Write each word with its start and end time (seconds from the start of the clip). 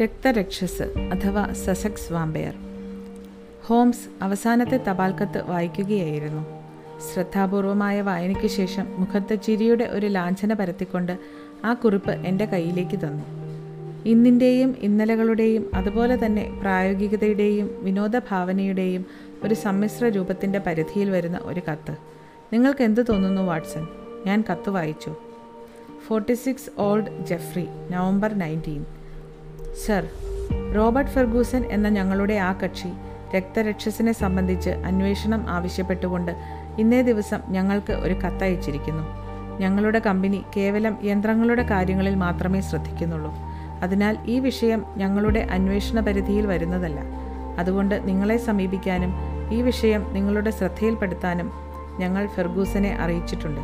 രക്തരക്ഷസ് 0.00 0.82
അഥവാ 0.82 1.52
Sussex 1.52 2.12
vampire. 2.12 2.54
Holmes 3.66 4.24
അവസാനത്തെ 4.24 4.76
തപാൽ 4.76 5.12
കത്ത് 5.12 5.50
വായിക്കുകയായിരുന്നു. 5.50 6.46
ശ്രദ്ധാപൂർവമായ 7.14 8.00
വായനയ്ക്ക് 8.00 8.46
ശേഷം 8.46 8.86
മുഖത്ത് 8.96 9.42
ചിരിയുടെ 9.42 9.84
ഒരു 9.84 10.06
ലാഞ്ചന 10.06 10.52
പരത്തിക്കൊണ്ട് 10.52 11.18
ആ 11.64 11.74
കുറിപ്പ് 11.74 12.10
എന്റെ 12.10 12.44
കയ്യിലേക്ക് 12.44 12.96
തന്നു. 12.96 13.22
ഇന്നിന്റെയും 14.08 14.76
ഇന്നലകളുടെയും 14.78 15.70
അതുപോലെ 15.74 16.26
തന്നെ 16.26 16.58
പ്രായോഗികതയുടെയും 16.60 17.84
വിനോദഭാവനയുടെയും 17.84 19.06
ഒരു 19.42 19.54
സമ്മിശ്ര 19.54 20.08
രൂപത്തിന്റെ 20.08 20.58
പരിധിയിൽ 20.58 21.10
വരുന്ന 21.10 21.38
ഒരു 21.42 21.62
കത്ത്. 21.72 21.96
നിങ്ങൾക്ക് 22.52 22.82
എന്ത് 22.82 23.06
തോന്നുന്നു 23.08 23.42
വാട്സൺ? 23.42 23.88
ഞാൻ 24.26 24.44
കത്ത് 24.52 24.70
വായിച്ചു. 24.70 25.16
Forty 26.06 26.32
six 26.32 26.70
old 26.78 27.26
Jeffrey 27.26 27.66
November 27.90 28.34
nineteen. 28.34 28.86
Sir 29.76 30.08
Robert 30.74 31.10
Ferguson 31.10 31.64
എന്ന 31.70 31.88
ഞങ്ങളുടെ 31.88 32.34
ആ 32.34 32.52
കക്ഷി 32.52 32.92
രക്തരക്ഷസിനെ 33.36 34.12
സംബന്ധിച്ച് 34.12 34.70
അന്വേഷണം 34.70 35.44
ആവശ്യപ്പെട്ടുകൊണ്ട് 35.48 36.32
ഇന്നേ 36.78 37.02
ദിവസം 37.02 37.38
ഞങ്ങൾക്ക് 37.48 37.92
ഒരു 37.92 38.14
കത്തയച്ചിരിക്കുന്നു. 38.14 39.02
ഞങ്ങളുടെ 39.60 39.98
കമ്പനി 39.98 40.44
കേവലം 40.56 40.98
യന്ത്രങ്ങളുടെ 41.04 41.62
കാര്യങ്ങളിൽ 41.62 42.14
മാത്രമേ 42.14 42.60
ശ്രദ്ധിക്കുന്നുള്ളൂ. 42.60 43.32
അതിനാൽ 43.82 44.18
ഈ 44.26 44.38
വിഷയം 44.38 44.84
ഞങ്ങളുടെ 44.96 45.48
അന്വേഷണ 45.50 46.00
പരിധിയിൽ 46.00 46.46
വരുന്നതല്ല. 46.46 47.00
അതുകൊണ്ട് 47.58 48.08
നിങ്ങളെ 48.08 48.36
സമീപിക്കാനും 48.36 49.14
ഈ 49.52 49.62
വിഷയം 49.62 50.12
നിങ്ങളുടെ 50.12 50.50
ശ്രദ്ധയിൽപ്പെടുത്താനും 50.50 51.52
ഞങ്ങൾ 51.98 52.26
ഫെർഗൂസനെ 52.26 52.96
അറിയിച്ചിട്ടുണ്ട്. 53.00 53.60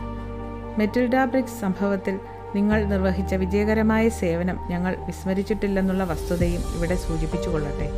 മെറ്റിൽഡ 0.79 1.25
ബ്രിക്സ് 1.25 1.61
സംഭവത്തിൽ 1.61 2.19
നിങ്ങൾ 2.55 2.85
നിർവഹിച്ച 2.85 3.35
വിജയകരമായ 3.35 4.09
സേവനം 4.09 4.59
ഞങ്ങൾ 4.71 4.97
വിസ്മരിച്ചിട്ടില്ലെന്നുള്ള 5.07 6.05
വസ്തുതയും 6.05 6.63
ഇവിടെ 6.77 6.95
സൂചിപ്പിച്ചു 6.95 7.51
കൊള്ളട്ടെ 7.51 7.91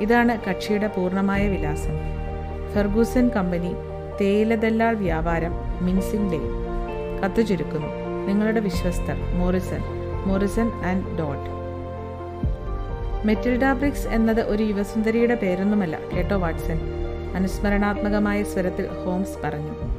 ഇതാണ് 0.00 0.38
കക്ഷിയുടെ 0.50 0.86
പൂർണമായ 0.86 1.48
വിലാസം. 1.48 2.24
ഫെർഗൂസൻ 2.74 3.28
കമ്പനി 3.28 3.74
തേയിലദല്ലാൾ 4.20 4.94
വ്യാപാരം 4.94 5.52
മിൻസിംഗ് 5.84 6.32
ഡേ. 6.32 6.38
കത്തു 7.24 7.42
ചുരുക്കുന്നു. 7.42 7.86
നിങ്ങളുടെ 8.26 8.60
വിശ്വസ്തർ 8.60 9.14
Morrison 9.38 9.80
Morrison 10.26 10.70
and 10.84 11.18
Dodd. 11.18 11.50
Matilda Briggs 13.26 14.08
എന്നത് 14.08 14.40
ഒരു 14.40 14.62
യുവസുന്ദരിയുടെ 14.62 15.34
പേരൊന്നുമല്ല 15.34 15.98
കേട്ടോ 16.16 16.36
വാട്സൺ? 16.36 16.80
അനുസ്മരണാത്മകമായ 17.36 18.42
സ്വരത്തിൽ 18.42 18.86
ഹോംസ് 18.86 19.38
പറഞ്ഞു. 19.44 19.93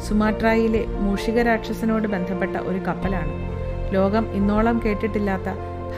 സുമാട്രായിലെ 0.00 0.86
മൂഷിക 0.86 1.42
രാക്ഷസനോട് 1.42 2.08
ബന്ധപ്പെട്ട 2.08 2.56
ഒരു 2.56 2.78
കപ്പലാണ്. 2.78 3.56
ലോകം 3.94 4.32
ഇന്നോളം 4.32 4.82
കേട്ടിട്ടില്ലാത്ത 4.84 5.42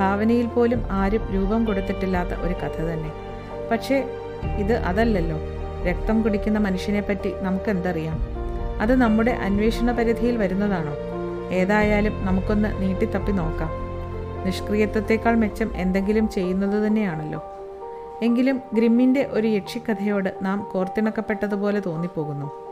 ഭാവനയിൽ 0.00 0.46
പോലും 0.46 0.84
ആരും 0.90 1.34
രൂപം 1.34 1.64
കൊടുത്തിട്ടില്ലാത്ത 1.64 2.28
ഒരു 2.28 2.54
കഥ 2.54 2.82
തന്നെ. 2.82 3.12
പക്ഷേ 3.70 4.04
ഇത് 4.58 4.72
അതല്ലല്ലോ. 4.72 5.36
രക്തം 5.84 6.22
കുടിക്കുന്ന 6.22 6.58
മനുഷ്യനെപ്പറ്റി 6.58 7.32
നമുക്കെന്തറിയാം? 7.42 8.18
അത് 8.80 9.00
നമ്മുടെ 9.00 9.30
അന്വേഷണ 9.30 9.92
പരിധിയിൽ 9.92 10.36
വരുന്നതാണോ? 10.36 10.94
ഏതായാലും 11.54 12.26
നമുക്കൊന്ന് 12.26 12.82
നീട്ടിത്തപ്പി 12.82 13.32
നോക്കാം. 13.32 13.70
നിഷ്ക്രിയത്വത്തേക്കാൾ 14.46 15.34
മെച്ചം 15.34 15.70
എന്തെങ്കിലും 15.76 16.28
ചെയ്യുന്നത് 16.28 16.86
തന്നെയാണല്ലോ. 16.86 17.42
എങ്കിലും 18.22 18.60
ഗ്രിമ്മിന്റെ 18.74 19.28
ഒരു 19.30 19.48
യക്ഷിക്കഥയോട് 19.48 20.34
നാം 20.42 20.68
കോർത്തിണക്കപ്പെട്ടതുപോലെ 20.72 21.80
തോന്നിപ്പോകുന്നു. 21.80 22.67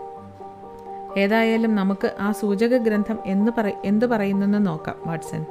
ഏതായാലും 1.17 1.75
നമുക്ക് 1.75 2.17
ആ 2.21 2.33
സൂചക 2.33 2.77
ഗ്രന്ഥം 2.77 3.19
എന്ന് 3.27 3.53
പറ 3.59 3.71
എന്തു 3.85 4.07
പറയുന്നെന്ന് 4.07 4.67
നോക്കാം 4.67 4.97
വാട്സൺ. 5.07 5.45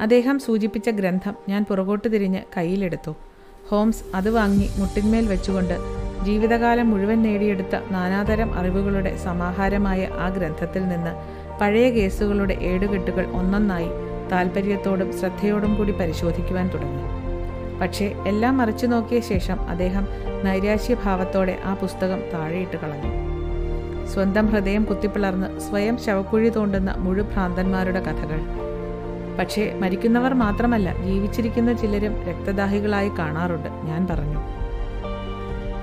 അദ്ദേഹം 0.00 0.38
സൂചിപ്പിച്ച 0.38 0.90
ഗ്രന്ഥം 0.90 1.34
ഞാൻ 1.48 1.64
പുറകോട്ട് 1.64 2.12
തിരിഞ്ഞ് 2.12 2.38
കയ്യിലെടുത്തു. 2.56 3.14
ഹോംസ് 3.68 4.04
അത് 4.14 4.30
വാങ്ങി 4.30 4.70
മുട്ടിന്മേൽ 4.78 5.26
വെച്ചുകൊണ്ട് 5.26 5.76
ജീവിതകാലം 6.24 6.90
മുഴുവൻ 6.90 7.22
നേടിയെടുത്ത 7.22 7.76
നാനാതരം 7.90 8.54
അറിവുകളുടെ 8.54 9.16
സമാഹാരമായ 9.16 10.06
ആ 10.06 10.28
ഗ്രന്ഥത്തിൽ 10.28 10.88
നിന്ന് 10.88 11.10
പഴയ 11.60 11.90
കേസുകളുടെ 11.90 12.54
ഏടുകെട്ടുകൾ 12.54 13.26
ഒന്നൊന്നായി 13.26 13.88
താല്പര്യത്തോടും 14.32 15.20
ശ്രദ്ധയോടും 15.20 15.74
കൂടി 15.74 15.92
പരിശോധിക്കുവാൻ 15.92 16.68
തുടങ്ങി. 16.68 17.02
പക്ഷേ 17.78 18.14
എല്ലാം 18.26 18.58
മറിച്ചു 18.58 18.86
നോക്കിയ 18.86 19.20
ശേഷം 19.20 19.60
അദ്ദേഹം 19.60 20.08
നൈരാശ്യഭാവത്തോടെ 20.44 21.58
ആ 21.64 21.74
പുസ്തകം 21.74 22.20
താഴെയിട്ട് 22.34 22.76
കളഞ്ഞു. 22.76 23.27
സ്വന്തം 24.12 24.46
ഹൃദയം 24.46 24.84
കുത്തിപ്പിളർന്ന് 24.84 25.60
സ്വയം 25.60 25.98
ശവക്കുഴി 25.98 26.48
തോണ്ടുന്ന 26.48 26.94
മുഴുഭ്രാന്തന്മാരുടെ 26.98 28.00
കഥകൾ. 28.00 28.40
പക്ഷേ 29.38 29.78
മരിക്കുന്നവർ 29.80 30.34
മാത്രമല്ല 30.34 31.04
ജീവിച്ചിരിക്കുന്ന 31.04 31.72
ചിലരും 31.72 32.22
രക്തദാഹികളായി 32.22 33.08
കാണാറുണ്ട് 33.08 33.68
ഞാൻ 33.68 34.06
പറഞ്ഞു. 34.06 34.38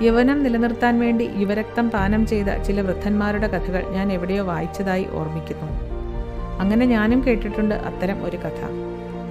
യൗവനം 0.04 0.42
നിലനിർത്താൻ 0.42 1.00
വേണ്ടി 1.00 1.30
യുവരക്തം 1.36 1.90
പാനം 1.90 2.26
ചെയ്ത 2.26 2.62
ചില 2.62 2.80
വൃദ്ധന്മാരുടെ 2.80 3.46
കഥകൾ 3.46 3.88
ഞാൻ 3.90 4.12
എവിടെയോ 4.12 4.44
വായിച്ചതായി 4.44 5.06
ഓർമ്മിക്കുന്നു. 5.12 5.72
അങ്ങനെ 6.60 6.86
ഞാനും 6.86 7.24
കേട്ടിട്ടുണ്ട് 7.26 7.74
അത്തരം 7.74 8.24
ഒരു 8.24 8.36
കഥ. 8.36 8.60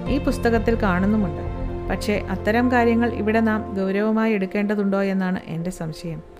ഈ 0.08 0.18
പുസ്തകത്തിൽ 0.18 0.82
കാണുന്നുമുണ്ട്. 0.82 1.42
പക്ഷേ 1.90 2.26
അത്തരം 2.30 2.72
കാര്യങ്ങൾ 2.72 3.10
ഇവിടെ 3.10 3.40
നാം 3.40 3.74
ഗൗരവമായി 3.74 4.32
എടുക്കേണ്ടതുണ്ടോ 4.32 5.02
എന്നാണ് 5.02 5.40
എന്റെ 5.46 5.70
സംശയം. 5.70 6.35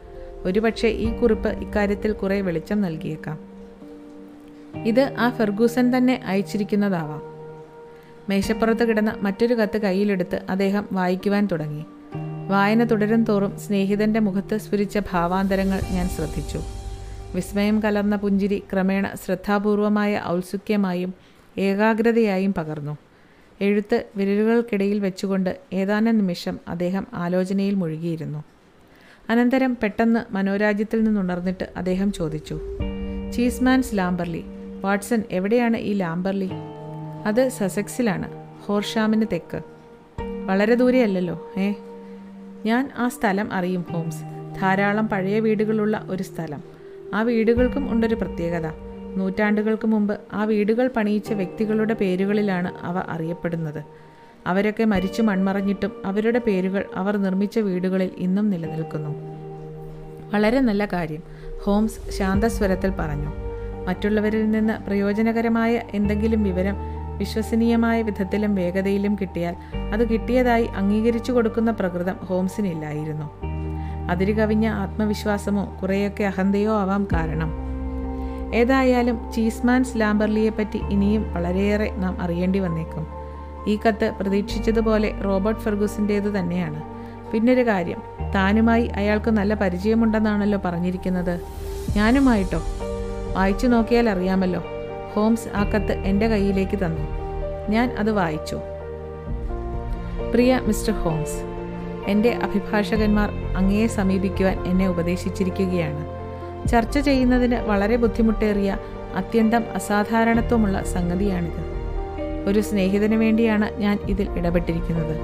ഒരുപക്ഷെ 0.47 0.89
ഈ 0.89 1.19
കുറിപ്പ് 1.19 1.49
ഇക്കാര്യത്തിൽ 1.49 2.12
കുറേ 2.12 2.41
വെളിച്ചം 2.41 2.81
നൽകിയേക്കാം. 2.81 3.39
ഇത് 4.87 5.15
ആ 5.19 5.31
ഫെർഗൂസൻ 5.31 5.97
തന്നെ 5.97 6.23
അയച്ചിരിക്കുന്നതാവാം. 6.27 7.23
മേശപ്പുറത്ത് 8.29 8.89
കിടന്ന 8.89 9.17
മറ്റൊരു 9.23 9.55
കത്ത് 9.55 9.79
കയ്യിലെടുത്ത് 9.79 10.43
അദ്ദേഹം 10.51 10.89
വായിക്കുവാൻ 10.93 11.49
തുടങ്ങി. 11.53 11.84
വായന 12.49 12.84
തുടരും 12.84 13.25
തോറും 13.25 13.59
സ്നേഹിതന്റെ 13.59 14.21
മുഖത്ത് 14.21 14.57
സ്ഫുരിച്ച 14.57 14.99
ഭാവാന്തരങ്ങൾ 15.12 15.81
ഞാൻ 15.93 16.09
ശ്രദ്ധിച്ചു. 16.09 16.61
വിസ്മയം 17.34 17.83
കലർന്ന 17.83 18.17
പുഞ്ചിരി 18.17 18.63
ക്രമേണ 18.73 19.11
ശ്രദ്ധാപൂർവമായ 19.25 20.23
ഔത്സുക്യമായും 20.27 21.15
ഏകാഗ്രതയായും 21.59 22.55
പകർന്നു. 22.55 22.97
എഴുത്ത് 23.61 24.05
വിരലുകൾക്കിടയിൽ 24.17 25.01
വെച്ചുകൊണ്ട് 25.01 25.59
ഏതാനും 25.73 26.19
നിമിഷം 26.19 26.59
അദ്ദേഹം 26.69 27.07
ആലോചനയിൽ 27.15 27.75
മുഴുകിയിരുന്നു. 27.75 28.45
അനന്തരം 29.31 29.77
പെട്ടെന്ന് 29.83 30.35
മനോരാജ്യത്തിൽ 30.35 31.05
നിന്നുണർന്നിട്ട് 31.05 31.73
അദ്ദേഹം 31.77 32.13
ചോദിച്ചു 32.13 32.61
ചീസ്മാൻസ് 33.33 33.99
ലാംബർലി 33.99 34.45
വാട്സൺ 34.81 35.23
എവിടെയാണ് 35.31 35.77
ഈ 35.77 35.93
ലാംബർലി? 35.93 36.51
അത് 37.27 37.49
സസെക്സിലാണ് 37.49 38.29
ഹോർഷാമിന് 38.65 39.27
തെക്ക്. 39.33 39.61
വളരെ 40.47 40.75
ദൂരെയല്ലല്ലോ 40.75 41.51
ഏ 41.59 41.73
ഞാൻ 42.67 42.91
ആ 42.97 43.09
സ്ഥലം 43.09 43.53
അറിയും 43.53 43.87
ഹോംസ്. 43.91 44.23
ധാരാളം 44.61 45.09
പഴയ 45.09 45.41
വീടുകളുള്ള 45.41 46.07
ഒരു 46.11 46.23
സ്ഥലം. 46.23 46.63
ആ 47.15 47.23
വീടുകൾക്കും 47.23 47.93
ഉണ്ടൊരു 47.93 48.15
പ്രത്യേകത. 48.15 48.67
നൂറ്റാണ്ടുകൾക്ക് 49.17 49.87
മുമ്പ് 49.87 50.21
ആ 50.33 50.45
വീടുകൾ 50.45 50.91
പണിയിച്ച 50.97 51.33
വ്യക്തികളുടെ 51.33 51.95
പേരുകളിലാണ് 51.95 52.73
അവ 52.81 52.99
അറിയപ്പെടുന്നത്. 52.99 53.85
അവരൊക്കെ 54.47 54.84
മരിച്ചു 54.84 55.23
മൺമറഞ്ഞിട്ടും 55.23 55.93
അവരുടെ 56.05 56.39
പേരുകൾ 56.39 56.84
അവർ 56.95 57.17
നിർമ്മിച്ച 57.17 57.59
വീടുകളിൽ 57.59 58.11
ഇന്നും 58.17 58.51
നിലനിൽക്കുന്നു. 58.51 59.11
വളരെ 60.34 60.61
നല്ല 60.61 60.84
കാര്യം 60.84 61.23
ഹോംസ് 61.62 62.11
ശാന്തസ്വരത്തിൽ 62.11 62.91
പറഞ്ഞു. 62.91 63.33
മറ്റുള്ളവരിൽ 63.87 64.51
നിന്ന് 64.51 64.84
പ്രയോജനകരമായ 64.87 65.83
എന്തെങ്കിലും 65.91 66.43
വിവരം 66.43 66.77
വിശ്വസനീയമായ 67.19 68.03
വിധത്തിലും 68.03 68.55
വേഗതയിലും 68.55 69.17
കിട്ടിയാൽ 69.21 69.57
അത് 69.93 70.09
കിട്ടിയതായി 70.09 70.65
അംഗീകരിച്ചു 70.65 71.33
കൊടുക്കുന്ന 71.33 71.71
പ്രകൃതം 71.71 72.17
ഹോംസിനില്ലായിരുന്നു 72.17 73.31
അതിരു 74.11 74.33
കവിഞ്ഞ 74.33 74.67
ആത്മവിശ്വാസമോ 74.67 75.78
കുറേയൊക്കെ 75.83 76.25
അഹന്തയോ 76.25 76.77
ആവാം 76.77 77.09
കാരണം. 77.13 77.53
ഏതായാലും 78.55 79.33
ചീസ്മാൻസ് 79.33 80.01
ലാംബർലിയെപ്പറ്റി 80.01 80.77
ഇനിയും 80.77 81.34
വളരെയേറെ 81.34 81.93
നാം 81.97 82.21
അറിയേണ്ടി 82.21 82.59
വന്നേക്കും. 82.59 83.16
ഈ 83.66 83.78
കത്ത് 83.88 84.12
പ്രതീക്ഷിച്ചതുപോലെ 84.21 85.21
റോബർട്ട് 85.24 85.60
ഫെർഗൂസിന്റേത് 85.60 86.39
തന്നെയാണ്. 86.39 86.83
പിന്നൊരു 87.33 87.66
കാര്യം 87.66 88.03
താനുമായി 88.34 88.86
അയാൾക്ക് 88.86 89.30
നല്ല 89.30 89.54
പരിചയമുണ്ടെന്നാണല്ലോ 89.54 90.60
പറഞ്ഞിരിക്കുന്നത്. 90.65 91.41
ഞാനുമായിട്ടോ? 91.97 92.63
വായിച്ചു 93.34 93.66
നോക്കിയാൽ 93.66 94.09
അറിയാമല്ലോ. 94.09 94.63
ഹോംസ് 95.15 95.57
ആ 95.57 95.65
കത്ത് 95.65 95.92
എന്റെ 95.92 96.28
കയ്യിലേക്ക് 96.28 96.77
തന്നു. 96.84 97.27
ഞാൻ 97.71 97.97
അത് 97.98 98.10
വായിച്ചു. 98.10 98.60
പ്രിയ 100.33 100.60
മിസ്റ്റർ 100.65 100.95
ഹോംസ് 100.95 101.42
എന്റെ 102.09 102.30
അഭിഭാഷകന്മാർ 102.30 103.30
അങ്ങയെ 103.57 103.86
സമീപിക്കുവാൻ 103.86 104.66
എന്നെ 104.66 104.89
ഉപദേശിച്ചിരിക്കുകയാണ്. 104.89 106.16
ചർച്ച 106.69 106.98
ചെയ്യുന്നതിന് 106.98 107.54
വളരെ 107.54 107.97
ബുദ്ധിമുട്ടേറിയ 107.97 108.78
അത്യന്തം 109.15 109.65
അസാധാരണത്വമുള്ള 109.74 110.83
സംഗതിയാണിത്. 110.83 111.76
ഒരു 112.47 112.60
സ്നേഹിതന് 112.60 113.15
വേണ്ടിയാണ് 113.15 113.81
ഞാൻ 113.81 113.98
ഇതിൽ 114.09 114.39
ഇടപെട്ടിരിക്കുന്നത്. 114.39 115.16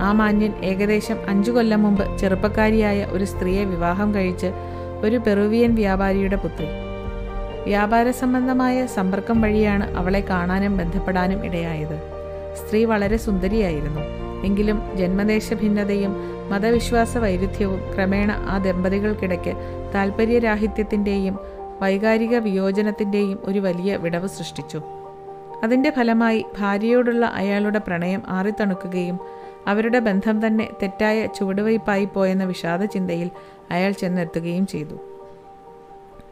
ആ 0.00 0.12
മാന്യൻ 0.12 0.52
ഏകദേശം 0.64 1.16
അഞ്ചു 1.28 1.50
കൊല്ലം 1.50 1.82
മുമ്പ് 1.82 2.18
ചെറുപ്പക്കാരിയായ 2.18 3.04
ഒരു 3.04 3.24
സ്ത്രീയെ 3.24 3.64
വിവാഹം 3.64 4.14
കഴിച്ച് 4.14 4.46
ഒരു 5.02 5.16
പെറുവിയൻ 5.16 5.74
വ്യാപാരിയുടെ 5.74 6.36
പുത്രി. 6.36 6.66
വ്യാപാര 7.64 8.10
സംബന്ധമായ 8.10 8.86
സമ്പർക്കം 8.86 9.40
വഴിയാണ് 9.40 9.96
അവളെ 9.96 10.20
കാണാനും 10.20 10.76
ബന്ധപ്പെടാനും 10.76 11.44
ഇടയായത്. 11.44 12.02
സ്ത്രീ 12.54 12.84
വളരെ 12.84 13.16
സുന്ദരിയായിരുന്നു. 13.16 14.00
എങ്കിലും 14.44 14.96
ജന്മദേശ 14.96 15.52
ഭിന്നതയും 15.52 16.14
മതവിശ്വാസ 16.50 17.16
വൈരുദ്ധ്യവും 17.16 17.80
ക്രമേണ 17.94 18.32
ആ 18.32 18.58
ദമ്പതികൾക്കിടയ്ക്ക് 18.58 19.52
താൽപ്പര്യരാഹിത്യത്തിന്റെയും 19.94 21.38
വൈകാരിക 21.80 22.38
വിയോജനത്തിന്റെയും 22.38 23.38
ഒരു 23.44 23.58
വലിയ 23.58 23.96
വിടവ് 23.96 24.28
സൃഷ്ടിച്ചു. 24.28 24.99
അതിന്റെ 25.64 25.90
ഫലമായി 25.90 26.44
ഭാര്യയോടുള്ള 26.58 27.26
അയാളുടെ 27.26 27.78
പ്രണയം 27.78 28.22
ആറിത്തണുക്കുകയും 28.28 29.20
അവരുടെ 29.66 29.98
ബന്ധം 29.98 30.46
തന്നെ 30.46 30.68
തെറ്റായ 30.82 31.26
ചുവടുവയ്പായി 31.26 32.04
പോയെന്ന 32.04 32.44
വിഷാദ 32.44 32.84
ചിന്തയിൽ 32.84 33.30
അയാൾ 33.70 33.90
ചെന്നെത്തുകയും 33.90 34.66
ചെയ്തു. 34.66 34.94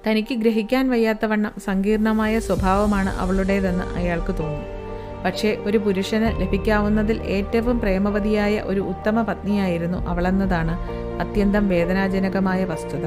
തനിക്ക് 0.06 0.34
ഗ്രഹിക്കാൻ 0.34 0.90
വയ്യാത്തവണ്ണം 0.90 1.52
സങ്കീർണമായ 1.64 2.38
സ്വഭാവമാണ് 2.38 3.10
അവളുടേതെന്ന് 3.10 3.84
അയാൾക്ക് 3.84 4.38
തോന്നി. 4.38 4.78
പക്ഷേ 5.25 5.56
ഒരു 5.64 5.78
പുരുഷന് 5.78 6.40
ലഭിക്കാവുന്നതിൽ 6.40 7.22
ഏറ്റവും 7.22 7.80
പ്രേമവതിയായ 7.80 8.60
ഒരു 8.60 8.80
ഉത്തമ 8.80 9.22
പത്നിയായിരുന്നു 9.22 10.08
അവളെന്നതാണ് 10.08 10.78
അത്യന്തം 11.20 11.69
വേദനാജനകമായ 11.69 12.64
വസ്തുത. 12.64 13.06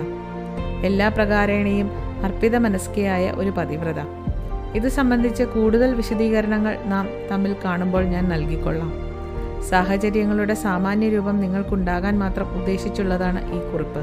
എല്ലാ 0.86 1.08
പ്രകാരേണയും 1.08 1.92
അർപ്പിത 2.24 2.58
മനസ്കയായ 2.58 3.32
ഒരു 3.32 3.50
പതിവ്രത. 3.50 4.00
ഇത് 4.76 4.88
സംബന്ധിച്ച് 4.88 5.44
കൂടുതൽ 5.44 5.94
വിശദീകരണങ്ങൾ 5.94 6.78
നാം 6.86 7.10
തമ്മിൽ 7.32 7.56
കാണുമ്പോൾ 7.66 8.04
ഞാൻ 8.04 8.30
നൽകിക്കൊള്ളാം. 8.30 8.92
സാഹചര്യങ്ങളുടെ 9.70 10.54
സാമാന്യ 10.54 11.10
രൂപം 11.10 11.40
നിങ്ങൾക്കുണ്ടാകാൻ 11.40 12.20
മാത്രം 12.20 12.50
ഉദ്ദേശിച്ചുള്ളതാണ് 12.60 13.54
ഈ 13.54 13.72
കുറിപ്പ്. 13.72 14.02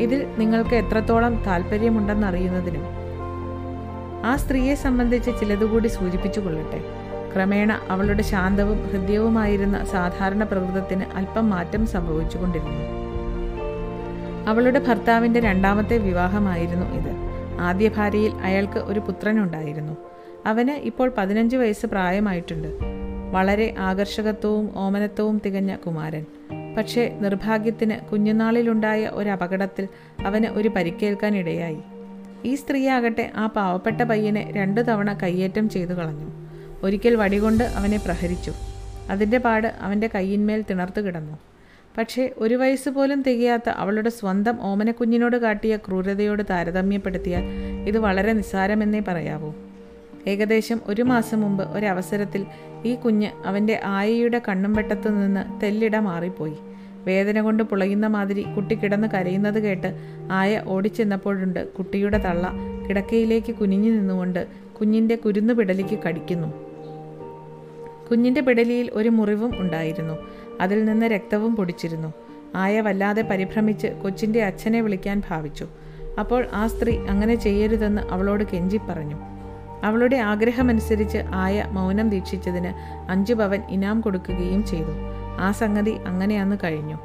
ഇതിൽ 0.00 0.26
നിങ്ങൾക്ക് 0.38 0.74
എത്രത്തോളം 0.74 1.44
താല്പര്യമുണ്ടെന്നറിയുന്നതിനും 1.46 2.82
ആ 4.24 4.36
സ്ത്രീയെ 4.36 4.74
സംബന്ധിച്ച് 4.74 5.30
ചിലതുകൂടി 5.40 5.88
സൂചിപ്പിച്ചു 5.88 6.40
കൊള്ളട്ടെ 6.40 6.84
ക്രമേണ 7.34 7.80
അവളുടെ 7.88 8.22
ശാന്തവും 8.22 8.86
ഹൃദ്യവുമായിരുന്ന 8.86 9.84
സാധാരണ 9.84 10.44
പ്രകൃതത്തിന് 10.44 11.04
അല്പം 11.14 11.50
മാറ്റം 11.50 11.86
സംഭവിച്ചുകൊണ്ടിരുന്നു. 11.86 12.80
അവളുടെ 14.48 14.78
ഭർത്താവിന്റെ 14.78 15.40
രണ്ടാമത്തെ 15.40 15.98
വിവാഹമായിരുന്നു 15.98 16.86
ഇത്. 16.86 17.31
ആദ്യ 17.60 17.88
ഭാര്യയിൽ 17.88 18.32
അയാൾക്ക് 18.32 18.78
ഒരു 18.78 19.00
പുത്രനുണ്ടായിരുന്നു. 19.00 19.96
അവന് 20.46 20.70
ഇപ്പോൾ 20.70 21.12
പതിനഞ്ച് 21.18 21.56
വയസ്സ് 21.56 21.86
പ്രായമായിട്ടുണ്ട്. 21.86 22.68
വളരെ 23.32 23.74
ആകർഷകത്വവും 23.78 24.70
ഓമനത്വവും 24.76 25.42
തികഞ്ഞ 25.46 25.76
കുമാരൻ. 25.76 26.26
പക്ഷേ 26.76 27.18
നിർഭാഗ്യത്തിന് 27.20 28.10
കുഞ്ഞുനാളിലുണ്ടായ 28.10 29.10
ഒരു 29.12 29.28
അപകടത്തിൽ 29.28 29.88
അവന് 30.26 30.46
ഒരു 30.46 30.68
പരിക്കേൽക്കാനിടയായി. 30.68 31.78
ഈ 32.44 32.54
സ്ത്രീയാകട്ടെ 32.54 33.30
ആ 33.36 33.46
പാവപ്പെട്ട 33.46 34.02
പയ്യനെ 34.02 34.52
രണ്ടു 34.56 34.80
തവണ 34.80 35.12
കയ്യേറ്റം 35.12 35.68
ചെയ്തു 35.68 35.90
കളഞ്ഞു. 35.90 36.30
ഒരിക്കൽ 36.82 37.16
വടികൊണ്ട് 37.16 37.64
അവനെ 37.64 37.96
പ്രഹരിച്ചു. 37.96 38.52
അതിന്റെ 39.10 39.38
പാട് 39.38 39.74
അവന്റെ 39.80 40.10
കയ്യിന്മേൽ 40.14 40.64
തിണർത്തു 40.70 41.00
കിടന്നു. 41.00 41.38
പക്ഷേ 41.98 42.30
ഒരു 42.36 42.54
വയസ്സ് 42.54 42.88
പോലും 42.88 43.22
തികയാത്ത 43.22 43.70
അവളുടെ 43.70 44.10
സ്വന്തം 44.10 44.60
ഓമനക്കുഞ്ഞിനോട് 44.60 45.36
കാട്ടിയ 45.36 45.76
ക്രൂരതയോട് 45.76 46.42
താരതമ്യപ്പെടുത്തിയാൽ 46.50 47.44
ഇത് 47.88 47.98
വളരെ 47.98 48.32
നിസ്സാരമെന്നേ 48.32 49.00
പറയാവൂ. 49.08 49.52
ഏകദേശം 50.26 50.80
ഒരു 50.86 51.02
മാസം 51.02 51.40
മുമ്പ് 51.40 51.64
ഒരവസരത്തിൽ 51.64 52.46
ഈ 52.84 52.94
കുഞ്ഞ് 52.94 53.30
അവന്റെ 53.46 53.80
ആയയുടെ 53.84 54.42
കണ്ണും 54.48 54.72
വെട്ടത്തു 54.72 55.08
നിന്ന് 55.08 55.60
തെല്ലിട 55.62 55.96
മാറിപ്പോയി. 55.96 56.54
വേദന 57.04 57.40
കൊണ്ട് 57.40 57.62
പുളയുന്ന 57.62 58.06
മാതിരി 58.06 58.42
കുട്ടി 58.42 58.74
കിടന്ന് 58.74 59.08
കരയുന്നത് 59.08 59.62
കേട്ട് 59.62 59.94
ആയ 60.30 60.62
ഓടിച്ചെന്നപ്പോഴുണ്ട് 60.66 61.72
കുട്ടിയുടെ 61.72 62.18
തള്ള 62.18 62.52
കിടക്കയിലേക്ക് 62.88 63.54
കുനിഞ്ഞു 63.54 63.90
നിന്നുകൊണ്ട് 63.90 64.46
കുഞ്ഞിന്റെ 64.80 65.16
കുരുന്നു 65.16 65.54
പിടലിക്ക് 65.54 65.98
കടിക്കുന്നു. 65.98 66.48
കുഞ്ഞിന്റെ 68.10 68.40
പിടലിയിൽ 68.40 68.90
ഒരു 68.92 69.08
മുറിവും 69.08 69.60
ഉണ്ടായിരുന്നു. 69.60 70.18
അതിൽ 70.62 70.84
നിന്ന് 70.84 71.06
രക്തവും 71.06 71.56
പൊടിച്ചിരുന്നു. 71.56 72.12
ആയ 72.56 72.80
വല്ലാതെ 72.80 73.22
പരിഭ്രമിച്ച് 73.22 73.86
കൊച്ചിന്റെ 73.86 74.42
അച്ഛനെ 74.42 74.80
വിളിക്കാൻ 74.80 75.22
ഭാവിച്ചു. 75.30 75.66
അപ്പോൾ 76.20 76.46
ആ 76.54 76.66
സ്ത്രീ 76.66 76.98
അങ്ങനെ 76.98 77.34
ചെയ്യരുതെന്ന് 77.34 78.02
അവളോട് 78.02 78.44
കെഞ്ചി 78.44 78.80
പറഞ്ഞു. 78.88 79.16
അവളുടെ 79.84 80.16
ആഗ്രഹമനുസരിച്ച് 80.16 81.18
ആയ 81.34 81.64
മൗനം 81.70 82.08
ദീക്ഷിച്ചതിന് 82.08 82.72
അഞ്ചു 83.10 83.34
പവൻ 83.34 83.62
ഇനാം 83.68 84.00
കൊടുക്കുകയും 84.00 84.66
ചെയ്തു. 84.66 84.92
ആ 85.38 85.52
സംഗതി 85.52 85.94
അങ്ങനെ 86.06 86.40
അന്ന് 86.40 86.56
കഴിഞ്ഞു. 86.64 86.98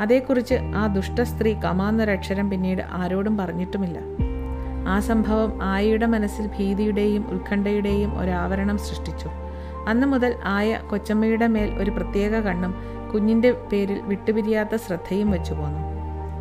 അതേക്കുറിച്ച് 0.00 0.54
ആ 0.54 0.86
ദുഷ്ടസ്ത്രീ 0.86 1.54
കമാന്നൊരക്ഷരം 1.64 2.50
പിന്നീട് 2.50 2.82
ആരോടും 2.90 3.36
പറഞ്ഞിട്ടുമില്ല. 3.36 3.98
ആ 4.88 5.00
സംഭവം 5.00 5.58
ആയയുടെ 5.62 6.06
മനസ്സിൽ 6.06 6.46
ഭീതിയുടെയും 6.46 7.30
ഉത്കണ്ഠയുടെയും 7.30 8.20
ഒരാവരണം 8.20 8.78
സൃഷ്ടിച്ചു. 8.78 9.28
അന്നു 9.88 10.06
മുതൽ 10.06 10.34
ആയ 10.44 10.78
കൊച്ചമ്മയുടെ 10.90 11.46
മേൽ 11.46 11.78
ഒരു 11.78 11.90
പ്രത്യേക 11.90 12.30
കണ്ണും 12.30 12.74
കുഞ്ഞിന്റെ 13.14 13.52
പേരിൽ 13.52 14.00
വിട്ടുപിരിയാത്ത 14.00 14.76
ശ്രദ്ധയും 14.76 15.30
വെച്ചു 15.30 15.54
പോന്നു 15.54 15.82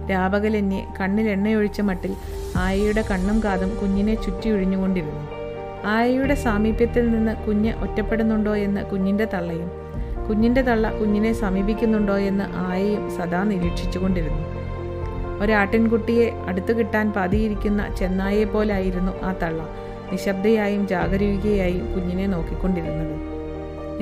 രാപകലെന്നെ 0.09 0.93
കണ്ണിൽ 0.99 1.29
എണ്ണയൊഴിച്ച 1.29 1.81
മട്ടിൽ 1.81 2.15
ആയയുടെ 2.57 3.03
കണ്ണും 3.11 3.43
കാതും 3.43 3.75
കുഞ്ഞിനെ 3.81 4.15
ചുറ്റിയൊഴിഞ്ഞുകൊണ്ടിരുന്നു 4.15 5.27
ആയയുടെ 5.85 6.35
സാമീപ്യത്തിൽ 6.35 7.11
നിന്ന് 7.11 7.35
കുഞ്ഞ് 7.35 7.73
ഒറ്റപ്പെടുന്നുണ്ടോ 7.73 8.55
എന്ന് 8.55 8.81
കുഞ്ഞിന്റെ 8.81 9.25
തള്ളയും 9.25 9.71
കുഞ്ഞിന്റെ 10.27 10.61
തള്ള 10.61 10.91
കുഞ്ഞിനെ 10.91 11.33
സമീപിക്കുന്നുണ്ടോ 11.33 12.17
എന്ന് 12.17 12.43
ആയയും 12.55 13.09
സദാ 13.09 13.43
നിരീക്ഷിച്ചുകൊണ്ടിരുന്നു. 13.43 14.43
ഒരാട്ടിൻകുട്ടിയെ 15.43 16.31
അടുത്തു 16.47 16.73
കിട്ടാൻ 16.73 17.13
പതിയിരിക്കുന്ന 17.15 17.95
ചെന്നായെ 17.99 18.43
പോലായിരുന്നു 18.43 19.11
ആ 19.23 19.33
തള്ള. 19.43 19.67
നിശബ്ദയായും 20.11 20.87
ജാഗരൂകയായും 20.87 21.93
കുഞ്ഞിനെ 21.93 22.27
നോക്കിക്കൊണ്ടിരുന്നത്. 22.27 23.32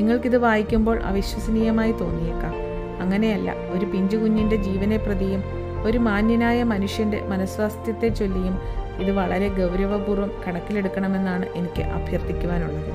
നിങ്ങൾക്കിത് 0.01 0.37
വായിക്കുമ്പോൾ 0.37 1.03
അവിശ്വസനീയമായി 1.03 1.91
തോന്നിയേക്കാം. 1.91 2.53
അങ്ങനെയല്ല 3.01 3.53
ഒരു 3.71 3.85
പിഞ്ചു 3.85 4.17
കുഞ്ഞിന്റെ 4.17 4.55
ജീവനെ 4.55 4.97
പ്രതിയും 4.97 5.43
ഒരു 5.83 5.97
മാന്യനായ 5.97 6.63
മനുഷ്യന്റെ 6.63 7.21
മനസ്വാസ്ഥ്യത്തെ 7.21 8.07
ചൊല്ലിയും 8.07 8.59
ഇത് 8.99 9.11
വളരെ 9.11 9.47
ഗൗരവപൂർവം 9.47 10.31
കണക്കിലെടുക്കണമെന്നാണ് 10.47 11.45
എനിക്ക് 11.55 11.81
അഭ്യർത്ഥിക്കുവാനുള്ളത്. 11.81 12.93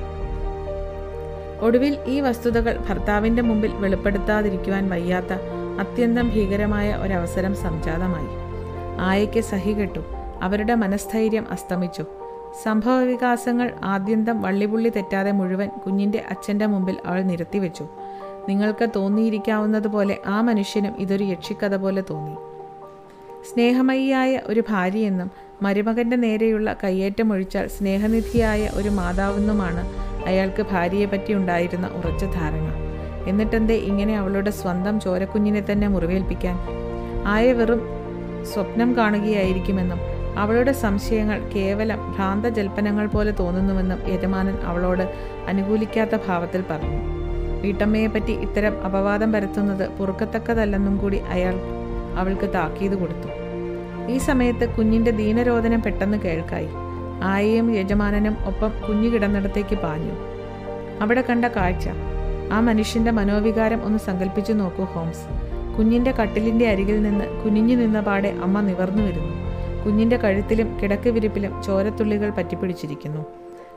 ഒടുവിൽ 1.61 1.97
ഈ 2.05 2.21
വസ്തുതകൾ 2.21 2.77
ഭർത്താവിന്റെ 2.89 3.41
മുമ്പിൽ 3.41 3.71
വെളിപ്പെടുത്താതിരിക്കുവാൻ 3.73 4.89
വയ്യാത്ത 4.89 5.33
അത്യന്തം 5.79 6.29
ഭീകരമായ 6.29 6.95
ഒരവസരം 6.95 7.55
സംജാതമായി. 7.55 8.29
ആയയ്ക്ക് 8.99 9.41
സഹികെട്ടു 9.41 9.99
അവരുടെ 10.41 10.75
മനസ്ഥൈര്യം 10.75 11.47
അസ്തമിച്ചു. 11.51 12.05
സംഭവവികാസങ്ങൾ 12.63 13.71
ആദ്യന്തം 13.83 14.41
വള്ളിപുള്ളി 14.41 14.89
തെറ്റാതെ 14.89 15.31
മുഴുവൻ 15.31 15.67
കുഞ്ഞിന്റെ 15.67 16.23
അച്ഛന്റെ 16.29 16.65
മുമ്പിൽ 16.65 16.97
അവൾ 17.05 17.21
നിരത്തിവെച്ചു. 17.21 17.87
നിങ്ങൾക്ക് 18.49 18.89
തോന്നിയിരിക്കാവുന്നതുപോലെ 18.95 20.17
ആ 20.27 20.41
മനുഷ്യനും 20.41 20.95
ഇതൊരു 20.99 21.23
യക്ഷിക്കഥ 21.23 21.75
പോലെ 21.75 22.03
തോന്നി. 22.09 22.35
സ്നേഹമയിയായ 23.53 24.41
ഒരു 24.45 24.63
ഭാര്യയെന്നും 24.69 25.31
മരുമകന്റെ 25.61 26.15
നേരെയുള്ള 26.15 26.75
കയ്യേറ്റം 26.83 27.33
ഒഴിച്ചാൽ 27.33 27.67
സ്നേഹനിധിയായ 27.67 28.69
ഒരു 28.73 28.89
മാതാവെന്നുമാണ് 28.89 29.89
അയാൾക്ക് 30.27 30.65
ഭാര്യയെപ്പറ്റി 30.71 31.33
ഉണ്ടായിരുന്ന 31.33 31.87
ഉറച്ച 31.87 32.25
ധാരണ. 32.25 32.73
എന്നിട്ടെന്തേ 33.27 33.75
ഇങ്ങനെ 33.75 34.17
അവളുടെ 34.17 34.49
സ്വന്തം 34.49 34.99
ചോരക്കുഞ്ഞിനെ 34.99 35.65
തന്നെ 35.71 35.87
മുറിവേൽപ്പിക്കാൻ? 35.87 36.57
ആയ 37.27 37.53
വെറും 37.53 37.81
സ്വപ്നം 38.53 38.95
കാണുകയായിരിക്കുമെന്നും 38.95 40.16
അവളുടെ 40.37 40.71
സംശയങ്ങൾ 40.71 41.49
കേവലം 41.55 42.11
ഭ്രാന്തജൽപ്പനങ്ങൾ 42.15 43.07
പോലെ 43.07 43.31
തോന്നുന്നുവെന്നും 43.31 44.13
യജമാനൻ 44.13 44.55
അവളോട് 44.55 45.13
അനുകൂലിക്കാത്ത 45.47 46.09
ഭാവത്തിൽ 46.27 46.63
പറഞ്ഞു. 46.69 47.17
വീട്ടമ്മയെപ്പറ്റി 47.61 48.31
ഇത്തരം 48.31 48.85
അപവാദം 48.85 49.31
പരത്തുന്നത് 49.31 49.89
പൊറുക്കത്തക്കതല്ലെന്നും 49.89 50.97
കൂടി 50.97 51.17
അയാൾ 51.17 51.53
അവൾക്ക് 52.17 52.53
താക്കീത് 52.53 52.95
കൊടുത്തു. 52.95 53.29
ഈ 54.11 54.17
സമയത്ത് 54.17 54.75
കുഞ്ഞിന്റെ 54.75 55.11
ദീനരോധനം 55.11 55.81
പെട്ടെന്ന് 55.81 56.17
കേൾക്കായി. 56.17 56.67
ആയയും 57.23 57.75
യജമാനനും 57.75 58.37
ഒപ്പം 58.45 58.71
കുഞ്ഞു 58.87 59.09
കിടന്നിടത്തേക്ക് 59.09 59.75
പാഞ്ഞു. 59.75 60.11
അവിടെ 61.01 61.21
കണ്ട 61.21 61.45
കാഴ്ച. 61.45 61.89
ആ 62.51 62.59
മനുഷ്യന്റെ 62.59 63.11
മനോവികാരം 63.11 63.85
ഒന്ന് 63.85 63.99
സങ്കല്പിച്ചു 63.99 64.53
നോക്കൂ 64.53 64.83
ഹോംസ്. 64.83 65.25
കുഞ്ഞിന്റെ 65.77 66.11
കട്ടിലിന്റെ 66.11 66.69
അരികിൽ 66.69 67.01
നിന്ന് 67.01 67.43
കുനിഞ്ഞു 67.43 67.75
നിന്ന 67.75 68.01
പാടെ 68.01 68.29
അമ്മ 68.43 68.61
നിവർന്നു 68.61 69.03
വരുന്നു. 69.03 69.46
കുഞ്ഞിന്റെ 69.87 70.17
കഴുത്തിലും 70.17 70.79
കിടക്ക് 70.83 71.09
വിരിപ്പിലും 71.09 71.63
ചോരത്തുള്ളികൾ 71.63 72.29
പറ്റിപ്പിടിച്ചിരിക്കുന്നു. 72.29 73.25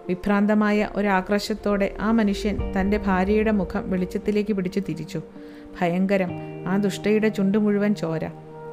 വിഭ്രാന്തമായ 0.09 0.89
ഒരാക്രോശത്തോടെ 0.95 1.97
ആ 2.01 2.11
മനുഷ്യൻ 2.11 2.73
തന്റെ 2.73 2.99
ഭാര്യയുടെ 2.99 3.51
മുഖം 3.51 3.91
വെളിച്ചത്തിലേക്ക് 3.91 4.53
പിടിച്ചു 4.53 4.81
തിരിച്ചു. 4.81 5.23
ഭയങ്കരം 5.81 6.31
ആ 6.69 6.77
ദുഷ്ടയുടെ 6.77 7.29
ചുണ്ടു 7.29 7.59
മുഴുവൻ 7.59 7.95
ചോര. 7.95 8.25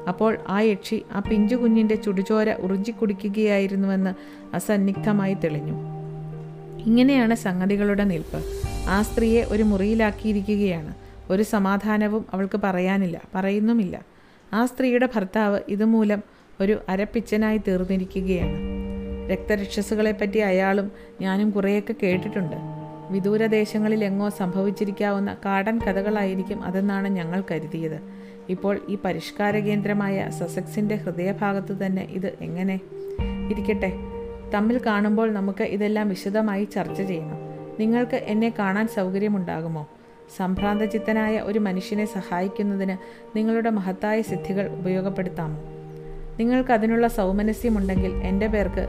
അപ്പോൾ 0.08 0.38
ആ 0.48 0.60
യക്ഷി 0.60 1.02
ആ 1.12 1.20
പിഞ്ചു 1.20 1.56
കുഞ്ഞിന്റെ 1.56 1.94
ചുടുചോര 1.94 2.52
ഉറിഞ്ചിക്കുടിക്കുകയായിരുന്നുവെന്ന് 2.52 4.14
അസന്നിഗ്ധമായി 4.54 5.34
തെളിഞ്ഞു. 5.34 5.72
ഇങ്ങനെയാണ് 6.86 7.34
സംഗതികളുടെ 7.34 8.04
നിൽപ്പ്. 8.04 8.44
ആ 8.88 9.02
സ്ത്രീയെ 9.02 9.44
ഒരു 9.44 9.62
മുറിയിലാക്കിയിരിക്കുകയാണ്. 9.62 10.94
ഒരു 11.30 11.42
സമാധാനവും 11.42 12.26
അവൾക്ക് 12.32 12.60
പറയാനില്ല 12.64 13.20
പറയുന്നുമില്ല. 13.34 14.02
ആ 14.52 14.66
സ്ത്രീയുടെ 14.66 15.08
ഭർത്താവ് 15.16 15.60
ഇതുമൂലം 15.68 16.37
ഒരു 16.60 16.80
അരപ്പിച്ചനായി 16.88 17.58
തീർന്നിരിക്കുകയാണ്. 17.58 18.78
രക്തരക്ഷസുകളെപ്പറ്റി 19.30 20.38
അയാളും 20.38 20.92
ഞാനും 21.20 21.50
കുറേയൊക്കെ 21.50 21.94
കേട്ടിട്ടുണ്ട്. 22.02 22.56
വിദൂരദേശങ്ങളിലെങ്ങോ 23.10 24.28
സംഭവിച്ചിരിക്കാവുന്ന 24.28 25.36
കാടൻ 25.44 25.78
കഥകളായിരിക്കും 25.78 26.62
അതെന്നാണ് 26.62 27.08
ഞങ്ങൾ 27.08 27.42
കരുതിയത്. 27.50 28.00
ഇപ്പോൾ 28.48 28.80
ഈ 28.88 28.98
പരിഷ്കാര 29.04 29.58
കേന്ദ്രമായ 29.58 30.30
സസെക്സിന്റെ 30.30 30.94
ഹൃദയഭാഗത്ത് 30.94 31.86
തന്നെ 31.86 32.02
ഇത് 32.02 32.32
എങ്ങനെ? 32.40 32.80
ഇരിക്കട്ടെ. 33.50 33.92
തമ്മിൽ 34.54 34.80
കാണുമ്പോൾ 34.86 35.32
നമുക്ക് 35.32 35.64
ഇതെല്ലാം 35.64 36.08
വിശദമായി 36.08 36.64
ചർച്ച 36.64 37.02
ചെയ്യണം. 37.02 37.38
നിങ്ങൾക്ക് 37.80 38.14
എന്നെ 38.14 38.54
കാണാൻ 38.58 38.88
സൗകര്യമുണ്ടാകുമോ? 38.88 39.88
സംഭ്രാന്തചിത്തനായ 40.36 41.38
ഒരു 41.38 41.58
മനുഷ്യനെ 41.58 42.04
സഹായിക്കുന്നതിന് 42.04 42.96
നിങ്ങളുടെ 43.36 43.70
മഹത്തായ 43.70 44.22
സിദ്ധികൾ 44.22 44.68
ഉപയോഗപ്പെടുത്താമോ? 44.68 45.77
നിങ്ങൾക്ക് 46.38 46.72
അതിനുള്ള 46.72 47.08
സൗമനസ്യമുണ്ടെങ്കിൽ 47.08 48.10
എന്റെ 48.10 48.46
പേർക്ക് 48.46 48.88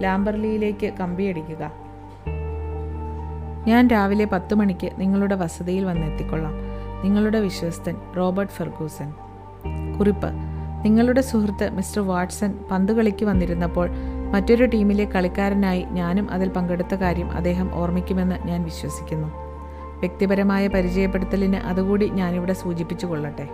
ലാംബർലിയിലേക്ക് 0.00 0.86
കമ്പിയടിക്കുക. 0.86 1.72
ഞാൻ 3.66 3.88
രാവിലെ 3.88 4.24
പത്ത് 4.24 4.54
മണിക്ക് 4.54 4.90
നിങ്ങളുടെ 4.98 5.34
വസതിയിൽ 5.34 5.84
വന്നെത്തിക്കൊള്ളാം. 5.84 6.54
നിങ്ങളുടെ 7.04 7.40
വിശ്വസ്തൻ 7.40 7.96
റോബർട്ട് 8.16 8.52
ഫെർഗൂസൻ 8.52 9.14
കുറിപ്പ്. 9.98 10.28
നിങ്ങളുടെ 10.84 11.20
സുഹൃത്ത് 11.20 11.70
മിസ്റ്റർ 11.70 12.02
വാട്സൺ 12.02 12.54
പന്ത് 12.70 12.92
കളിക്ക് 12.92 13.24
വന്നിരുന്നപ്പോൾ 13.24 13.88
മറ്റൊരു 14.32 14.64
ടീമിലെ 14.64 15.04
കളിക്കാരനായി 15.04 15.82
ഞാനും 15.82 16.30
അതിൽ 16.30 16.48
പങ്കെടുത്ത 16.48 16.94
കാര്യം 16.94 17.30
അദ്ദേഹം 17.30 17.74
ഓർമ്മിക്കുമെന്ന് 17.74 18.48
ഞാൻ 18.48 18.64
വിശ്വസിക്കുന്നു. 18.64 19.28
വ്യക്തിപരമായ 19.98 20.68
പരിചയപ്പെടുത്തലിന് 20.68 21.56
അതുകൂടി 21.56 22.08
ഞാനിവിടെ 22.08 22.52
സൂചിപ്പിച്ചു 22.52 23.06
കൊള്ളട്ടെ 23.06 23.48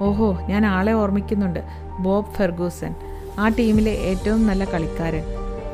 ഓഹോ 0.00 0.38
ഞാൻ 0.48 0.66
ആളെ 0.66 0.92
ഓർമ്മിക്കുന്നുണ്ട്. 0.92 1.60
ബോബ് 2.00 2.26
ഫെർഗൂസൻ 2.26 2.94
ആ 3.38 3.48
ടീമിലെ 3.48 3.90
ഏറ്റവും 3.90 4.46
നല്ല 4.46 4.64
കളിക്കാരൻ. 4.64 5.22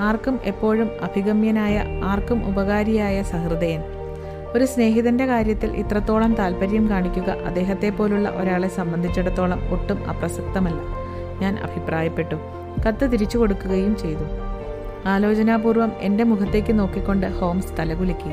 ആർക്കും 0.00 0.40
എപ്പോഴും 0.44 0.90
അഭിഗമ്യനായ 1.02 1.82
ആർക്കും 2.04 2.48
ഉപകാരിയായ 2.48 3.22
സഹൃദയൻ. 3.22 3.82
ഒരു 4.54 4.64
സ്നേഹിതന്റെ 4.64 5.26
കാര്യത്തിൽ 5.26 5.70
ഇത്രത്തോളം 5.70 6.34
താല്പര്യം 6.34 6.88
കാണിക്കുക 6.88 7.30
അദ്ദേഹത്തെ 7.30 7.88
പോലുള്ള 7.88 8.28
ഒരാളെ 8.28 8.68
സംബന്ധിച്ചിടത്തോളം 8.68 9.60
ഒട്ടും 9.70 10.08
അപ്രസക്തമല്ല. 10.08 10.80
ഞാൻ 11.40 11.58
അഭിപ്രായപ്പെട്ടു. 11.58 12.34
കത്ത് 12.88 13.12
തിരിച്ചു 13.12 13.38
കൊടുക്കുകയും 13.38 13.96
ചെയ്തു. 13.96 14.24
ആലോചനാപൂർവം 15.06 15.92
എന്റെ 16.00 16.24
മുഖത്തേക്ക് 16.24 16.78
നോക്കിക്കൊണ്ട് 16.78 17.26
ഹോംസ് 17.26 17.72
തലകുലുക്കി. 17.78 18.28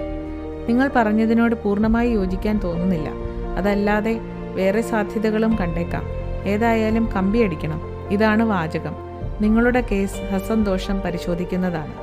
നിങ്ങൾ 0.68 0.90
പറഞ്ഞതിനോട് 0.96 1.56
പൂർണമായി 1.56 2.10
യോജിക്കാൻ 2.10 2.58
തോന്നുന്നില്ല. 2.58 3.10
അതല്ലാതെ 3.58 4.20
വേറെ 4.56 4.82
സാധ്യതകളും 4.82 5.56
കണ്ടേക്കാം. 5.56 6.04
ഏതായാലും 6.46 7.10
കമ്പിയടിക്കണം 7.16 7.82
ഇതാണ് 8.12 8.44
വാചകം. 8.44 8.96
നിങ്ങളുടെ 9.42 9.82
കേസ് 9.82 10.40
സസന്തോഷം 10.40 11.02
പരിശോധിക്കുന്നതാണ്. 11.02 11.94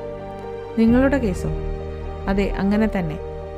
നിങ്ങളുടെ 0.79 1.17
കേസോ? 1.17 1.49
അതെ 2.27 2.49
അങ്ങനെ 2.49 2.89
തന്നെ. 2.99 3.17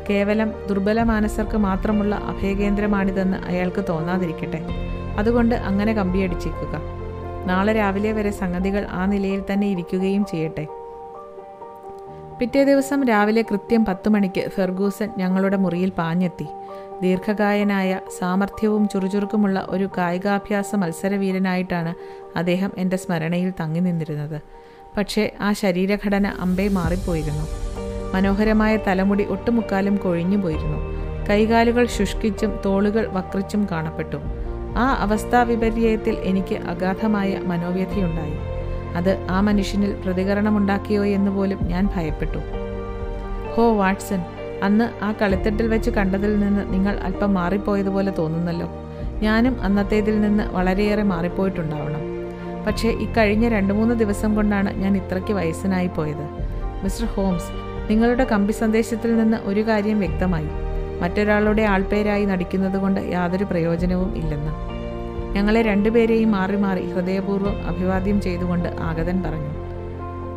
കേവലം 0.10 0.54
ദുർബല 0.70 1.04
മാനസർക്ക് 1.04 1.58
മാത്രമുള്ള 1.58 2.16
അഭയകേന്ദ്രമാണിതെന്ന് 2.16 3.38
അയാൾക്ക് 3.38 3.86
തോന്നാതിരിക്കട്ടെ. 3.90 4.64
അതുകൊണ്ട് 5.18 5.56
അങ്ങനെ 5.56 5.94
കമ്പിയടിച്ചേക്കുക 5.94 6.82
നാളെ 7.46 7.74
രാവിലെ 7.74 8.12
വരെ 8.12 8.32
സംഗതികൾ 8.32 8.88
ആ 8.90 9.06
നിലയിൽ 9.06 9.44
തന്നെ 9.54 9.68
ഇരിക്കുകയും 9.68 10.26
ചെയ്യട്ടെ. 10.26 10.68
പിറ്റേ 12.40 12.64
ദിവസം 12.64 13.04
രാവിലെ 13.04 13.42
കൃത്യം 13.42 13.86
പത്ത് 13.86 14.10
മണിക്ക് 14.10 14.50
ഫെർഗൂസൻ 14.50 15.10
ഞങ്ങളുടെ 15.18 15.58
മുറിയിൽ 15.58 15.90
പാഞ്ഞെത്തി. 15.90 16.46
ദീർഘകായനായ 17.02 18.00
സാമർഥ്യവും 18.20 18.88
ചുറുചുറുക്കുമുള്ള 18.88 19.66
ഒരു 19.70 19.90
കായികാഭ്യാസ 19.98 20.76
മത്സരവീരനായിട്ടാണ് 20.76 21.94
അദ്ദേഹം 22.38 22.72
എന്റെ 22.78 22.98
സ്മരണയിൽ 22.98 23.54
തങ്ങി 23.60 23.80
നിന്നിരുന്നത്. 23.80 24.42
പക്ഷേ 24.98 25.32
ആ 25.42 25.54
ശരീരഘടന 25.54 26.28
അമ്പേ 26.28 26.68
മാറിപ്പോയിരുന്നു. 26.68 27.48
മനോഹരമായ 28.14 28.78
തലമുടി 28.78 29.24
ഒട്ടുമുക്കാലും 29.24 29.96
കൊഴിഞ്ഞു 29.96 30.38
പോയിരുന്നു 30.38 30.96
കൈകാലുകൾ 31.30 31.86
ശുഷ്കിച്ചും 31.86 32.60
തോളുകൾ 32.66 33.08
വക്രിച്ചും 33.08 33.68
കാണപ്പെട്ടു. 33.72 34.18
ആ 34.78 34.96
അവസ്ഥാ 35.00 35.44
വിപര്യത്തിൽ 35.44 36.16
എനിക്ക് 36.16 36.56
അഗാധമായ 36.56 37.40
മനോവ്യഥയുണ്ടായി. 37.44 38.38
അത് 38.96 39.28
ആ 39.30 39.42
മനുഷ്യനിൽ 39.42 39.94
പ്രതികരണമുണ്ടാക്കിയോ 39.94 41.06
എന്ന് 41.06 41.32
പോലും 41.32 41.60
ഞാൻ 41.64 41.90
ഭയപ്പെട്ടു. 41.96 42.38
ഹോ 43.56 43.74
വാട്സൺ! 43.74 44.35
അന്ന് 44.66 45.04
ആ 45.04 45.14
കളിത്തട്ടിൽ 45.22 45.68
വെച്ച് 45.68 45.92
കണ്ടതിൽ 45.92 46.40
നിന്ന് 46.40 46.74
നിങ്ങൾ 46.74 46.98
അല്പം 46.98 47.34
മാറിപ്പോയതുപോലെ 47.34 48.12
തോന്നുന്നല്ലോ. 48.12 48.70
ഞാനും 49.22 49.62
അന്നത്തേതിൽ 49.62 50.22
നിന്ന് 50.22 50.44
വളരെയേറെ 50.44 51.04
മാറിപ്പോയിട്ടുണ്ടാവണം. 51.04 52.04
പക്ഷേ 52.68 52.90
ഇക്കഴിഞ്ഞ 52.90 53.50
രണ്ട് 53.50 53.74
മൂന്ന് 53.74 53.96
ദിവസം 53.96 54.36
കൊണ്ടാണ് 54.36 54.78
ഞാൻ 54.78 54.98
ഇത്രയ്ക്ക് 54.98 55.34
വയസ്സനായി 55.34 55.88
പോയത്. 55.88 56.26
മിസ്റ്റർ 56.84 57.06
ഹോംസ് 57.06 57.50
നിങ്ങളുടെ 57.90 58.24
കമ്പി 58.24 58.52
സന്ദേശത്തിൽ 58.52 59.18
നിന്ന് 59.18 59.38
ഒരു 59.44 59.68
കാര്യം 59.68 60.00
വ്യക്തമായി. 60.00 60.50
മറ്റൊരാളുടെ 61.02 61.62
ആൾപേരായി 61.62 62.26
നടിക്കുന്നത് 62.26 62.78
കൊണ്ട് 62.78 63.02
യാതൊരു 63.02 63.44
പ്രയോജനവും 63.44 64.18
ഇല്ലെന്ന്. 64.18 64.54
ഞങ്ങളെ 65.36 65.62
രണ്ടുപേരെയും 65.62 66.32
മാറി 66.32 66.56
മാറി 66.56 66.92
ഹൃദയപൂർവം 66.92 67.68
അഭിവാദ്യം 67.68 68.22
ചെയ്തുകൊണ്ട് 68.22 68.70
ആഗതൻ 68.70 69.24
പറഞ്ഞു. 69.24 69.52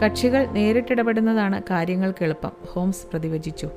കക്ഷികൾ 0.04 0.46
നേരിട്ടിടപെടുന്നതാണ് 0.46 1.62
കാര്യങ്ങൾക്ക് 1.70 2.24
എളുപ്പം 2.24 2.50
ഹോംസ് 2.72 3.06
പ്രതിവചിച്ചു. 3.10 3.68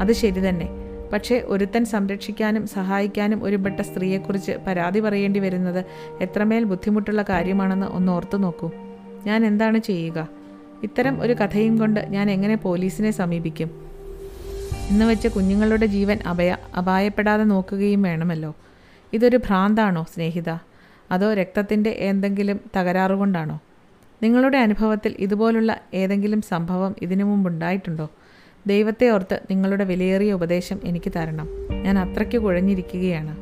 അത് 0.00 0.12
ശരി 0.12 0.48
തന്നെ. 0.48 0.68
പക്ഷേ 1.12 1.42
ഒരുത്തൻ 1.46 1.84
സംരക്ഷിക്കാനും 1.84 2.66
സഹായിക്കാനും 2.66 3.44
ഒരുപെട്ട 3.44 3.80
സ്ത്രീയെക്കുറിച്ച് 3.80 4.52
പരാതി 4.66 5.00
പറയേണ്ടി 5.00 5.40
വരുന്നത് 5.40 5.84
എത്രമേൽ 6.20 6.64
ബുദ്ധിമുട്ടുള്ള 6.64 7.22
കാര്യമാണെന്ന് 7.22 7.86
ഒന്ന് 7.86 8.12
ഓർത്തു 8.12 8.36
നോക്കൂ. 8.36 8.70
ഞാൻ 9.26 9.46
എന്താണ് 9.46 9.78
ചെയ്യുക? 9.78 10.28
ഇത്തരം 10.82 11.22
ഒരു 11.22 11.32
കഥയും 11.32 11.78
കൊണ്ട് 11.78 12.00
ഞാൻ 12.00 12.30
എങ്ങനെ 12.30 12.56
പോലീസിനെ 12.56 13.10
സമീപിക്കും? 13.10 13.70
എന്ന് 14.90 15.04
വെച്ച് 15.04 15.28
കുഞ്ഞുങ്ങളുടെ 15.28 15.86
ജീവൻ 15.86 16.18
അഭയ 16.26 16.56
അപായപ്പെടാതെ 16.78 17.44
നോക്കുകയും 17.44 18.02
വേണമല്ലോ. 18.02 18.54
ഇതൊരു 19.12 19.36
ഭ്രാന്താണോ 19.36 20.06
സ്നേഹിത? 20.14 20.58
അതോ 21.10 21.34
രക്തത്തിന്റെ 21.34 21.90
എന്തെങ്കിലും 21.90 22.60
തകരാറുകൊണ്ടാണോ? 22.76 23.60
നിങ്ങളുടെ 24.22 24.58
അനുഭവത്തിൽ 24.58 25.14
ഇതുപോലുള്ള 25.18 25.80
ഏതെങ്കിലും 25.94 26.42
സംഭവം 26.42 26.94
ഇതിനു 27.02 27.24
മുമ്പുണ്ടായിട്ടുണ്ടോ? 27.24 28.08
ദൈവത്തെ 28.66 29.08
ഓർത്ത് 29.08 29.40
നിങ്ങളുടെ 29.50 29.84
വിലയേറിയ 29.84 30.32
ഉപദേശം 30.32 30.80
എനിക്ക് 30.84 31.12
തരണം. 31.16 31.48
ഞാൻ 31.82 31.98
അത്രയ്ക്ക് 31.98 32.38
കുഴഞ്ഞിരിക്കുകയാണ്. 32.38 33.36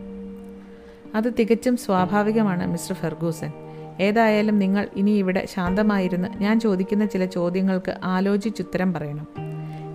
അത് 1.17 1.33
തികച്ചും 1.39 1.77
സ്വാഭാവികമാണ് 1.77 2.67
മിസ്റ്റർ 2.67 2.95
ഫെർഗൂസൻ. 2.95 3.53
ഏതായാലും 4.01 4.59
നിങ്ങൾ 4.59 4.89
ഇനി 4.97 5.11
ഇവിടെ 5.11 5.47
ശാന്തമായിരുന്ന് 5.55 6.29
ഞാൻ 6.39 6.61
ചോദിക്കുന്ന 6.61 7.07
ചില 7.07 7.25
ചോദ്യങ്ങൾക്ക് 7.25 7.95
ആലോചിച്ചുത്തരം 8.05 8.93
പറയണം. 8.93 9.27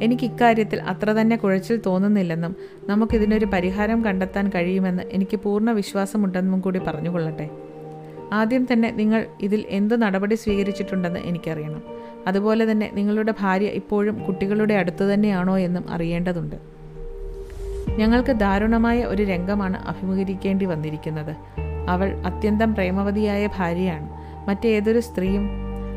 എനിക്ക് 0.01 0.23
ഇക്കാര്യത്തിൽ 0.23 0.81
അത്ര 0.81 1.11
തന്നെ 1.11 1.35
കുഴച്ചിൽ 1.35 1.81
തോന്നുന്നില്ലെന്നും 1.85 2.55
നമുക്കിതിനൊരു 2.87 3.45
പരിഹാരം 3.45 4.05
കണ്ടെത്താൻ 4.05 4.49
കഴിയുമെന്ന് 4.55 5.03
എനിക്ക് 5.03 5.39
പൂർണ 5.39 5.71
വിശ്വാസമുണ്ടെന്നും 5.71 6.59
കൂടി 6.59 6.79
പറഞ്ഞുകൊള്ളട്ടെ. 6.79 7.49
ആദ്യം 8.33 8.67
തന്നെ 8.73 8.91
നിങ്ങൾ 8.91 9.25
ഇതിൽ 9.41 9.65
എന്ത് 9.69 10.01
നടപടി 10.01 10.35
സ്വീകരിച്ചിട്ടുണ്ടെന്ന് 10.35 11.19
എനിക്കറിയണം. 11.19 11.83
അതുപോലെ 12.27 12.71
തന്നെ 12.71 12.91
നിങ്ങളുടെ 12.93 13.33
ഭാര്യ 13.39 13.65
ഇപ്പോഴും 13.65 14.25
കുട്ടികളുടെ 14.25 14.73
അടുത്ത് 14.73 15.13
തന്നെയാണോ 15.13 15.57
എന്നും 15.57 15.89
അറിയേണ്ടതുണ്ട്. 15.89 16.55
ഞങ്ങൾക്ക് 17.97 18.31
ദാരുണമായ 18.31 19.03
ഒരു 19.03 19.23
രംഗമാണ് 19.23 19.77
അഭിമുഖീകരിക്കേണ്ടി 19.87 20.65
വന്നിരിക്കുന്നത്. 20.65 21.35
അവൾ 21.89 22.15
അത്യന്തം 22.25 22.73
പ്രേമവതിയായ 22.73 23.49
ഭാര്യയാണ്. 23.57 24.09
മറ്റേതൊരു 24.49 24.99
സ്ത്രീയും 24.99 25.49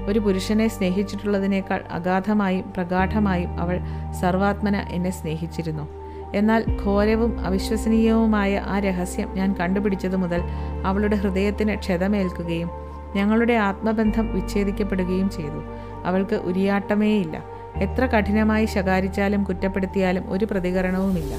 ഒരു 0.07 0.19
പുരുഷനെ 0.19 0.69
സ്നേഹിച്ചിട്ടുള്ളതിനേക്കാൾ 0.69 1.81
അഗാധമായും 1.91 2.73
പ്രഗാഠമായും 2.73 3.61
അവൾ 3.61 3.81
സർവാത്മന 4.21 4.77
എന്നെ 4.77 5.11
സ്നേഹിച്ചിരുന്നു. 5.11 6.02
എന്നാൽ 6.35 6.65
ഘോരവും 6.85 7.41
അവിശ്വസനീയവുമായ 7.41 8.59
ആ 8.67 8.79
രഹസ്യം 8.79 9.35
ഞാൻ 9.35 9.55
കണ്ടുപിടിച്ചതു 9.61 10.17
മുതൽ 10.17 10.41
അവളുടെ 10.85 11.17
ഹൃദയത്തിന് 11.17 11.75
ക്ഷതമേൽക്കുകയും 11.75 12.71
ഞങ്ങളുടെ 13.15 13.53
ആത്മബന്ധം 13.53 14.35
വിച്ഛേദിക്കപ്പെടുകയും 14.35 15.31
ചെയ്തു. 15.31 15.63
അവൾക്ക് 16.05 16.35
ഉരിയാട്ടമേയില്ല. 16.35 17.45
എത്ര 17.77 18.07
കഠിനമായി 18.07 18.65
ശകാരിച്ചാലും 18.65 19.45
കുറ്റപ്പെടുത്തിയാലും 19.45 20.33
ഒരു 20.33 20.45
പ്രതികരണവുമില്ല. 20.45 21.35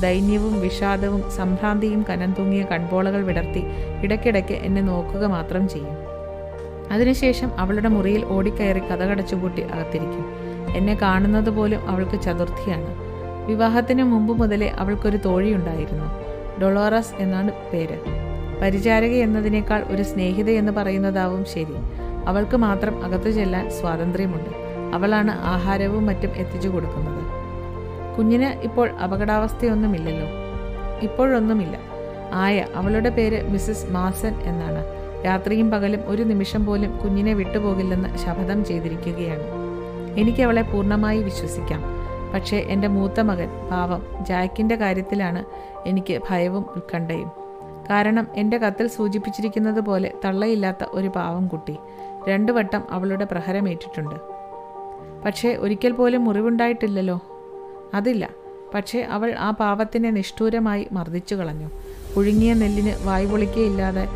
ദൈന്യവും 0.00 0.60
വിഷാദവും 0.60 1.30
സംഭ്രാന്തിയും 1.30 2.04
കനം 2.10 2.34
തൂങ്ങിയ 2.38 2.64
കൺപോളകൾ 2.64 3.24
വിടർത്തി 3.24 3.64
ഇടയ്ക്കിടയ്ക്ക് 4.02 4.52
എന്നെ 4.52 4.80
നോക്കുക 4.80 5.24
മാത്രം 5.24 5.68
ചെയ്യും. 5.68 5.96
അതിനുശേഷം 6.92 7.50
അവളുടെ 7.58 7.88
മുറിയിൽ 7.88 8.24
ഓടിക്കയറി 8.24 8.78
കഥകടച്ചുപൂട്ടി 8.78 9.62
അകത്തിരിക്കും. 9.62 10.26
എന്നെ 10.76 10.94
കാണുന്നത് 10.94 11.50
പോലും 11.50 11.88
അവൾക്ക് 11.88 12.22
ചതുർത്ഥിയാണ്. 12.22 13.07
വിവാഹത്തിന് 13.48 14.02
മുമ്പ് 14.02 14.38
മുതലേ 14.38 14.68
അവൾക്കൊരു 14.68 15.16
തോഴിയുണ്ടായിരുന്നു. 15.16 16.04
ഡൊളോറസ് 16.60 17.14
എന്നാണ് 17.18 17.50
പേര്. 17.72 17.98
പരിചാരക 18.62 19.10
എന്നതിനേക്കാൾ 19.10 19.84
ഒരു 19.88 20.02
സ്നേഹിത 20.02 20.50
എന്ന് 20.50 20.72
പറയുന്നതാവും 20.72 21.44
ശരി. 21.44 21.74
അവൾക്ക് 22.26 22.56
മാത്രം 22.56 23.04
അകത്തു 23.04 23.30
ചെല്ലാൻ 23.30 23.70
സ്വാതന്ത്ര്യമുണ്ട്. 23.70 24.50
അവളാണ് 24.94 25.30
ആഹാരവും 25.30 26.06
മറ്റും 26.06 26.30
എത്തിച്ചു 26.36 26.68
കൊടുക്കുന്നത്. 26.68 27.18
കുഞ്ഞിന് 28.18 28.44
ഇപ്പോൾ 28.44 28.90
അപകടാവസ്ഥയൊന്നുമില്ലല്ലോ. 28.90 30.26
ഇപ്പോഴൊന്നുമില്ല. 31.02 31.78
ആയ 32.32 32.66
അവളുടെ 32.74 33.08
പേര് 33.08 33.50
മിസ്സസ് 33.50 33.90
മാസൻ 33.90 34.34
എന്നാണ്. 34.42 34.84
രാത്രിയും 35.26 35.70
പകലും 35.70 36.00
ഒരു 36.06 36.22
നിമിഷം 36.22 36.66
പോലും 36.66 36.96
കുഞ്ഞിനെ 36.96 37.32
വിട്ടുപോകില്ലെന്ന് 37.32 38.18
ശപഥം 38.18 38.64
ചെയ്തിരിക്കുകയാണ്. 38.64 39.42
എനിക്ക് 40.18 40.42
അവളെ 40.42 40.62
പൂർണമായി 40.62 41.22
വിശ്വസിക്കാം. 41.22 41.97
പക്ഷേ 42.34 42.56
എന്റെ 42.56 42.88
മൂത്ത 42.88 43.20
മകൻ 43.20 43.48
പാവം 43.70 44.06
ജാക്കിന്റെ 44.20 44.76
കാര്യത്തിലാണ് 44.76 45.44
എനിക്ക് 45.86 46.20
ഭയവും 46.30 46.66
ഉത്കണ്ഠയും. 46.76 47.30
കാരണം 47.90 48.26
എന്റെ 48.36 48.58
കത്തിൽ 48.58 48.88
സൂചിപ്പിച്ചിരിക്കുന്നത് 48.88 49.80
പോലെ 49.80 50.12
തള്ളയില്ലാത്ത 50.24 50.84
ഒരു 50.90 51.08
പാവം 51.08 51.48
കുട്ടി 51.48 51.76
രണ്ടു 52.28 52.52
വട്ടം 52.52 52.82
അവളുടെ 52.90 53.24
പ്രഹരമേറ്റിട്ടുണ്ട് 53.24 54.14
പക്ഷേ 55.24 55.54
ഒരിക്കൽ 55.54 55.92
പോലും 55.92 56.24
മുറിവുണ്ടായിട്ടില്ലല്ലോ. 56.24 57.20
അതില്ല. 57.94 58.28
പക്ഷേ 58.74 59.00
അവൾ 59.00 59.34
ആ 59.38 59.50
പാവത്തിനെ 59.50 60.10
നിഷ്ഠൂരമായി 60.10 60.88
മർദ്ദിച്ചു 60.92 61.34
കളഞ്ഞു. 61.34 61.70
പുഴുങ്ങിയ 62.14 62.54
നെല്ലിന് 62.54 63.06
വായ്പൊളിക്കയില്ലാതെ 63.06 64.08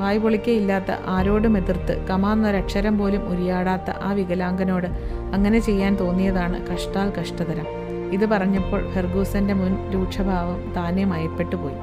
വായ്പൊളിക്കയില്ലാത്ത 0.00 0.90
ആരോടും 1.06 1.56
എതിർത്ത് 1.56 2.06
കമാന്നൊരക്ഷരം 2.06 2.98
പോലും 2.98 3.22
ഉരിയാടാത്ത 3.28 3.90
ആ 3.90 4.12
വികലാംഗനോട് 4.12 4.86
അങ്ങനെ 5.34 5.58
ചെയ്യാൻ 5.58 5.96
തോന്നിയതാണ് 5.96 6.66
കഷ്ടാൽ 6.66 7.12
കഷ്ടതരം. 7.20 7.66
ഇത് 8.12 8.26
പറഞ്ഞപ്പോൾ 8.26 8.92
ഫെർഗൂസന്റെ 8.92 9.54
മുൻ 9.54 9.92
രൂക്ഷഭാവം 9.92 10.72
താനെ 10.76 11.04
മയപ്പെട്ടുപോയി 11.04 11.78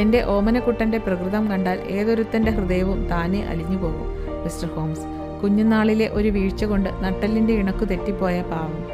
എന്റെ 0.00 0.24
ഓമനക്കുട്ടന്റെ 0.24 0.98
പ്രകൃതം 0.98 1.50
കണ്ടാൽ 1.50 1.78
ഏതൊരുത്തന്റെ 1.80 2.50
ഹൃദയവും 2.50 3.08
താനെ 3.08 3.46
അലിഞ്ഞു 3.46 3.76
പോകും 3.76 4.08
മിസ്റ്റർ 4.44 4.68
ഹോംസ്. 4.68 5.06
കുഞ്ഞുനാളിലെ 5.42 6.10
ഒരു 6.12 6.28
വീഴ്ച 6.28 6.64
കൊണ്ട് 6.64 6.90
നട്ടലിന്റെ 7.04 7.52
ഇണക്കു 7.52 7.84
തെറ്റിപ്പോയ 7.84 8.42
പാവം. 8.42 8.84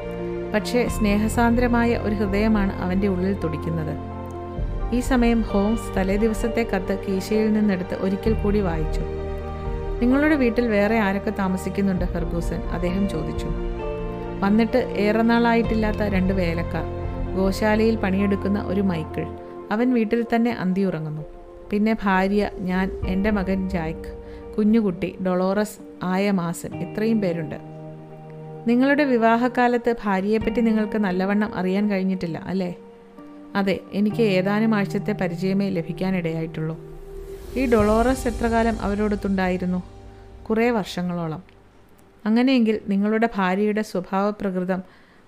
പക്ഷേ 0.54 0.88
സ്നേഹസാന്ദ്രമായ 0.88 1.96
ഒരു 1.96 2.14
ഹൃദയമാണ് 2.14 2.72
അവന്റെ 2.72 3.08
ഉള്ളിൽ 3.08 3.34
തുടിക്കുന്നത്. 3.34 4.13
ഈ 4.94 5.00
സമയം 5.00 5.42
ഹോംസ് 5.42 5.96
തലേ 5.96 6.16
ദിവസത്തെ 6.16 6.68
കത്ത് 6.76 7.04
കീശയിൽ 7.08 7.52
നിന്നെടുത്ത് 7.52 7.94
ഒരിക്കൽ 7.94 8.32
കൂടി 8.32 8.60
വായിച്ചു. 8.60 9.00
നിങ്ങളുടെ 10.02 10.34
വീട്ടിൽ 10.34 10.68
വേറെ 10.68 10.98
ആരൊക്കെ 10.98 11.30
താമസിക്കുന്നുണ്ട് 11.30 12.04
ഫെർഗൂസൻ 12.04 12.60
അദ്ദേഹം 12.60 13.08
ചോദിച്ചു. 13.08 13.46
വന്നിട്ട് 14.40 14.76
ഏറെ 14.76 15.22
നാളായിട്ടില്ലാത്ത 15.22 15.96
രണ്ട് 15.96 16.34
വേലക്കാർ. 16.34 16.84
ഗോശാലയിൽ 17.36 17.96
പണിയെടുക്കുന്ന 17.96 18.62
ഒരു 18.62 18.80
മൈക്കിൾ. 18.80 19.26
അവൻ 19.70 19.94
വീട്ടിൽ 19.94 20.26
തന്നെ 20.34 20.50
അന്തിയുറങ്ങുന്നു. 20.50 21.22
പിന്നെ 21.70 21.96
ഭാര്യ 22.02 22.50
ഞാൻ 22.58 23.00
എന്റെ 23.06 23.30
മകൻ 23.30 23.68
ജായ്ക്ക്. 23.68 24.24
കുഞ്ഞുകുട്ടി 24.56 25.18
ഡൊളോറസ് 25.26 25.78
ആയ 26.02 26.30
മാസൻ. 26.30 26.74
ഇത്രയും 26.74 27.20
പേരുണ്ട്. 27.20 27.56
നിങ്ങളുടെ 28.66 29.04
വിവാഹകാലത്ത് 29.04 29.94
ഭാര്യയെപ്പറ്റി 30.04 30.60
നിങ്ങൾക്ക് 30.60 30.98
നല്ലവണ്ണം 30.98 31.54
അറിയാൻ 31.54 31.90
കഴിഞ്ഞിട്ടില്ല 31.90 32.42
അല്ലേ? 32.46 32.74
അതെ 33.54 33.80
എനിക്ക് 33.92 34.22
ഏതാനും 34.22 34.74
ആഴ്ചത്തെ 34.74 35.12
പരിചയമേ 35.12 35.68
ലഭിക്കാനിടയായിട്ടുള്ളൂ. 35.68 36.78
ഈ 37.56 37.66
ഡൊളോറസ് 37.66 38.28
എത്ര 38.28 38.46
കാലം 38.46 38.80
അവരോടൊത്തുണ്ടായിരുന്നു? 38.80 39.82
കുറേ 40.44 40.70
വർഷങ്ങളോളം. 40.70 41.42
അങ്ങനെയെങ്കിൽ 42.26 42.80
നിങ്ങളുടെ 42.88 43.28
ഭാര്യയുടെ 43.34 43.82
സ്വഭാവപ്രകൃതം 43.82 44.82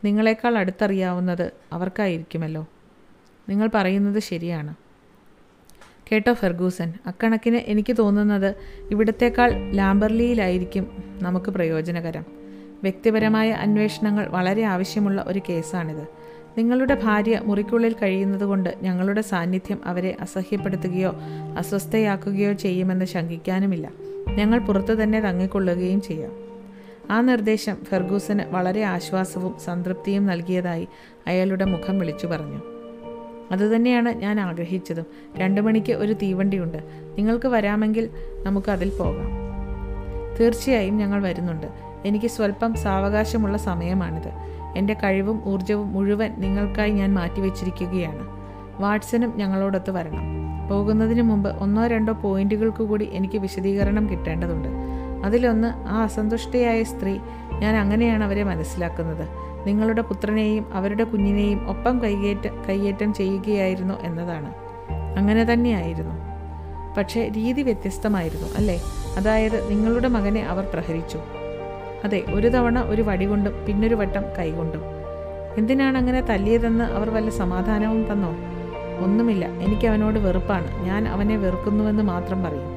നിങ്ങളെക്കാൾ 0.05 0.59
അടുത്തറിയാവുന്നത് 0.59 1.53
അവർക്കായിരിക്കുമല്ലോ. 1.73 2.67
നിങ്ങൾ 3.49 3.71
പറയുന്നത് 3.75 4.19
ശരിയാണ്. 4.19 4.75
കേട്ടോ 6.13 6.33
ഫെർഗൂസൻ 6.33 6.93
അക്കണക്കിന് 7.07 7.57
എനിക്ക് 7.57 7.97
തോന്നുന്നത് 7.99 8.55
ഇവിടത്തേക്കാൾ 8.91 9.71
ലാംബർലിയിലായിരിക്കും 9.71 11.05
നമുക്ക് 11.23 11.51
പ്രയോജനകരം. 11.51 12.25
വ്യക്തിപരമായ 12.83 13.51
അന്വേഷണങ്ങൾ 13.51 14.27
വളരെ 14.27 14.63
ആവശ്യമുള്ള 14.63 15.25
ഒരു 15.29 15.41
കേസാണിത്. 15.49 16.16
നിങ്ങളുടെ 16.59 17.01
ഭാര്യ 17.03 17.41
മുറിക്കുള്ളിൽ 17.45 17.93
കഴിയുന്നതുകൊണ്ട് 17.93 18.75
ഞങ്ങളുടെ 18.83 19.21
സാന്നിധ്യം 19.21 19.81
അവരെ 19.85 20.17
അസഹ്യപ്പെടുത്തുകയോ 20.21 21.15
അസ്വസ്ഥയാക്കുകയോ 21.59 22.53
ചെയ്യുമെന്ന് 22.53 23.05
ശങ്കിക്കാനുമില്ല. 23.05 23.93
ഞങ്ങൾ 24.29 24.59
പുറത്തു 24.59 24.93
തന്നെ 24.93 25.21
തങ്ങിക്കൊള്ളുകയും 25.21 26.01
ചെയ്യാം. 26.01 26.33
ആ 27.11 27.21
നിർദ്ദേശം 27.21 27.77
ഫെർഗൂസന് 27.85 28.41
വളരെ 28.51 28.83
ആശ്വാസവും 28.83 29.55
സംതൃപ്തിയും 29.65 30.27
നൽകിയതായി 30.27 30.89
അയാളുടെ 31.27 31.65
മുഖം 31.65 31.99
വിളിച്ചു 31.99 32.27
പറഞ്ഞു. 32.27 32.61
അതുതന്നെയാണ് 33.51 34.09
ഞാൻ 34.09 34.41
ആഗ്രഹിച്ചതും. 34.41 35.07
രണ്ടു 35.39 35.61
മണിക്ക് 35.61 35.93
ഒരു 35.93 36.13
തീവണ്ടിയുണ്ട്. 36.13 36.79
നിങ്ങൾക്ക് 37.19 37.49
വരാമെങ്കിൽ 37.49 38.11
നമുക്ക് 38.43 38.71
അതിൽ 38.71 38.91
പോകാം. 38.91 39.31
തീർച്ചയായും 40.41 40.99
ഞങ്ങൾ 40.99 41.23
വരുന്നുണ്ട്. 41.23 41.67
എനിക്ക് 42.05 42.27
സ്വല്പം 42.27 42.75
സാവകാശമുള്ള 42.75 43.57
സമയമാണിത്. 43.57 44.56
എന്റെ 44.77 44.95
കഴിവും 44.95 45.43
ഊർജവും 45.47 45.93
മുഴുവൻ 45.93 46.35
നിങ്ങൾക്കായി 46.39 46.91
ഞാൻ 46.91 47.15
മാറ്റിവെച്ചിരിക്കുകയാണ്. 47.15 48.27
വാട്സനും 48.83 49.33
ഞങ്ങളോടൊത്ത് 49.37 49.91
വരണം. 49.91 50.37
പോകുന്നതിന് 50.71 51.23
മുമ്പ് 51.23 51.51
ഒന്നോ 51.51 51.87
രണ്ടോ 51.87 52.13
പോയിന്റുകൾക്ക് 52.13 52.83
കൂടി 52.83 53.09
എനിക്ക് 53.13 53.39
വിശദീകരണം 53.39 54.11
കിട്ടേണ്ടതുണ്ട്. 54.11 54.69
അതിലൊന്ന് 55.25 55.89
ആ 55.89 56.03
അസന്തുഷ്ടയായ 56.03 56.83
സ്ത്രീ 56.83 57.19
ഞാൻ 57.59 57.77
അങ്ങനെയാണ് 57.77 58.25
അവരെ 58.25 58.45
മനസ്സിലാക്കുന്നത്. 58.45 59.29
നിങ്ങളുടെ 59.67 60.03
പുത്രനെയും 60.03 60.75
അവരുടെ 60.75 61.05
കുഞ്ഞിനെയും 61.05 61.71
ഒപ്പം 61.71 62.03
കൈയേറ്റ 62.03 62.49
കൈയേറ്റം 62.69 63.15
ചെയ്യുകയായിരുന്നു 63.15 63.95
എന്നതാണ്. 64.03 64.55
അങ്ങനെ 65.19 65.45
തന്നെയായിരുന്നു. 65.45 66.15
പക്ഷേ 66.99 67.31
രീതി 67.37 67.63
വ്യത്യസ്തമായിരുന്നു 67.63 68.49
അല്ലേ? 68.57 68.81
അതായത് 69.17 69.71
നിങ്ങളുടെ 69.71 70.09
മകനെ 70.09 70.43
അവർ 70.43 70.65
പ്രഹരിച്ചു. 70.65 71.19
അതെ 72.05 72.25
ഒരു 72.35 72.49
തവണ 72.49 72.81
ഒരു 72.81 73.03
വടി 73.03 73.25
കൊണ്ടും 73.25 73.67
പിന്നൊരു 73.67 73.95
വട്ടം 73.95 74.23
കൈകൊണ്ടും 74.39 74.83
എന്തിനാണ് 75.59 75.99
അങ്ങനെ 75.99 76.21
തല്ലിയതെന്ന് 76.21 76.85
അവർ 76.85 77.11
വല്ല 77.11 77.31
സമാധാനവും 77.31 78.13
തന്നോ? 78.13 78.37
ഒന്നുമില്ല 79.05 79.45
എനിക്ക് 79.45 79.87
അവനോട് 79.87 80.19
വെറുപ്പാണ്. 80.19 80.85
ഞാൻ 80.85 81.09
അവനെ 81.09 81.37
വെറുക്കുന്നുവെന്ന് 81.37 82.03
മാത്രം 82.03 82.43
പറയും. 82.45 82.77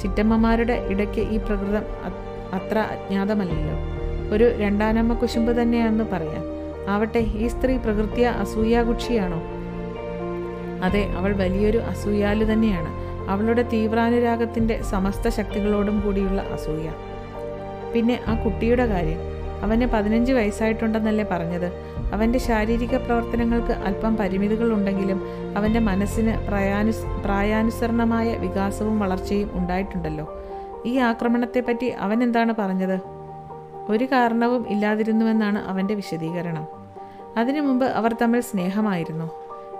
ചിറ്റമ്മമാരുടെ 0.00 0.72
ഇടയ്ക്ക് 0.72 1.20
ഈ 1.20 1.36
പ്രകൃതം 1.36 1.82
അത്ര 2.52 2.78
അജ്ഞാതമല്ലല്ലോ. 2.78 3.76
ഒരു 4.34 4.56
രണ്ടാനമ്മ 4.56 5.14
കുശുമ്പ് 5.14 5.62
തന്നെയാണെന്ന് 5.62 6.04
പറയാം. 6.04 6.42
ആവട്ടെ 6.90 7.18
ഈ 7.18 7.46
സ്ത്രീ 7.46 7.76
പ്രകൃതിയ 7.76 8.26
അസൂയാകുക്ഷിയാണോ? 8.26 9.42
അതെ 10.84 11.12
അവൾ 11.16 11.32
വലിയൊരു 11.32 11.78
അസൂയാലു 11.78 12.44
തന്നെയാണ്. 12.44 12.88
അവളുടെ 13.30 13.62
തീവ്രാനുരാഗത്തിന്റെ 13.62 14.82
സമസ്ത 14.82 15.28
ശക്തികളോടും 15.28 16.00
കൂടിയുള്ള 16.00 16.40
അസൂയ. 16.40 16.90
പിന്നെ 17.94 18.20
ആ 18.26 18.44
കുട്ടിയുടെ 18.44 18.86
കാര്യം. 18.86 19.18
അവന് 19.62 19.86
പതിനഞ്ച് 19.86 20.32
വയസ്സായിട്ടുണ്ടെന്നല്ലേ 20.32 21.24
പറഞ്ഞത്. 21.30 21.72
അവന്റെ 22.12 22.38
ശാരീരിക 22.38 22.96
പ്രവർത്തനങ്ങൾക്ക് 22.96 23.72
അല്പം 23.72 24.16
പരിമിതികളുണ്ടെങ്കിലും 24.16 25.22
അവന്റെ 25.56 25.80
മനസ്സിന് 25.80 26.48
പ്രായാനുസ് 26.48 27.22
പ്രായാനുസരണമായ 27.24 28.36
വികാസവും 28.36 28.98
വളർച്ചയും 28.98 29.50
ഉണ്ടായിട്ടുണ്ടല്ലോ. 29.52 30.42
ഈ 30.86 30.98
ആക്രമണത്തെപ്പറ്റി 30.98 31.86
അവൻ 31.86 32.22
എന്താണ് 32.22 32.54
പറഞ്ഞത്? 32.58 33.00
ഒരു 33.88 34.04
കാരണവും 34.04 34.68
ഇല്ലാതിരുന്നുവെന്നാണ് 34.68 35.58
അവന്റെ 35.58 35.94
വിശദീകരണം. 35.94 36.66
അതിനു 37.36 37.60
മുമ്പ് 37.60 37.86
അവർ 37.86 38.16
തമ്മിൽ 38.22 38.40
സ്നേഹമായിരുന്നു. 38.40 39.30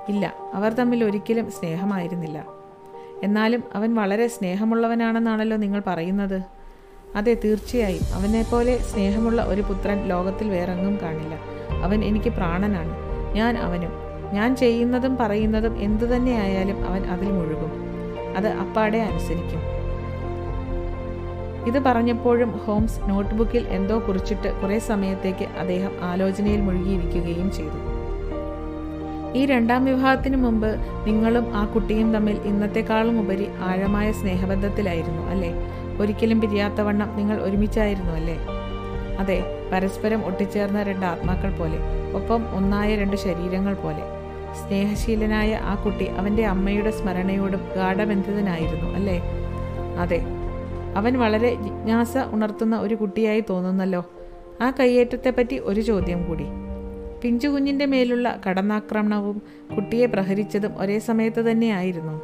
ഇല്ല 0.09 0.35
അവർ 0.55 0.73
തമ്മിൽ 0.73 1.05
ഒരിക്കലും 1.05 1.51
സ്നേഹമായിരുന്നില്ല. 1.51 2.47
എന്നാലും 3.23 3.65
അവൻ 3.75 3.95
വളരെ 3.95 4.29
സ്നേഹമുള്ളവനാണെന്നാണല്ലോ 4.29 5.57
നിങ്ങൾ 5.57 5.83
പറയുന്നത്. 5.87 6.62
അതെ 7.17 7.37
തീർച്ചയായും. 7.45 8.15
അവനെപ്പോലെ 8.15 8.79
സ്നേഹമുള്ള 8.79 9.43
ഒരു 9.43 9.61
പുത്രൻ 9.61 10.09
ലോകത്തിൽ 10.09 10.51
വേറെങ്ങും 10.51 10.99
കാണില്ല. 11.03 11.35
അവൻ 11.83 12.05
എനിക്ക് 12.05 12.31
പ്രാണനാണ്. 12.31 12.93
ഞാൻ 13.35 13.59
അവനും. 13.59 13.91
ഞാൻ 14.33 14.57
ചെയ്യുന്നതും 14.57 15.17
പറയുന്നതും 15.17 15.83
എന്തു 15.83 16.05
തന്നെയായാലും 16.05 16.89
അവൻ 16.89 17.07
അതിൽ 17.07 17.31
മുഴുകും. 17.31 17.73
അത് 18.37 18.49
അപ്പാടെ 18.49 18.99
അനുസരിക്കും. 18.99 19.61
ഇത് 21.67 21.79
പറഞ്ഞപ്പോഴും 21.79 22.59
ഹോംസ് 22.59 23.11
നോട്ട്ബുക്കിൽ 23.11 23.69
എന്തോ 23.69 23.99
കുറിച്ചിട്ട് 23.99 24.61
കുറേ 24.61 24.79
സമയത്തേക്ക് 24.79 25.45
അദ്ദേഹം 25.45 25.93
ആലോചനയിൽ 26.01 26.61
മുഴുകിയിരിക്കുകയും 26.61 27.53
ചെയ്തു. 27.53 27.93
ഈ 29.35 29.47
രണ്ടാം 29.47 29.85
വിവാഹത്തിന് 29.85 30.37
മുമ്പ് 30.37 30.77
നിങ്ങളും 31.07 31.57
ആ 31.57 31.65
കുട്ടിയും 31.65 32.15
തമ്മിൽ 32.15 32.37
ഇന്നത്തെക്കാളും 32.37 33.21
ഉപരി 33.21 33.49
ആഴമായ 33.59 34.13
സ്നേഹബന്ധത്തിലായിരുന്നു 34.13 35.23
അല്ലേ? 35.23 35.53
ഒരിക്കലും 36.01 36.41
പിരിയാത്തവണ്ണം 36.41 37.17
നിങ്ങൾ 37.17 37.43
ഒരുമിച്ചായിരുന്നു 37.43 38.13
അല്ലേ? 38.13 38.39
അതെ 39.19 39.45
പരസ്പരം 39.73 40.27
ഒട്ടിച്ചേർന്ന 40.27 40.83
രണ്ട് 40.83 41.07
ആത്മാക്കൾ 41.07 41.59
പോലെ 41.59 41.79
ഒപ്പം 42.15 42.55
ഒന്നായ 42.55 42.97
രണ്ട് 42.97 43.17
ശരീരങ്ങൾ 43.17 43.75
പോലെ. 43.75 44.03
സ്നേഹശീലനായ 44.55 45.55
ആ 45.55 45.75
കുട്ടി 45.75 46.05
അവന്റെ 46.05 46.47
അമ്മയുടെ 46.47 46.91
സ്മരണയോടും 46.91 47.61
ഗാഠബന്ധിതനായിരുന്നു 47.77 48.91
അല്ലേ? 48.95 49.23
അതെ 49.99 50.23
അവൻ 50.97 51.19
വളരെ 51.19 51.55
ജിജ്ഞാസ 51.55 52.17
ഉണർത്തുന്ന 52.19 52.79
ഒരു 52.79 52.95
കുട്ടിയായി 52.95 53.45
തോന്നുന്നല്ലോ. 53.51 54.11
ആ 54.63 54.71
കയ്യേറ്റത്തെപ്പറ്റി 54.71 55.59
ഒരു 55.59 55.81
ചോദ്യം 55.81 56.29
കൂടി. 56.29 56.45
പിഞ്ചു 57.23 57.49
കുഞ്ഞിന്റെ 57.49 57.87
മേലുള്ള 57.87 58.41
കടന്നാക്രമണവും 58.49 59.43
കുട്ടിയെ 59.77 60.07
പ്രഹരിച്ചതും 60.07 60.79
ഒരേ 60.79 60.99
സമയത്ത് 60.99 61.51
തന്നെയായിരുന്നു. 61.51 62.23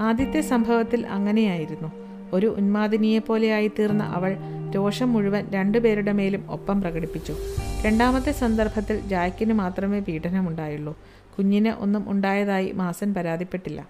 ആദ്യത്തെ 0.00 0.40
സംഭവത്തിൽ 0.40 1.06
അങ്ങനെയായിരുന്നു. 1.06 2.01
ഒരു 2.32 2.46
ഉന്മാദിനിയെപ്പോലെയായി 2.46 3.68
തീർന്ന 3.68 4.02
അവൾ 4.02 4.36
രോഷം 4.74 5.12
മുഴുവൻ 5.12 5.50
രണ്ടുപേരുടെ 5.50 6.12
മേലും 6.12 6.50
ഒപ്പം 6.50 6.80
പ്രകടിപ്പിച്ചു. 6.80 7.34
രണ്ടാമത്തെ 7.82 8.32
സന്ദർഭത്തിൽ 8.32 9.00
ജാക്കിന് 9.00 9.52
മാത്രമേ 9.52 10.00
പീഡനമുണ്ടായുള്ളൂ. 10.00 10.98
കുഞ്ഞിന് 11.38 11.68
ഒന്നും 11.68 12.10
ഉണ്ടായതായി 12.10 12.72
മാസൻ 12.72 13.14
പരാതിപ്പെട്ടില്ല. 13.14 13.88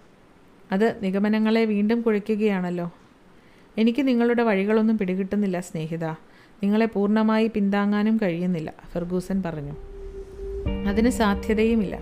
അത് 0.73 0.99
നിഗമനങ്ങളെ 1.03 1.65
വീണ്ടും 1.65 2.03
കുഴിക്കുകയാണല്ലോ 2.03 2.91
എനിക്ക് 3.79 4.09
നിങ്ങളുടെ 4.09 4.43
വഴികളൊന്നും 4.43 4.99
പിടികിട്ടുന്നില്ല 4.99 5.61
സ്നേഹിത. 5.61 6.05
നിങ്ങളെ 6.63 6.87
പൂർണമായി 6.87 7.51
പിന്താങ്ങാനും 7.55 8.19
കഴിയുന്നില്ല 8.23 8.73
ഫെർഗൂസൻ 8.93 9.43
പറഞ്ഞു. 9.43 9.73
അതിന് 10.89 11.11
സാധ്യതയുമില്ല. 11.11 11.99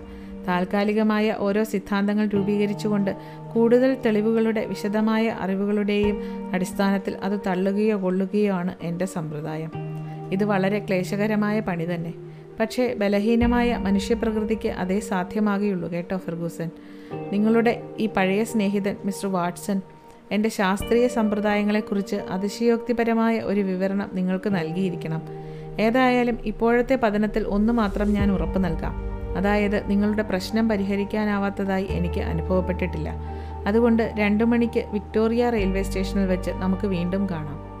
താൽക്കാലികമായ 0.47 1.35
ഓരോ 1.37 1.63
സിദ്ധാന്തങ്ങൾ 1.63 2.27
രൂപീകരിച്ചുകൊണ്ട് 2.27 3.15
കൂടുതൽ 3.53 3.97
തെളിവുകളുടെ 4.05 4.65
വിശദമായ 4.65 5.27
അറിവുകളുടെയും 5.27 6.21
അടിസ്ഥാനത്തിൽ 6.53 7.17
അത് 7.23 7.39
തള്ളുകയോ 7.47 8.03
കൊള്ളുകയോ 8.03 8.53
ആണ് 8.53 8.75
എന്റെ 8.81 9.05
സമ്പ്രദായം. 9.05 9.71
ഇത് 10.31 10.43
വളരെ 10.43 10.79
ക്ലേശകരമായ 10.79 11.59
പണി 11.59 11.85
തന്നെ. 11.85 12.13
പക്ഷേ 12.59 12.93
ബലഹീനമായ 12.93 13.77
മനുഷ്യപ്രകൃതിക്ക് 13.77 14.69
അതേ 14.69 14.99
സാധ്യമാകുകയുള്ളൂ 14.99 15.91
കേട്ടോ 15.91 16.17
ഫെർഗൂസൻ. 16.17 16.69
നിങ്ങളുടെ 17.31 17.83
ഈ 17.99 18.05
പഴയ 18.05 18.43
സ്നേഹിതൻ 18.43 18.95
മിസ്റ്റർ 19.05 19.31
വാട്സൺ 19.31 19.81
എന്റെ 20.31 20.49
ശാസ്ത്രീയ 20.49 21.07
സമ്പ്രദായങ്ങളെക്കുറിച്ച് 21.07 22.15
അതിശയോക്തിപരമായ 22.15 23.39
ഒരു 23.39 23.61
വിവരണം 23.61 24.09
നിങ്ങൾക്ക് 24.13 24.55
നൽകിയിരിക്കണം. 24.55 25.21
ഏതായാലും 25.79 26.37
ഇപ്പോഴത്തെ 26.45 26.95
പതനത്തിൽ 26.95 27.43
ഒന്ന് 27.47 27.73
മാത്രം 27.73 28.13
ഞാൻ 28.13 28.31
ഉറപ്പ് 28.31 28.63
നൽകാം. 28.63 29.10
അതായത് 29.37 29.89
നിങ്ങളുടെ 29.89 30.23
പ്രശ്നം 30.23 30.69
പരിഹരിക്കാനാവാത്തതായി 30.69 31.87
എനിക്ക് 31.89 32.21
അനുഭവപ്പെട്ടിട്ടില്ല. 32.21 33.13
അതുകൊണ്ട് 33.67 34.13
രണ്ടു 34.17 34.43
മണിക്ക് 34.43 34.85
വിക്ടോറിയ 34.91 35.49
റെയിൽവേ 35.49 35.83
സ്റ്റേഷനിൽ 35.83 36.25
വെച്ച് 36.25 36.51
നമുക്ക് 36.51 36.87
വീണ്ടും 36.87 37.29
കാണാം. 37.29 37.71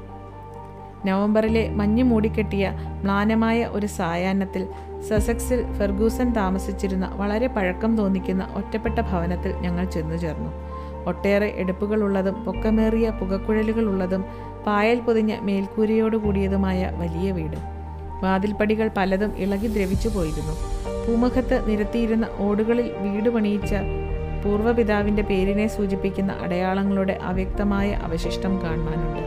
നവംബറിലെ 1.05 1.69
മഞ്ഞ് 1.69 2.03
മൂടിക്കെട്ടിയ 2.03 2.73
മ്ലാനമായ 3.03 3.65
ഒരു 3.65 3.87
സായാഹ്നത്തിൽ 3.87 4.67
സസക്സിൽ 5.01 5.73
ഫെർഗൂസൻ 5.73 6.33
താമസിച്ചിരുന്ന 6.33 7.11
വളരെ 7.15 7.47
പഴക്കം 7.47 7.97
തോന്നിക്കുന്ന 7.97 8.47
ഒറ്റപ്പെട്ട 8.55 8.99
ഭവനത്തിൽ 8.99 9.51
ഞങ്ങൾ 9.53 9.85
ചെന്നു 9.85 10.15
ചേർന്നു. 10.15 10.49
ഒട്ടേറെ 11.07 11.53
എടുപ്പുകളുള്ളതും 11.55 12.45
പൊക്കമേറിയ 12.45 13.09
പുകക്കുഴലുകളുള്ളതും 13.09 14.25
പായൽ 14.67 14.99
പൊതിഞ്ഞ 14.99 15.37
മേൽക്കൂരയോട് 15.41 16.17
കൂടിയതുമായ 16.17 16.91
വലിയ 16.97 17.31
വീട്. 17.31 17.57
വാതിൽപ്പടികൾ 18.23 18.89
പലതും 18.97 19.37
ഇളകി 19.37 19.67
ദ്രവിച്ചു 19.67 20.09
പോയിരുന്നു 20.09 20.80
പൂമുഖത്ത് 21.05 21.69
നിരത്തിയിരുന്ന 21.69 22.25
ഓടുകളിൽ 22.39 22.91
വീട് 22.99 23.29
പണിയിച്ച 23.29 23.73
പൂർവപിതാവിന്റെ 24.43 25.23
പേരിനെ 25.23 25.67
സൂചിപ്പിക്കുന്ന 25.67 26.31
അടയാളങ്ങളുടെ 26.31 27.19
അവ്യക്തമായ 27.21 27.91
അവശിഷ്ടം 27.91 28.61
കാണുവാനുണ്ട് 28.63 29.23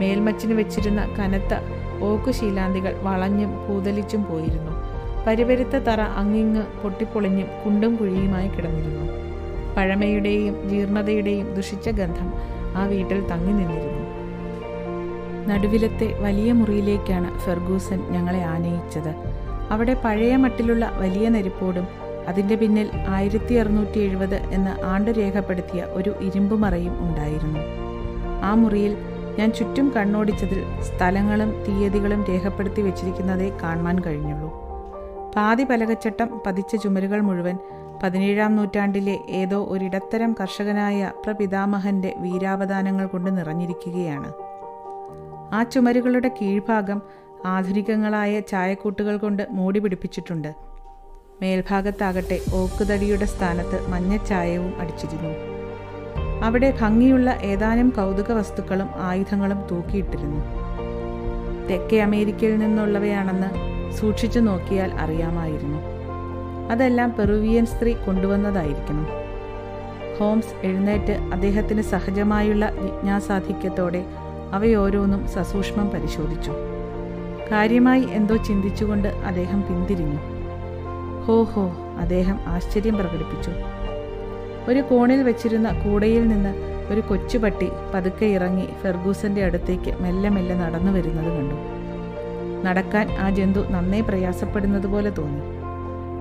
മേൽമച്ചിന് 0.00 0.52
വെച്ചിരുന്ന 0.52 1.14
കനത്ത 1.18 1.54
ഓക്കുശീലാന്തികൾ 2.02 2.94
വളഞ്ഞും 3.02 3.68
പൂതലിച്ചും 3.68 4.24
പോയിരുന്നു. 4.24 4.72
പരിപരുത്ത 5.26 5.76
തറ 5.76 6.00
അങ്ങിങ്ങ് 6.00 6.62
പൊട്ടിപ്പൊളിഞ്ഞും 6.82 7.46
കുണ്ടും 7.64 7.96
കുഴിയുമായി 7.96 8.48
കിടന്നിരുന്നു. 8.48 9.12
പഴമയുടെയും 9.76 10.68
ജീർണതയുടെയും 10.68 11.54
ദുഷിച്ച 11.54 11.88
ഗന്ധം 11.88 12.32
ആ 12.76 12.86
വീട്ടിൽ 12.86 13.26
തങ്ങി 13.26 13.52
നിന്നിരുന്നു. 13.52 14.04
നടുവിലത്തെ 15.48 16.14
വലിയ 16.20 16.52
മുറിയിലേക്കാണ് 16.52 17.38
ഫെർഗൂസൻ 17.38 18.00
ഞങ്ങളെ 18.10 18.42
ആനയിച്ചത്. 18.42 19.12
അവിടെ 19.70 19.96
പഴയ 20.04 20.36
മട്ടിലുള്ള 20.36 20.90
വലിയ 20.90 21.28
നെരിപ്പോടും 21.28 21.88
അതിന്റെ 22.28 22.54
പിന്നിൽ 22.54 22.90
ആയിരത്തി 23.08 23.54
അറുന്നൂറ്റി 23.54 23.98
എഴുപത് 23.98 24.34
എന്ന് 24.34 24.84
ആണ്ട് 24.84 25.10
രേഖപ്പെടുത്തിയ 25.10 25.82
ഒരു 25.82 26.14
ഇരുമ്പ് 26.20 26.54
മറയും 26.54 27.08
ഉണ്ടായിരുന്നു. 27.08 27.58
ആ 28.44 28.54
മുറിയിൽ 28.54 28.96
ഞാൻ 29.38 29.52
ചുറ്റും 29.52 29.92
കണ്ണോടിച്ചതിൽ 29.96 30.82
സ്ഥലങ്ങളും 30.82 31.64
തീയതികളും 31.64 32.24
രേഖപ്പെടുത്തി 32.24 32.82
വെച്ചിരിക്കുന്നതേ 32.82 33.58
കാണുവാൻ 33.62 33.98
കഴിഞ്ഞുള്ളൂ. 33.98 34.50
പാതി 35.36 35.64
പലകച്ചട്ടം 35.64 36.40
പതിച്ച 36.46 36.76
ചുമരുകൾ 36.76 37.20
മുഴുവൻ 37.20 37.58
പതിനേഴാം 38.02 38.56
നൂറ്റാണ്ടിലെ 38.56 39.18
ഏതോ 39.30 39.66
ഒരിടത്തരം 39.68 40.36
കർഷകനായ 40.40 41.12
പ്രപിതാമഹന്റെ 41.24 42.14
വീരാവദാനങ്ങൾ 42.18 43.06
കൊണ്ട് 43.06 43.38
നിറഞ്ഞിരിക്കുകയാണ്. 43.38 44.32
ആ 45.54 45.62
ചുമരുകളുടെ 45.62 46.30
കീഴ്ഭാഗം 46.42 47.02
ആധുനികങ്ങളായ 47.46 48.40
ചായക്കൂട്ടുകൾ 48.40 49.16
കൊണ്ട് 49.16 49.46
മൂടി 49.50 49.78
പിടിപ്പിച്ചിട്ടുണ്ട്. 49.78 50.54
മേൽഭാഗത്താകട്ടെ 51.42 52.40
ഓക്കുതടിയുടെ 52.54 53.24
സ്ഥാനത്ത് 53.24 53.88
മഞ്ഞച്ചായവും 53.88 54.80
അടിച്ചിരുന്നു. 54.80 55.58
അവിടെ 56.44 56.74
ഭംഗിയുള്ള 56.80 57.38
ഏതാനും 57.42 57.90
കൗതുക 57.90 58.32
വസ്തുക്കളും 58.32 58.88
ആയുധങ്ങളും 58.96 59.62
തൂക്കിയിട്ടിരുന്നു. 59.70 60.44
തെക്കേ 61.70 62.00
അമേരിക്കയിൽ 62.00 62.58
നിന്നുള്ളവയാണെന്ന് 62.58 63.68
സൂക്ഷിച്ചു 63.92 64.40
നോക്കിയാൽ 64.40 64.94
അറിയാമായിരുന്നു. 64.94 65.78
അതെല്ലാം 66.70 67.14
പെറുവിയൻ 67.18 67.66
സ്ത്രീ 67.66 67.92
കൊണ്ടുവന്നതായിരിക്കണം. 67.92 69.06
ഹോംസ് 70.18 70.66
എഴുന്നേറ്റ് 70.66 71.12
അദ്ദേഹത്തിന് 71.12 71.82
സഹജമായുള്ള 71.82 72.70
ജിജ്ഞാസാധിക്യത്തോടെ 72.70 74.04
അവയോരോന്നും 74.52 75.28
സസൂക്ഷ്മം 75.28 75.90
പരിശോധിച്ചു. 75.90 76.52
കാര്യമായി 77.52 78.02
എന്തോ 78.02 78.36
ചിന്തിച്ചുകൊണ്ട് 78.36 79.08
അദ്ദേഹം 79.08 79.62
പിന്തിരിഞ്ഞു. 79.62 80.18
ഹോ 81.24 81.42
ഹോ 81.42 81.62
അദ്ദേഹം 81.98 82.38
ആശ്ചര്യം 82.46 82.94
പ്രകടിപ്പിച്ചു. 82.94 83.50
ഒരു 84.70 84.80
കോണിൽ 84.80 85.22
വെച്ചിരുന്ന 85.22 85.72
കൂടയിൽ 85.84 86.28
നിന്ന് 86.28 86.54
ഒരു 86.92 87.00
കൊച്ചുപട്ടി 87.00 87.68
പതുക്കെ 87.94 88.26
ഇറങ്ങി 88.26 88.68
ഫെർഗൂസന്റെ 88.82 89.44
അടുത്തേക്ക് 89.44 89.96
മെല്ലെ 90.00 90.30
മെല്ലെ 90.30 90.54
നടന്നു 90.54 90.92
വരുന്നത് 90.92 91.38
കണ്ടു. 91.38 91.54
നടക്കാൻ 92.64 93.10
ആ 93.10 93.30
ജന്തു 93.30 93.58
നന്നേ 93.70 94.00
പ്രയാസപ്പെടുന്നത് 94.00 94.86
പോലെ 94.86 95.10
തോന്നി. 95.10 95.58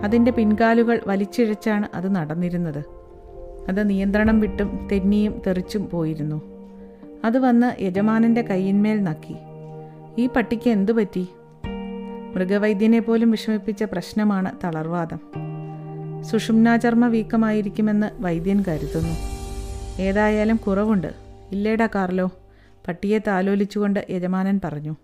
അതിന്റെ 0.03 0.31
പിൻകാലുകൾ 0.31 0.99
വലിച്ചിഴച്ചാണ് 1.07 1.87
അത് 1.93 2.15
നടന്നിരുന്നത്. 2.15 2.83
അത് 3.69 3.89
നിയന്ത്രണം 3.89 4.39
വിട്ടും 4.39 4.87
തെന്നിയും 4.91 5.41
തെറിച്ചും 5.47 5.89
പോയിരുന്നു. 5.89 6.41
അത് 7.25 7.39
വന്ന് 7.39 7.81
യജമാനന്റെ 7.81 8.41
കൈയിന്മേൽ 8.41 9.03
നക്കി. 9.03 9.35
ഈ 10.17 10.27
പട്ടിക്ക് 10.27 10.69
എന്തു 10.69 10.91
പറ്റി? 10.91 11.27
മൃഗവൈദ്യനെ 12.35 12.99
പോലും 12.99 13.31
വിഷമിപ്പിച്ച 13.31 13.83
പ്രശ്നമാണ് 13.83 14.51
തളർവാദം. 14.63 15.19
സുഷുമ്നാചർമ്മ 16.23 17.07
വീക്കമായിരിക്കുമെന്ന് 17.07 18.11
വൈദ്യൻ 18.19 18.63
കരുതുന്നു. 18.67 19.15
ഏതായാലും 20.01 20.55
കുറവുണ്ട്. 20.55 21.13
ഇല്ലേടാ 21.51 21.87
കാർലോ. 21.95 22.31
പട്ടിയെ 22.87 23.19
താലോലിച്ചുകൊണ്ട് 23.27 24.07
യജമാനൻ 24.09 24.59
പറഞ്ഞു. 24.63 24.95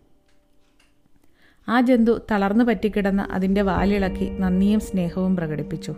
ആ 1.69 1.82
ജന്തു 1.82 2.21
തളർന്നു 2.32 2.63
പറ്റിക്കിടന്ന് 2.63 3.23
അതിന്റെ 3.23 3.62
വാലിളക്കി 3.62 4.38
നന്ദിയും 4.39 4.80
സ്നേഹവും 4.80 5.36
പ്രകടിപ്പിച്ചു. 5.36 5.95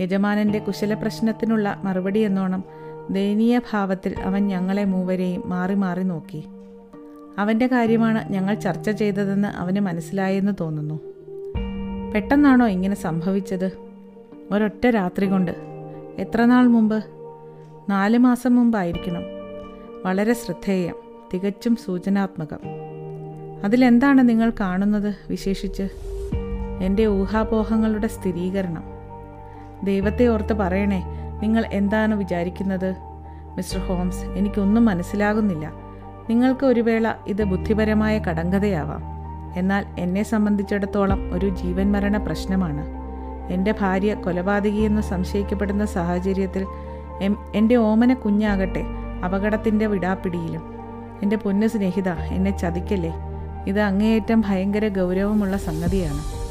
യജമാനന്റെ 0.00 0.58
കുശലപ്രശ്നത്തിനുള്ള 0.58 1.80
മറുപടി 1.84 2.20
എന്നോണം 2.20 2.64
ദയനീയ 3.10 3.60
ഭാവത്തിൽ 3.72 4.20
അവൻ 4.22 4.46
ഞങ്ങളെ 4.46 4.84
മൂവരെയും 4.84 5.42
മാറി 5.46 5.74
മാറി 5.74 6.02
നോക്കി. 6.02 6.44
അവന്റെ 7.38 7.66
കാര്യമാണ് 7.66 8.32
ഞങ്ങൾ 8.32 8.54
ചർച്ച 8.54 8.90
ചെയ്തതെന്ന് 8.90 9.48
അവന് 9.48 9.80
മനസ്സിലായെന്ന് 9.80 10.52
തോന്നുന്നു. 10.60 11.00
പെട്ടെന്നാണോ 12.14 12.66
ഇങ്ങനെ 12.66 12.94
സംഭവിച്ചത്? 12.94 13.70
ഒരൊറ്റ 14.52 14.86
രാത്രി 14.86 15.26
കൊണ്ട്. 15.26 15.50
എത്ര 16.18 16.44
നാൾ 16.44 16.66
മുമ്പ്? 16.66 17.04
നാല് 17.88 18.18
മാസം 18.18 18.56
മുമ്പായിരിക്കണം. 18.56 19.22
വളരെ 20.04 20.32
ശ്രദ്ധേയം 20.32 20.94
തികച്ചും 21.34 21.76
സൂചനാത്മകം. 21.76 22.58
അതിലെന്താണ് 23.64 24.28
നിങ്ങൾ 24.28 24.52
കാണുന്നത് 24.60 25.14
വിശേഷിച്ച്? 25.28 25.88
എന്റെ 26.82 27.06
ഊഹാപോഹങ്ങളുടെ 27.06 28.06
സ്ഥിരീകരണം. 28.06 28.84
ദൈവത്തെ 29.84 30.26
ഓർത്ത് 30.26 30.52
പറയണേ 30.52 31.04
നിങ്ങൾ 31.42 31.64
എന്താണ് 31.72 32.14
വിചാരിക്കുന്നത്? 32.14 32.94
മിസ്റ്റർ 33.56 33.80
ഹോംസ് 33.80 34.24
എനിക്കൊന്നും 34.24 34.84
മനസ്സിലാകുന്നില്ല. 34.84 35.83
നിങ്ങൾക്ക് 36.30 36.66
ഒരു 36.66 36.80
വേള 36.80 37.12
ഇത് 37.26 37.44
ബുദ്ധിപരമായ 37.44 38.18
കടങ്കഥയാവാം. 38.18 39.02
എന്നാൽ 39.56 39.86
എന്നെ 39.98 40.22
സംബന്ധിച്ചിടത്തോളം 40.22 41.34
ഒരു 41.34 41.48
ജീവൻ 41.48 41.92
മരണ 41.92 42.16
പ്രശ്നമാണ്. 42.16 43.04
എന്റെ 43.52 43.74
ഭാര്യ 43.80 44.14
കൊലപാതകിയെന്ന് 44.14 45.02
സംശയിക്കപ്പെടുന്ന 45.02 45.84
സാഹചര്യത്തിൽ 45.84 46.66
എന്റെ 47.54 47.74
ഓമന 47.74 48.14
കുഞ്ഞാകട്ടെ 48.14 48.84
അപകടത്തിന്റെ 49.24 49.86
വിടാപ്പിടിയിലും. 49.86 50.74
എന്റെ 51.22 51.36
പൊന്നു 51.36 51.66
സ്നേഹിത 51.66 52.08
എന്നെ 52.08 52.58
ചതിക്കല്ലേ? 52.58 53.14
ഇത് 53.66 53.80
അങ്ങേയറ്റം 53.80 54.40
ഭയങ്കര 54.40 54.88
ഗൗരവമുള്ള 54.88 55.56
സംഗതിയാണ്. 55.56 56.44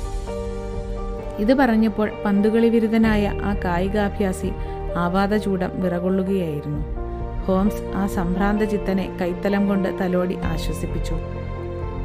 ഇത് 1.41 1.53
പറഞ്ഞപ്പോൾ 1.53 2.12
പന്തുകളി 2.25 2.69
വിരുദ്ധനായ 2.69 3.31
ആ 3.43 3.53
കായികാഭ്യാസി 3.65 4.51
ആപാദചൂടം 4.97 5.69
വിറകൊള്ളുകയായിരുന്നു. 5.75 7.02
ഹോംസ് 7.45 7.91
ആ 7.95 8.08
സംഭ്രാന്ത 8.08 8.63
ചിത്തനെ 8.63 9.17
കൈത്തലം 9.21 9.67
കൊണ്ട് 9.67 9.99
തലോടി 10.01 10.36
ആശ്വസിപ്പിച്ചു. 10.36 11.15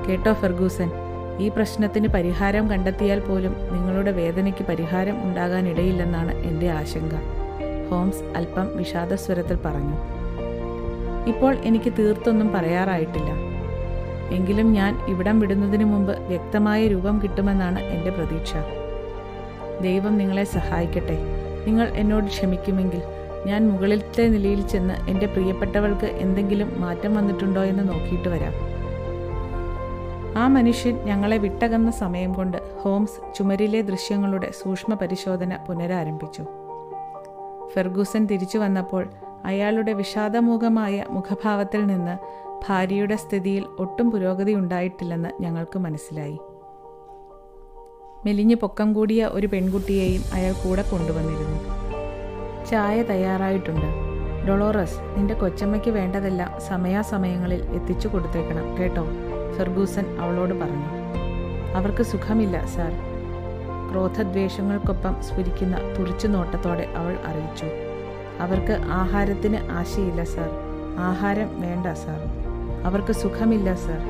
കേട്ടോ 0.08 0.32
ഫെർഗൂസൻ 0.32 0.90
ഈ 1.40 1.48
പ്രശ്നത്തിന് 1.48 2.08
പരിഹാരം 2.08 2.70
കണ്ടെത്തിയാൽ 2.70 3.20
പോലും 3.20 3.56
നിങ്ങളുടെ 3.72 4.10
വേദനയ്ക്ക് 4.10 4.64
പരിഹാരം 4.64 5.22
ഉണ്ടാകാനിടയില്ലെന്നാണ് 5.22 6.34
എന്റെ 6.34 6.70
ആശങ്ക 6.70 7.14
ഹോംസ് 7.90 8.36
അല്പം 8.36 8.76
വിഷാദസ്വരത്തിൽ 8.76 9.56
പറഞ്ഞു. 9.56 9.96
ഇപ്പോൾ 11.28 11.56
എനിക്ക് 11.56 11.92
തീർത്തൊന്നും 11.98 12.52
പറയാറായിട്ടില്ല. 12.52 13.30
എങ്കിലും 14.32 14.72
ഞാൻ 14.72 15.06
ഇവിടം 15.08 15.40
വിടുന്നതിന് 15.40 15.84
മുമ്പ് 15.84 16.18
വ്യക്തമായ 16.20 16.86
രൂപം 16.86 17.22
കിട്ടുമെന്നാണ് 17.22 17.80
എന്റെ 17.80 18.10
പ്രതീക്ഷ. 18.10 18.52
ദൈവം 19.82 20.18
നിങ്ങളെ 20.18 20.44
സഹായിക്കട്ടെ. 20.44 21.18
നിങ്ങൾ 21.66 21.88
എന്നോട് 21.88 22.24
ക്ഷമിക്കുമെങ്കിൽ 22.24 23.02
ഞാൻ 23.46 23.68
മുകളിലത്തെ 23.68 24.22
നിലയിൽ 24.22 24.66
ചെന്ന് 24.66 25.10
എന്റെ 25.10 25.26
പ്രിയപ്പെട്ടവൾക്ക് 25.26 26.06
എന്തെങ്കിലും 26.06 26.80
മാറ്റം 26.80 27.14
വന്നിട്ടുണ്ടോ 27.14 27.62
എന്ന് 27.62 27.88
നോക്കിയിട്ട് 27.88 28.28
വരാം. 28.28 28.52
ആ 30.38 30.46
മനുഷ്യൻ 30.46 30.96
ഞങ്ങളെ 30.96 31.36
വിട്ടകന്ന 31.36 31.90
സമയം 31.90 32.32
കൊണ്ട് 32.32 32.78
ഹോംസ് 32.80 33.34
ചുമരിലെ 33.34 33.80
ദൃശ്യങ്ങളുടെ 33.80 34.50
സൂക്ഷ്മ 34.62 34.94
പരിശോധന 34.94 35.64
പുനരാരംഭിച്ചു. 35.68 36.42
ഫെർഗൂസൻ 37.74 38.26
തിരിച്ചു 38.26 38.58
വന്നപ്പോൾ 38.58 39.06
അയാളുടെ 39.44 39.92
വിഷാദമൂഖമായ 39.92 41.04
മുഖഭാവത്തിൽ 41.10 41.86
നിന്ന് 41.86 42.18
ഭാര്യയുടെ 42.68 43.16
സ്ഥിതിയിൽ 43.16 43.64
ഒട്ടും 43.78 44.10
പുരോഗതി 44.10 44.52
ഉണ്ടായിട്ടില്ലെന്ന് 44.52 45.42
ഞങ്ങൾക്ക് 45.42 45.78
മനസ്സിലായി. 45.78 46.38
മെലിഞ്ഞു 48.26 48.54
പൊക്കം 48.54 48.92
കൂടിയ 48.92 49.30
ഒരു 49.32 49.46
പെൺകുട്ടിയെയും 49.46 50.22
അയാൾ 50.34 50.52
കൂടെ 50.52 50.82
കൊണ്ടുവന്നിരുന്നു. 50.82 51.87
ചായ 52.70 53.02
തയ്യാറായിട്ടുണ്ട്. 53.02 53.86
ഡൊളോറസ് 54.48 54.98
നിന്റെ 55.16 55.34
കൊച്ചമ്മയ്ക്ക് 55.34 55.90
വേണ്ടതെല്ലാം 55.90 56.60
സമയാസമയങ്ങളിൽ 56.60 57.64
എത്തിച്ചു 57.64 58.08
കൊടുത്തേക്കണം 58.08 58.78
കേട്ടോ? 58.78 59.06
ഫെർഗൂസൻ 59.56 60.18
അവളോട് 60.20 60.54
പറഞ്ഞു. 60.54 60.84
അവർക്ക് 61.74 62.02
സുഖമില്ല 62.02 62.66
സാർ. 62.66 62.92
ക്രോധദ്വേഷങ്ങൾക്കൊപ്പം 63.92 65.22
സ്ഫുരിക്കുന്ന 65.22 65.76
തുറിച്ചു 65.98 66.26
നോട്ടത്തോടെ 66.26 66.88
അവൾ 66.96 67.16
അറിയിച്ചു. 67.26 67.66
അവർക്ക് 68.40 68.72
ആഹാരത്തിന് 68.72 69.70
ആശയില്ല 69.70 70.24
സാർ. 70.24 70.50
ആഹാരം 70.98 71.60
വേണ്ട 71.60 71.86
സാർ. 71.86 72.20
അവർക്ക് 72.86 73.12
സുഖമില്ല 73.12 73.74
സാർ. 73.74 74.00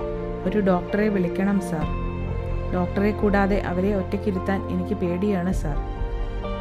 ഒരു 0.49 0.59
ഡോക്ടറെ 0.61 1.09
വിളിക്കണം 1.09 1.61
സാർ. 1.61 1.87
ഡോക്ടറെ 2.75 3.11
കൂടാതെ 3.11 3.61
അവരെ 3.61 3.95
ഒറ്റയ്ക്കിരുത്താൻ 3.95 4.69
എനിക്ക് 4.69 4.95
പേടിയാണ് 4.95 5.53
സാർ. 5.53 5.98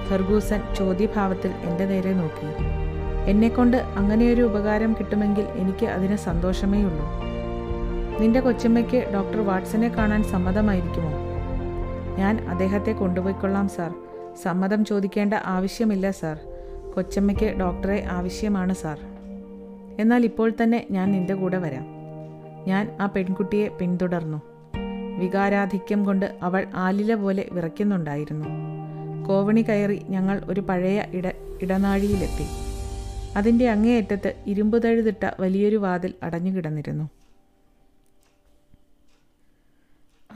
ഫെർഗൂസൻ 0.10 0.62
ചോദ്യഭാവത്തിൽ 0.78 1.52
എന്റെ 1.52 1.86
നേരെ 1.86 2.13
നോക്കി. 2.13 2.63
എന്നെക്കൊണ്ട് 3.30 3.78
അങ്ങനെയൊരു 3.78 4.41
ഉപകാരം 4.41 4.93
കിട്ടുമെങ്കിൽ 4.93 5.43
എനിക്ക് 5.43 5.86
അതിന് 5.86 6.15
സന്തോഷമേ 6.15 6.84
ഉള്ളൂ. 6.84 7.06
നിന്റെ 8.20 8.39
കൊച്ചമ്മയ്ക്ക് 8.39 9.13
ഡോക്ടർ 9.13 9.46
വാട്സനെ 9.46 9.89
കാണാൻ 9.89 10.24
സമ്മതമായിരിക്കുമോ? 10.24 11.10
ഞാൻ 12.17 12.48
അദ്ദേഹത്തെ 12.50 12.91
കൊണ്ടുപോയിക്കൊള്ളാം 12.91 13.70
സാർ. 13.70 13.93
സമ്മതം 14.41 14.86
ചോദിക്കേണ്ട 14.86 15.34
ആവശ്യമില്ല 15.34 16.12
സാർ. 16.12 16.39
കൊച്ചമ്മയ്ക്ക് 16.96 17.60
ഡോക്ടറെ 17.60 18.08
ആവശ്യമാണ് 18.12 18.74
സാർ. 18.74 19.00
എന്നാൽ 20.00 20.24
ഇപ്പോൾ 20.24 20.52
തന്നെ 20.63 20.88
ഞാൻ 20.91 21.12
നിന്റെ 21.12 21.34
കൂടെ 21.34 21.58
വരാം. 21.58 21.86
ഞാൻ 22.67 22.98
ആ 23.02 23.06
പെൺകുട്ടിയെ 23.06 23.67
പിന്തുടർന്നു. 23.67 24.41
വികാരാധിക്യം 25.20 26.06
കൊണ്ട് 26.06 26.38
അവൾ 26.41 26.67
ആലില 26.76 27.15
പോലെ 27.15 27.46
വിറയ്ക്കുന്നുണ്ടായിരുന്നു. 27.52 28.46
കോവണി 29.27 29.61
കയറി 29.61 30.05
ഞങ്ങൾ 30.09 30.41
ഒരു 30.45 30.61
പഴയ 30.61 31.03
ഇട 31.13 31.27
ഇടനാഴിയിലെത്തി. 31.61 32.45
അതിന്റെ 33.37 33.69
അങ്ങേയറ്റത്ത് 33.69 34.43
ഇരുമ്പുതഴുതിട്ട 34.47 35.31
വലിയൊരു 35.39 35.75
വാതിൽ 35.75 36.13
അടഞ്ഞുകിടന്നിരുന്നു 36.23 37.09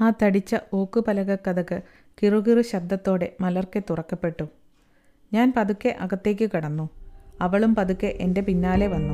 ആ 0.01 0.11
തടിച്ച 0.23 0.55
ഓക്കുപലക 0.73 1.35
കഥക് 1.35 1.81
കിറുകിറു 2.23 2.61
ശബ്ദത്തോടെ 2.61 3.33
മലർക്കെ 3.41 3.81
തുറക്കപ്പെട്ടു. 3.89 4.43
ഞാൻ 5.33 5.53
പതുക്കെ 5.57 5.89
അകത്തേക്ക് 5.89 6.49
കടന്നു. 6.55 6.89
അവളും 7.41 7.75
പതുക്കെ 7.75 8.07
എന്റെ 8.07 8.41
പിന്നാലെ 8.41 8.87
വന്നു. 8.87 9.13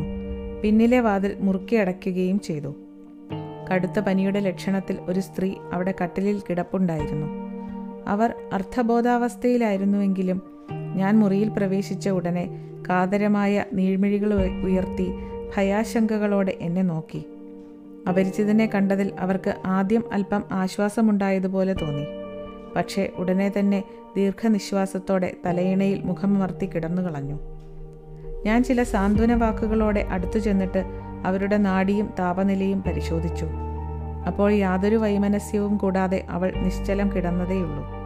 പിന്നിലെ 0.62 1.00
വാതിൽ 1.00 1.38
മുറുക്കി 1.40 1.76
അടയ്ക്കുകയും 1.76 2.40
ചെയ്തു. 2.40 2.76
കടുത്ത 3.72 4.00
പനിയുടെ 4.00 4.40
ലക്ഷണത്തിൽ 4.40 4.98
ഒരു 5.02 5.20
സ്ത്രീ 5.20 5.54
അവിടെ 5.74 5.94
കട്ടിലിൽ 6.04 6.42
കിടപ്പുണ്ടായിരുന്നു. 6.50 7.47
അവർ 8.08 8.34
അർത്ഥബോധാവസ്ഥയിലായിരുന്നുവെങ്കിലും 8.54 10.42
ഞാൻ 10.96 11.20
മുറിയിൽ 11.20 11.50
പ്രവേശിച്ച 11.50 12.10
ഉടനെ 12.10 12.64
കാതരമായ 12.90 13.66
നീഴ്മിഴികൾ 13.74 14.34
ഉയർത്തി 14.64 15.14
ഭയാശങ്കകളോടെ 15.58 16.58
എന്നെ 16.62 16.82
നോക്കി. 16.82 17.26
അപരിചിതനെ 18.10 18.70
കണ്ടതിൽ 18.76 19.12
അവർക്ക് 19.20 19.56
ആദ്യം 19.66 20.04
അല്പം 20.14 20.44
ആശ്വാസമുണ്ടായതുപോലെ 20.52 21.74
തോന്നി. 21.74 22.06
പക്ഷേ 22.76 23.10
ഉടനെ 23.16 23.54
തന്നെ 23.60 23.84
ദീർഘനിശ്വാസത്തോടെ 24.18 25.34
തലയിണയിൽ 25.46 26.02
മുഖമർത്തി 26.02 26.66
കിടന്നു 26.66 27.02
കളഞ്ഞു. 27.02 27.40
ഞാൻ 28.46 28.64
ചില 28.64 28.84
സാന്ത്വന 28.84 29.34
വാക്കുകളോടെ 29.34 30.08
അടുത്തു 30.10 30.40
ചെന്നിട്ട് 30.40 30.84
അവരുടെ 31.26 31.58
നാടിയും 31.58 32.10
താപനിലയും 32.20 32.84
പരിശോധിച്ചു. 32.84 33.46
അപ്പോൾ 34.28 34.52
യാതൊരു 34.52 34.96
വൈമനസ്യവും 34.96 35.78
കൂടാതെ 35.78 36.26
അവൾ 36.30 36.52
നിശ്ചലം 36.58 37.12
കിടന്നതേയുള്ളൂ. 37.16 37.97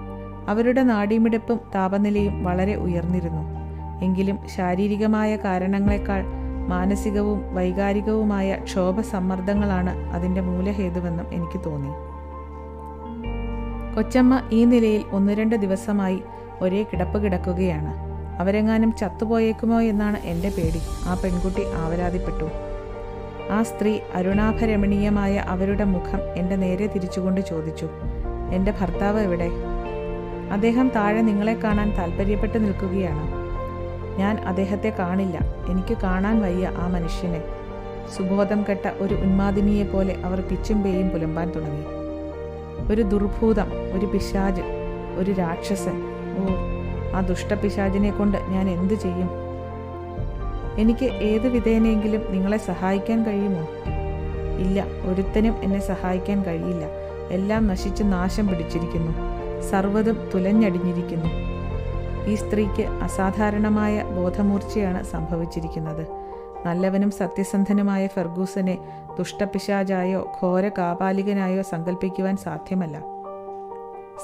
അവരുടെ 0.47 0.83
നാഡീമിടിപ്പും 0.83 1.59
താപനിലയും 1.75 2.43
വളരെ 2.43 2.75
ഉയർന്നിരുന്നു. 2.75 3.61
എങ്കിലും 4.03 4.39
ശാരീരികമായ 4.55 5.35
കാരണങ്ങളെക്കാൾ 5.35 6.23
മാനസികവും 6.67 7.55
വൈകാരികവുമായ 7.55 8.57
ക്ഷോഭ 8.63 8.91
ക്ഷോഭസമ്മർദ്ദങ്ങളാണ് 8.91 10.13
അതിന്റെ 10.13 10.41
മൂലഹേതുവെന്നും 10.41 11.25
എനിക്ക് 11.33 11.61
തോന്നി. 11.65 11.89
കൊച്ചമ്മ 13.95 14.41
ഈ 14.51 14.65
നിലയിൽ 14.65 15.03
ഒന്ന് 15.11 15.33
രണ്ട് 15.33 15.55
ദിവസമായി 15.55 16.21
ഒരേ 16.61 16.83
കിടപ്പ് 16.83 17.23
കിടക്കുകയാണ്. 17.23 17.93
അവരെങ്ങാനും 18.41 18.95
ചത്തുപോയേക്കുമോ 18.95 19.81
എന്നാണ് 19.81 20.17
എന്റെ 20.17 20.49
പേടി. 20.49 20.81
ആ 21.05 21.21
പെൺകുട്ടി 21.23 21.63
ആവരാതിപ്പെട്ടു. 21.75 22.45
ആ 23.51 23.63
സ്ത്രീ 23.63 23.99
അരുണാഭരമണീയമായ 24.15 25.37
അവരുടെ 25.37 25.83
മുഖം 25.83 26.19
എന്റെ 26.35 26.55
നേരെ 26.55 26.87
തിരിച്ചുകൊണ്ട് 26.87 27.41
ചോദിച്ചു 27.41 27.89
എന്റെ 28.51 28.73
ഭർത്താവ് 28.81 29.19
എവിടെ? 29.19 29.49
അദ്ദേഹം 30.51 30.91
താഴെ 30.95 31.21
നിങ്ങളെ 31.21 31.53
കാണാൻ 31.53 31.97
താല്പര്യപ്പെട്ട് 31.97 32.63
നിൽക്കുകയാണ്. 32.65 33.41
ഞാൻ 34.19 34.37
അദ്ദേഹത്തെ 34.37 34.89
കാണില്ല. 34.89 35.39
എനിക്ക് 35.69 35.97
കാണാൻ 35.97 36.41
വയ്യ 36.41 36.67
ആ 36.67 36.87
മനുഷ്യനെ. 36.87 37.43
സുബോധം 38.17 38.65
കെട്ട 38.69 38.87
ഒരു 38.97 39.15
ഉന്മാദിനിയെ 39.15 39.83
പോലെ 39.83 40.15
അവർ 40.23 40.41
പിച്ചും 40.41 40.83
പേയും 40.83 41.09
പുലമ്പാൻ 41.09 41.49
തുടങ്ങി. 41.49 41.85
ഒരു 42.93 43.01
ദുർഭൂതം 43.01 43.67
ഒരു 43.97 44.05
പിശാജ് 44.05 44.61
ഒരു 45.17 45.31
രാക്ഷസൻ. 45.31 46.03
ഓ 46.39 46.45
ആ 47.15 47.19
ദുഷ്ടപിശാചിനെ 47.19 48.11
കൊണ്ട് 48.11 48.37
ഞാൻ 48.37 48.69
എന്തു 48.69 48.93
ചെയ്യും? 48.93 49.29
എനിക്ക് 50.77 51.05
ഏത് 51.05 51.47
വിധേനയെങ്കിലും 51.47 52.31
നിങ്ങളെ 52.31 52.57
സഹായിക്കാൻ 52.57 53.23
കഴിയുമോ? 53.23 53.67
ഇല്ല 54.59 54.85
ഒരുത്തനും 55.05 55.55
എന്നെ 55.63 55.79
സഹായിക്കാൻ 55.79 56.43
കഴിയില്ല. 56.43 56.85
എല്ലാം 57.31 57.67
നശിച്ച് 57.67 58.03
നാശം 58.03 58.47
പിടിച്ചിരിക്കുന്നു. 58.47 59.30
സർവതും 59.69 60.29
തുലഞ്ഞടിഞ്ഞിരിക്കുന്നു. 60.33 61.51
ഈ 62.27 62.35
സ്ത്രീക്ക് 62.35 62.81
അസാധാരണമായ 62.81 64.03
ബോധമൂർച്ചയാണ് 64.03 65.03
സംഭവിച്ചിരിക്കുന്നത്. 65.03 66.07
നല്ലവനും 66.65 67.11
സത്യസന്ധനുമായ 67.11 68.07
ഫെർഗൂസനെ 68.07 68.77
ദുഷ്ടപിശാചായോ 69.17 70.31
ഘോര 70.41 70.69
കാപാലികനായോ 70.69 71.61
സങ്കല്പിക്കുവാൻ 71.61 72.37
സാധ്യമല്ല. 72.37 73.03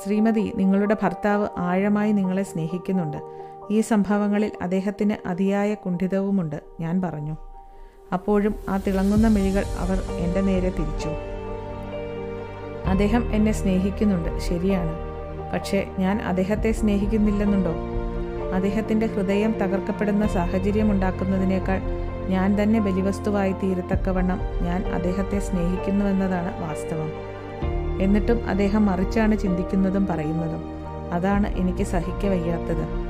ശ്രീമതി 0.03 0.53
നിങ്ങളുടെ 0.55 0.97
ഭർത്താവ് 1.03 1.47
ആഴമായി 1.57 2.11
നിങ്ങളെ 2.11 2.43
സ്നേഹിക്കുന്നുണ്ട്. 2.43 3.17
ഈ 3.71 3.81
സംഭവങ്ങളിൽ 3.81 4.51
അദ്ദേഹത്തിന് 4.61 5.27
അതിയായ 5.27 5.73
കുണ്ഠിതവുമുണ്ട് 5.73 6.61
ഞാൻ 6.79 7.01
പറഞ്ഞു. 7.01 7.37
അപ്പോഴും 8.13 8.55
ആ 8.69 8.77
തിളങ്ങുന്ന 8.77 9.27
മിഴികൾ 9.27 9.63
അവർ 9.79 10.01
എന്റെ 10.17 10.41
നേരെ 10.41 10.69
തിരിച്ചു. 10.69 11.09
അദ്ദേഹം 12.89 13.35
എന്നെ 13.35 13.51
സ്നേഹിക്കുന്നുണ്ട് 13.51 14.39
ശരിയാണ്. 14.39 15.06
പക്ഷേ 15.53 15.87
ഞാൻ 15.99 16.21
അദ്ദേഹത്തെ 16.21 16.71
സ്നേഹിക്കുന്നില്ലെന്നുണ്ടോ? 16.71 17.73
അദ്ദേഹത്തിന്റെ 18.53 19.05
ഹൃദയം 19.05 19.51
തകർക്കപ്പെടുന്ന 19.51 20.27
സാഹചര്യം 20.27 20.91
ഉണ്ടാക്കുന്നതിനേക്കാൾ 20.91 21.81
ഞാൻ 22.29 22.63
തന്നെ 22.63 22.79
ബലിവസ്തുവായി 22.79 23.51
തീരത്തക്കവണ്ണം 23.51 24.39
ഞാൻ 24.61 24.85
അദ്ദേഹത്തെ 24.85 25.39
സ്നേഹിക്കുന്നുവെന്നതാണ് 25.39 26.61
വാസ്തവം. 26.61 27.11
എന്നിട്ടും 28.01 28.49
അദ്ദേഹം 28.49 28.85
മറിച്ചാണ് 28.85 29.37
ചിന്തിക്കുന്നതും 29.37 30.07
പറയുന്നതും. 30.07 30.63
അതാണ് 31.13 31.57
എനിക്ക് 31.57 31.83
സഹിക്ക 31.83 32.25
വയ്യാത്തത്. 32.25 33.07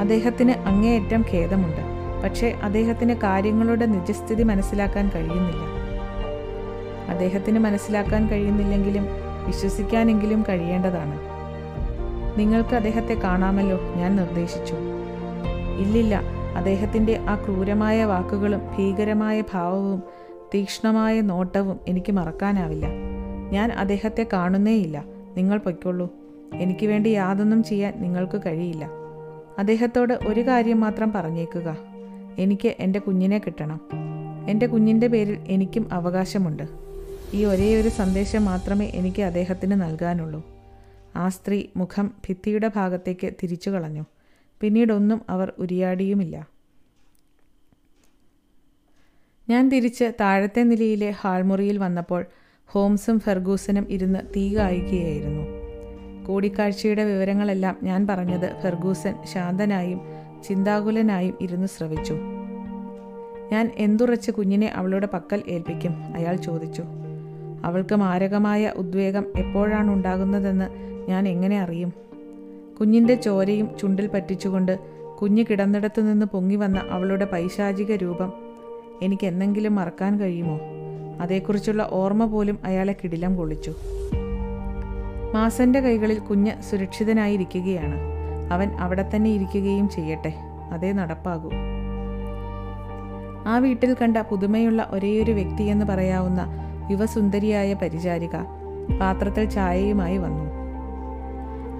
അദ്ദേഹത്തിന് 0.00 0.50
അങ്ങേയറ്റം 0.50 1.24
ഖേദമുണ്ട്. 1.32 1.80
പക്ഷേ 2.24 2.48
അദ്ദേഹത്തിന് 2.62 3.14
കാര്യങ്ങളുടെ 3.14 3.86
നിജസ്ഥിതി 3.86 4.42
മനസ്സിലാക്കാൻ 4.42 5.10
കഴിയുന്നില്ല. 5.14 5.74
അദ്ദേഹത്തിന് 7.08 7.58
മനസ്സിലാക്കാൻ 7.58 8.26
കഴിയുന്നില്ലെങ്കിലും 8.26 9.06
വിശ്വസിക്കാനെങ്കിലും 9.46 10.44
കഴിയേണ്ടതാണ്. 10.48 11.34
നിങ്ങൾക്ക് 12.38 12.74
അദ്ദേഹത്തെ 12.74 13.14
കാണാമല്ലോ 13.14 13.80
ഞാൻ 13.96 14.16
നിർദ്ദേശിച്ചു. 14.16 14.74
ഇല്ലില്ല 15.78 16.20
അദ്ദേഹത്തിന്റെ 16.56 17.16
ആ 17.28 17.36
ക്രൂരമായ 17.36 18.04
വാക്കുകളും 18.04 18.60
ഭീകരമായ 18.78 19.40
ഭാവവും 19.52 20.02
തീക്ഷ്ണമായ 20.54 21.20
നോട്ടവും 21.20 21.80
എനിക്ക് 21.88 22.12
മറക്കാനാവില്ല. 22.12 22.86
ഞാൻ 23.50 23.72
അദ്ദേഹത്തെ 23.72 24.26
കാണുന്നേയില്ല. 24.32 25.04
നിങ്ങൾ 25.36 25.58
പൊയ്ക്കൊള്ളൂ. 25.58 26.10
എനിക്ക് 26.54 26.86
വേണ്ടി 26.86 27.08
യാതൊന്നും 27.08 27.62
ചെയ്യാൻ 27.62 27.94
നിങ്ങൾക്ക് 27.96 28.40
കഴിയില്ല. 28.46 28.90
അദ്ദേഹത്തോട് 29.58 30.18
ഒരു 30.26 30.40
കാര്യം 30.40 30.80
മാത്രം 30.80 31.12
പറഞ്ഞേക്കുക. 31.12 31.76
എനിക്ക് 32.38 32.74
എന്റെ 32.80 32.98
കുഞ്ഞിനെ 32.98 33.38
കിട്ടണം. 33.38 33.80
എന്റെ 34.48 34.66
കുഞ്ഞിന്റെ 34.66 35.06
പേരിൽ 35.06 35.38
എനിക്കും 35.48 35.88
അവകാശമുണ്ട്. 35.92 36.83
ഈ 37.34 37.44
ഒരേ 37.44 37.80
ഒരു 37.80 37.88
സന്ദേശം 37.88 38.44
മാത്രമേ 38.44 38.86
എനിക്ക് 38.94 39.22
അദ്ദേഹത്തിന് 39.22 39.82
നൽകാനുള്ളൂ. 39.82 40.46
ആ 41.16 41.28
സ്ത്രീ 41.28 41.66
മുഖം 41.76 42.06
ഭിത്തിയുടെ 42.28 42.70
ഭാഗത്തേക്ക് 42.76 43.32
തിരിച്ചു 43.42 43.70
കളഞ്ഞു. 43.70 44.04
പിന്നീടൊന്നും 44.60 45.22
അവർ 45.28 45.52
ഉരിയാടിയുമില്ല. 45.58 46.48
ഞാൻ 49.48 49.68
തിരിച്ച് 49.68 50.12
താഴത്തെ 50.20 50.62
നിലയിലെ 50.62 51.10
ഹാൾമുറിയിൽ 51.10 51.78
വന്നപ്പോൾ 51.78 52.26
ഹോംസും 52.66 53.20
ഫെർഗൂസനും 53.20 53.86
ഇരുന്ന് 53.90 54.18
തീ 54.36 54.56
കായുകയായിരുന്നു 54.56 55.42
കൂടിക്കാഴ്ചയുടെ 56.24 57.04
വിവരങ്ങളെല്ലാം 57.04 57.76
ഞാൻ 57.82 58.06
പറഞ്ഞത് 58.06 58.60
ഫെർഗൂസൻ 58.62 59.14
ശാന്തനായും 59.24 60.00
ചിന്താകുലനായും 60.48 61.38
ഇരുന്ന് 61.40 61.66
ശ്രവിച്ചു. 61.66 62.14
ഞാൻ 63.52 63.70
എന്തുറച്ച് 63.76 64.30
കുഞ്ഞിനെ 64.30 64.66
അവളുടെ 64.66 65.06
പക്കൽ 65.06 65.42
ഏൽപ്പിക്കും? 65.48 66.16
അയാൾ 66.16 66.36
ചോദിച്ചു. 66.36 66.82
അവൾക്ക് 67.64 67.94
മാരകമായ 67.94 68.72
ഉദ്വേഗം 68.76 69.24
എപ്പോഴാണ് 69.36 69.90
ഉണ്ടാകുന്നതെന്ന് 69.90 70.64
ഞാൻ 71.10 71.28
എങ്ങനെ 71.28 71.60
അറിയും? 71.60 71.92
കുഞ്ഞിന്റെ 72.80 73.14
ചോരയും 73.14 73.68
ചുണ്ടിൽ 73.80 74.06
പറ്റിച്ചുകൊണ്ട് 74.06 74.78
കുഞ്ഞ് 75.22 75.44
കിടന്നിടത്തു 75.50 76.00
നിന്ന് 76.00 76.26
പൊങ്ങി 76.26 76.56
വന്ന 76.56 76.82
അവളുടെ 76.90 77.24
പൈശാചിക 77.24 77.92
രൂപം 77.92 78.32
എനിക്ക് 79.02 79.26
എന്തെങ്കിലും 79.26 79.74
മറക്കാൻ 79.74 80.20
കഴിയുമോ? 80.20 80.60
അതേക്കുറിച്ചുള്ള 81.20 81.88
ഓർമ്മ 81.92 82.24
പോലും 82.24 82.58
അയാളെ 82.64 82.96
കിടിലം 83.04 83.36
കൊള്ളിച്ചു. 83.36 83.74
മാസന്റെ 85.34 85.80
കൈകളിൽ 85.80 86.18
കുഞ്ഞ് 86.18 86.62
സുരക്ഷിതനായിരിക്കുകയാണ്. 86.70 88.00
അവൻ 88.52 88.70
അവിടെ 88.70 89.10
തന്നെ 89.16 89.30
ഇരിക്കുകയും 89.30 89.88
ചെയ്യട്ടെ 89.88 90.32
അതേ 90.72 90.92
നടപ്പാകൂ. 90.92 91.50
ആ 93.46 93.58
വീട്ടിൽ 93.58 93.96
കണ്ട 94.02 94.18
പുതുമയുള്ള 94.18 94.88
ഒരേയൊരു 94.90 95.32
വ്യക്തിയെന്ന് 95.32 95.84
പറയാവുന്ന 95.84 96.64
യുവസുന്ദരിയായ 96.90 97.72
പരിചാരിക 97.72 98.36
പാത്രത്തിൽ 99.00 99.44
ചായയുമായി 99.44 100.18
വന്നു. 100.18 100.44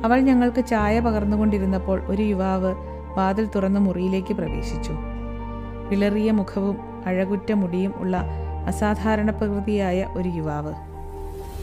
അവൾ 0.04 0.20
ഞങ്ങൾക്ക് 0.20 0.64
ചായ 0.64 1.00
പകർന്നുകൊണ്ടിരുന്നപ്പോൾ 1.00 2.02
ഒരു 2.06 2.22
യുവാവ് 2.22 2.74
വാതിൽ 3.16 3.48
തുറന്ന് 3.56 3.80
മുറിയിലേക്ക് 3.80 4.34
പ്രവേശിച്ചു. 4.34 4.92
വിളറിയ 5.88 6.30
മുഖവും 6.30 6.78
അഴകുറ്റ 7.06 7.52
മുടിയും 7.52 7.94
ഉള്ള 7.96 8.24
അസാധാരണ 8.66 9.30
പ്രകൃതിയായ 9.30 10.06
ഒരു 10.16 10.28
യുവാവ്. 10.28 10.72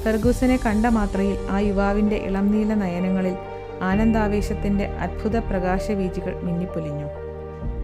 ഫെർഗൂസനെ 0.03 0.59
കണ്ട 0.65 0.85
മാത്രയിൽ 0.85 1.37
ആ 1.51 1.59
യുവാവിന്റെ 1.59 2.15
ഇളംനീല 2.15 2.73
നയനങ്ങളിൽ 2.73 3.35
ആനന്ദാവേശത്തിന്റെ 3.81 4.85
അത്ഭുത 4.85 5.39
പ്രകാശവീചികൾ 5.39 6.41
മിന്നിപ്പൊലിഞ്ഞു. 6.43 7.05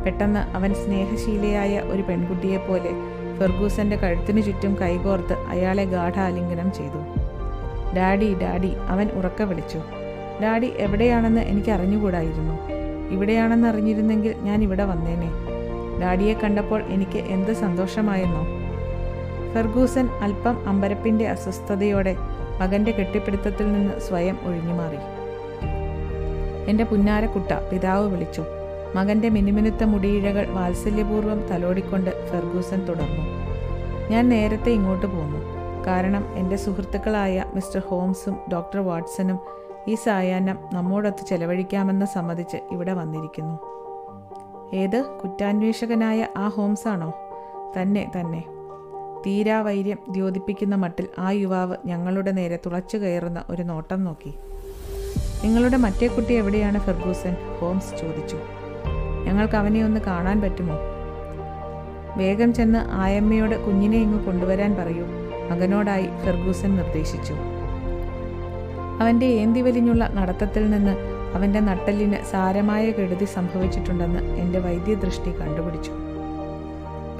പെട്ടെന്ന് 0.05 0.39
അവൻ 0.39 0.73
സ്നേഹശീലയായ 0.73 1.79
ഒരു 1.79 2.01
പെൺകുട്ടിയെപ്പോലെ 2.01 3.16
ഫെർഗൂസന്റെ 3.39 3.95
കഴുത്തിനു 3.95 4.41
ചുറ്റും 4.41 4.77
കൈകോർത്ത് 4.81 5.33
അയാളെ 5.33 5.85
ഗാഠാലിംഗനം 5.85 6.71
ചെയ്തു. 6.71 7.27
ഡാഡി 7.95 8.39
ഡാഡി 8.39 8.73
അവൻ 8.87 9.09
ഉറക്ക 9.09 9.41
വിളിച്ചു. 9.41 9.77
ഡാഡി 10.43 10.73
എവിടെയാണെന്ന് 10.77 11.41
എനിക്ക് 11.41 11.69
അറിഞ്ഞുകൂടായിരുന്നു. 11.69 12.59
ഇവിടെയാണെന്ന് 13.09 13.67
അറിഞ്ഞിരുന്നെങ്കിൽ 13.67 14.35
ഞാൻ 14.37 14.63
ഇവിടെ 14.63 14.83
വന്നേനെ. 14.83 15.31
ഡാഡിയെ 16.01 16.33
കണ്ടപ്പോൾ 16.33 16.83
എനിക്ക് 16.83 17.19
എന്ത് 17.19 17.53
സന്തോഷമായെന്നോ. 17.53 18.45
ഫെർഗൂസൻ 19.53 20.07
അല്പം 20.07 20.67
അമ്പരപ്പിന്റെ 20.67 21.27
അസ്വസ്ഥതയോടെ 21.27 22.15
മകന്റെ 22.59 22.91
കെട്ടിപ്പിടുത്തത്തിൽ 22.91 23.73
നിന്ന് 23.73 23.99
സ്വയം 23.99 24.37
ഒഴിഞ്ഞുമാറി. 24.45 24.97
എന്റെ 26.69 26.83
പുന്നാരക്കുട്ട 26.83 27.51
പിതാവ് 27.71 28.07
വിളിച്ചു. 28.07 28.43
മകന്റെ 28.97 29.29
മിനുമിനുത്ത 29.29 29.83
മുടിയിഴകൾ 29.83 30.51
വാത്സല്യപൂർവം 30.51 31.47
തലോടിക്കൊണ്ട് 31.47 32.29
ഫെർഗൂസൻ 32.29 32.85
തുടർന്നു. 32.85 33.21
ഞാൻ 34.09 34.29
നേരത്തെ 34.29 34.69
ഇങ്ങോട്ട് 34.69 35.05
പോന്നു. 35.05 35.39
കാരണം 35.87 36.37
എന്റെ 36.37 36.55
സുഹൃത്തുക്കളായ 36.55 37.43
മിസ്റ്റർ 37.53 37.79
ഹോംസും 37.79 38.37
ഡോക്ടർ 38.53 38.79
വാട്സണും 38.79 39.39
ഈ 39.87 39.95
സായാഹ്നം 39.95 40.57
നമ്മോടൊത്ത് 40.73 41.25
ചെലവഴിക്കാമെന്ന് 41.25 42.05
സമ്മതിച്ച് 42.05 42.57
ഇവിടെ 42.71 42.93
വന്നിരിക്കുന്നു. 42.93 43.59
ഏത്? 44.73 45.05
കുറ്റാന്വേഷകനായ 45.23 46.27
ആ 46.37 46.47
ഹോംസാണോ? 46.47 47.13
തന്നെ 47.81 48.11
തന്നെ. 48.21 48.43
തീരാവൈര്യം 49.25 49.97
ദ്യോതിപ്പിക്കുന്ന 50.09 50.75
മട്ടിൽ 50.75 51.07
ആ 51.19 51.29
യുവാവ് 51.29 51.77
ഞങ്ങളുടെ 51.85 52.31
നേരെ 52.31 52.59
തുളച്ചു 52.65 52.97
കയറുന്ന 52.97 53.43
ഒരു 53.49 53.63
നോട്ടം 53.63 54.03
നോക്കി. 54.03 54.33
നിങ്ങളുടെ 55.45 55.77
മറ്റേ 55.77 56.07
കുട്ടി 56.07 56.33
എവിടെയാണ് 56.33 56.79
ഫെർഗൂസൻ 56.79 57.35
ഹോംസ് 57.59 58.01
ചോദിച്ചു. 58.01 58.37
ഞങ്ങൾക്ക് 59.27 59.55
അവനെ 59.55 59.83
ഒന്ന് 59.83 59.99
കാണാൻ 59.99 60.41
പറ്റുമോ? 60.41 60.75
വേഗം 62.17 62.53
ചെന്ന് 62.53 62.79
ആയമ്മയോട് 62.91 63.65
കുഞ്ഞിനെ 63.65 63.97
ഇങ്ങ് 63.97 64.25
കൊണ്ടുവരാൻ 64.25 64.75
പറയൂ 64.75 65.05
മകനോടായി 65.51 66.07
ഫെർഗൂസൻ 66.25 66.75
നിർദ്ദേശിച്ചു. 66.75 67.33
അവന്റെ 68.99 69.25
ഏന്തി 69.25 69.61
വലിഞ്ഞുള്ള 69.61 70.09
നടത്തത്തിൽ 70.13 70.71
നിന്ന് 70.71 70.97
അവന്റെ 71.35 71.59
നട്ടലിന് 71.59 72.15
സാരമായ 72.31 72.91
കെടുതി 72.91 73.25
സംഭവിച്ചിട്ടുണ്ടെന്ന് 73.25 74.37
എന്റെ 74.37 74.59
വൈദ്യദൃഷ്ടി 74.59 75.31
കണ്ടുപിടിച്ചു. 75.31 75.91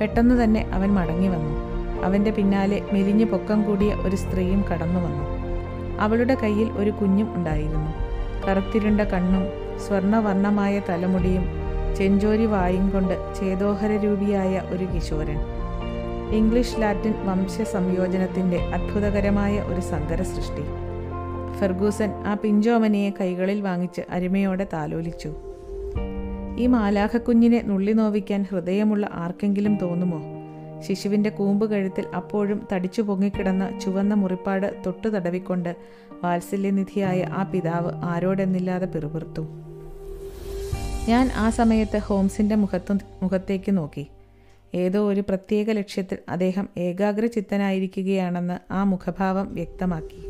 പെട്ടെന്ന് 0.02 0.44
തന്നെ 0.44 0.70
അവൻ 0.74 0.94
മടങ്ങി 0.94 1.28
വന്നു. 1.28 1.54
അവന്റെ 2.04 2.32
പിന്നാലെ 2.32 2.82
മെലിഞ്ഞു 2.94 3.26
പൊക്കം 3.26 3.64
കൂടിയ 3.64 3.94
ഒരു 3.94 4.16
സ്ത്രീയും 4.16 4.66
കടന്നു 4.74 5.00
വന്നു. 5.00 5.26
അവളുടെ 6.00 6.36
കയ്യിൽ 6.36 6.72
ഒരു 6.72 6.90
കുഞ്ഞും 6.90 7.36
ഉണ്ടായിരുന്നു. 7.36 7.94
കറുത്തിരുണ്ട 8.48 9.02
കണ്ണും 9.02 9.46
സ്വർണവർണമായ 9.80 10.82
തലമുടിയും 10.90 11.67
ചെഞ്ചോരി 11.96 12.46
വായും 12.46 12.90
കൊണ്ട് 12.90 13.36
ചേതോഹര 13.40 13.92
രൂപിയായ 13.92 14.62
ഒരു 14.70 14.86
കിശോരൻ. 14.86 15.40
ഇംഗ്ലീഷ് 16.34 16.82
ലാറ്റിൻ 16.82 17.14
വംശ 17.26 17.62
സംയോജനത്തിന്റെ 17.62 18.58
അത്ഭുതകരമായ 18.58 19.60
ഒരു 19.60 19.82
സങ്കര 19.82 20.22
സൃഷ്ടി 20.22 20.62
ഫെർഗൂസൻ 21.60 22.12
ആ 22.12 22.34
പിഞ്ചോമനിയെ 22.34 23.10
കൈകളിൽ 23.10 23.62
വാങ്ങിച്ച് 23.62 24.02
അരുമയോടെ 24.10 24.68
താലോലിച്ചു. 24.74 25.36
ഈ 26.58 26.68
മാലാഖക്കുഞ്ഞിനെ 26.68 27.62
നുള്ളി 27.62 27.92
നോവിക്കാൻ 27.92 28.46
ഹൃദയമുള്ള 28.52 29.10
ആർക്കെങ്കിലും 29.14 29.78
തോന്നുമോ? 29.78 30.22
ശിശുവിന്റെ 30.82 31.30
കൂമ്പ് 31.30 31.72
കഴുത്തിൽ 31.72 32.06
അപ്പോഴും 32.16 32.68
തടിച്ചു 32.74 33.02
പൊങ്ങിക്കിടന്ന 33.02 33.80
ചുവന്ന 33.80 34.14
മുറിപ്പാട് 34.14 34.76
തൊട്ടു 34.86 35.08
തടവിക്കൊണ്ട് 35.08 35.76
വാത്സല്യനിധിയായ 36.24 37.24
ആ 37.24 37.44
പിതാവ് 37.44 37.92
ആരോടെന്നില്ലാതെ 38.04 38.86
പിറുപിറുത്തു. 38.86 39.67
ഞാൻ 41.08 41.30
ആ 41.36 41.50
സമയത്ത് 41.50 41.98
ഹോംസിന്റെ 41.98 42.56
മുഖത്തു 42.56 42.94
മുഖത്തേക്ക് 43.24 43.78
നോക്കി. 43.78 44.08
ഏതോ 44.76 45.10
ഒരു 45.10 45.22
പ്രത്യേക 45.22 45.70
ലക്ഷ്യത്തിൽ 45.72 46.18
അദ്ദേഹം 46.30 46.70
ഏകാഗ്രചിത്തനായിരിക്കുകയാണെന്ന് 46.78 48.74
ആ 48.74 48.84
മുഖഭാവം 48.84 49.54
വ്യക്തമാക്കി. 49.54 50.28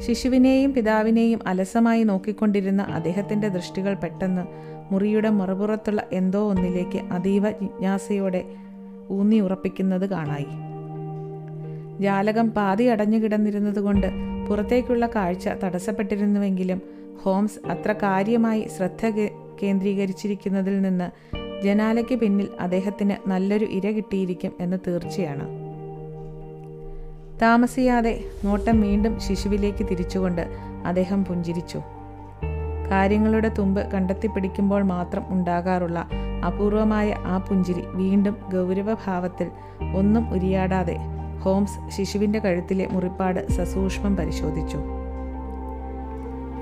ശിശുവിനെയും 0.00 0.74
പിതാവിനെയും 0.74 1.40
അലസമായി 1.46 2.02
നോക്കിക്കൊണ്ടിരുന്ന 2.02 2.82
അദ്ദേഹത്തിന്റെ 2.82 3.48
ദൃഷ്ടികൾ 3.48 3.94
പെട്ടെന്ന് 3.94 4.42
മുറിയുടെ 4.92 5.30
മറുപുറത്തുള്ള 5.30 6.06
എന്തോ 6.12 6.50
ഒന്നിലേക്ക് 6.50 6.98
അതീവ 6.98 7.50
ജിജ്ഞാസയോടെ 7.50 8.44
ഊന്നി 9.10 9.40
ഉറപ്പിക്കുന്നത് 9.40 10.10
കാണായി. 10.10 10.46
ജാലകം 12.02 12.50
പാതി 12.50 12.84
അടഞ്ഞു 12.84 13.18
കിടന്നിരുന്നതുകൊണ്ട് 13.18 14.06
പുറത്തേക്കുള്ള 14.48 15.06
കാഴ്ച 15.06 15.48
തടസ്സപ്പെട്ടിരുന്നുവെങ്കിലും 15.48 16.82
ഹോംസ് 17.22 17.68
അത്ര 17.68 17.92
കാര്യമായി 17.92 18.68
ശ്രദ്ധ 18.76 19.06
കേന്ദ്രീകരിച്ചിരിക്കുന്നതിൽ 19.62 20.82
നിന്ന് 20.82 21.34
ജനാലയ്ക്ക് 21.64 22.14
പിന്നിൽ 22.14 22.48
അദ്ദേഹത്തിന് 22.60 23.28
നല്ലൊരു 23.28 23.64
ഇര 23.64 23.90
കിട്ടിയിരിക്കും 23.90 24.52
എന്ന് 24.60 24.76
തീർച്ചയാണ്. 24.86 25.48
താമസിയാതെ 27.42 28.24
നോട്ടം 28.44 28.80
വീണ്ടും 28.80 29.20
ശിശുവിലേക്ക് 29.20 29.84
തിരിച്ചുകൊണ്ട് 29.90 30.48
അദ്ദേഹം 30.86 31.24
പുഞ്ചിരിച്ചു. 31.24 31.80
കാര്യങ്ങളുടെ 32.90 33.48
തുമ്പ് 33.48 33.90
കണ്ടെത്തിപ്പിടിക്കുമ്പോൾ 33.92 34.82
മാത്രം 34.82 35.24
ഉണ്ടാകാറുള്ള 35.28 36.08
അപൂർവമായ 36.46 37.12
ആ 37.12 37.38
പുഞ്ചിരി 37.38 37.82
വീണ്ടും 37.86 38.36
ഗൗരവഭാവത്തിൽ 38.52 39.50
ഒന്നും 39.96 40.30
ഉരിയാടാതെ 40.30 40.96
ഹോംസ് 41.42 41.96
ശിശുവിന്റെ 41.96 42.38
കഴുത്തിലെ 42.38 42.86
മുറിപ്പാട് 42.86 43.48
സസൂക്ഷ്മം 43.48 44.16
പരിശോധിച്ചു. 44.16 44.78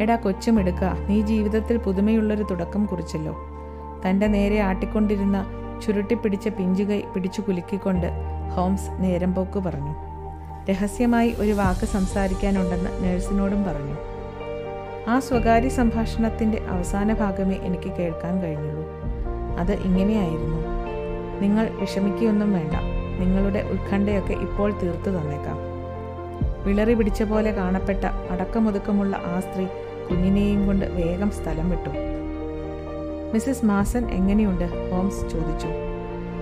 എടാ 0.00 0.16
കൊച്ചുമെടുക്ക 0.16 0.84
നീ 1.08 1.20
ജീവിതത്തിൽ 1.20 1.76
പുതുമയുള്ളൊരു 1.76 2.42
തുടക്കം 2.42 2.86
കുറിച്ചല്ലോ. 2.86 3.36
തന്റെ 4.06 4.26
നേരെ 4.26 4.58
ആട്ടിക്കൊണ്ടിരുന്ന 4.58 5.46
ചുരുട്ടിപ്പിടിച്ച 5.86 6.48
പിഞ്ചുകൈ 6.48 7.00
പിടിച്ചു 7.14 7.40
കുലുക്കിക്കൊണ്ട് 7.40 8.06
ഹോംസ് 8.56 9.02
നേരം 9.02 9.34
പോക്ക് 9.34 9.58
പറഞ്ഞു. 9.58 9.94
രഹസ്യമായി 10.70 11.34
ഒരു 11.38 11.52
വാക്ക് 11.52 11.86
സംസാരിക്കാനുണ്ടെന്ന് 11.86 13.04
നഴ്സിനോടും 13.04 13.64
പറഞ്ഞു. 13.64 13.96
ആ 15.08 15.18
സ്വകാര്യ 15.18 15.68
സംഭാഷണത്തിന്റെ 15.68 16.58
അവസാന 16.58 17.12
ഭാഗമേ 17.12 17.54
എനിക്ക് 17.54 17.92
കേൾക്കാൻ 17.92 18.40
കഴിഞ്ഞുള്ളൂ. 18.40 18.86
അത് 19.58 19.72
ഇങ്ങനെയായിരുന്നു. 19.72 20.56
നിങ്ങൾ 21.40 21.70
വിഷമിക്കുകയൊന്നും 21.80 22.52
വേണ്ട. 22.52 22.72
നിങ്ങളുടെ 23.20 23.68
ഉത്കണ്ഠയൊക്കെ 23.72 24.32
ഇപ്പോൾ 24.32 24.72
തീർത്തു 24.82 25.10
തന്നേക്കാം. 25.10 25.71
വിളറി 26.64 26.94
പിടിച്ച 26.94 27.22
പോലെ 27.22 27.50
കാണപ്പെട്ട 27.50 28.04
അടക്കമൊതുക്കമുള്ള 28.30 29.16
ആ 29.16 29.40
സ്ത്രീ 29.40 29.64
കുഞ്ഞിനെയും 30.10 30.66
കൊണ്ട് 30.66 30.86
വേഗം 30.86 31.30
സ്ഥലം 31.30 31.70
വിട്ടു. 31.70 31.90
മിസ്സിസ് 33.34 33.64
മാസൻ 33.64 34.10
എങ്ങനെയുണ്ട്? 34.10 34.90
ഹോംസ് 34.90 35.20
ചോദിച്ചു. 35.20 35.66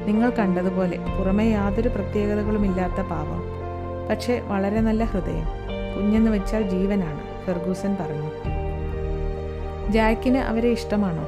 നിങ്ങൾ 0.06 0.30
കണ്ടതുപോലെ 0.30 0.98
പുറമെ 1.18 1.44
യാതൊരു 1.44 1.88
പ്രത്യേകതകളുമില്ലാത്ത 1.88 3.08
പാവം. 3.08 3.42
പക്ഷേ 4.10 4.40
വളരെ 4.40 4.80
നല്ല 4.80 5.04
ഹൃദയം. 5.04 5.44
കുഞ്ഞെന്ന് 5.96 6.30
വെച്ചാൽ 6.30 6.62
ജീവനാണ് 6.62 7.20
ഫെർഗൂസൻ 7.46 7.96
പറഞ്ഞു. 8.00 8.30
ജാക്കിന് 9.90 10.38
അവരെ 10.38 10.68
ഇഷ്ടമാണോ? 10.68 11.26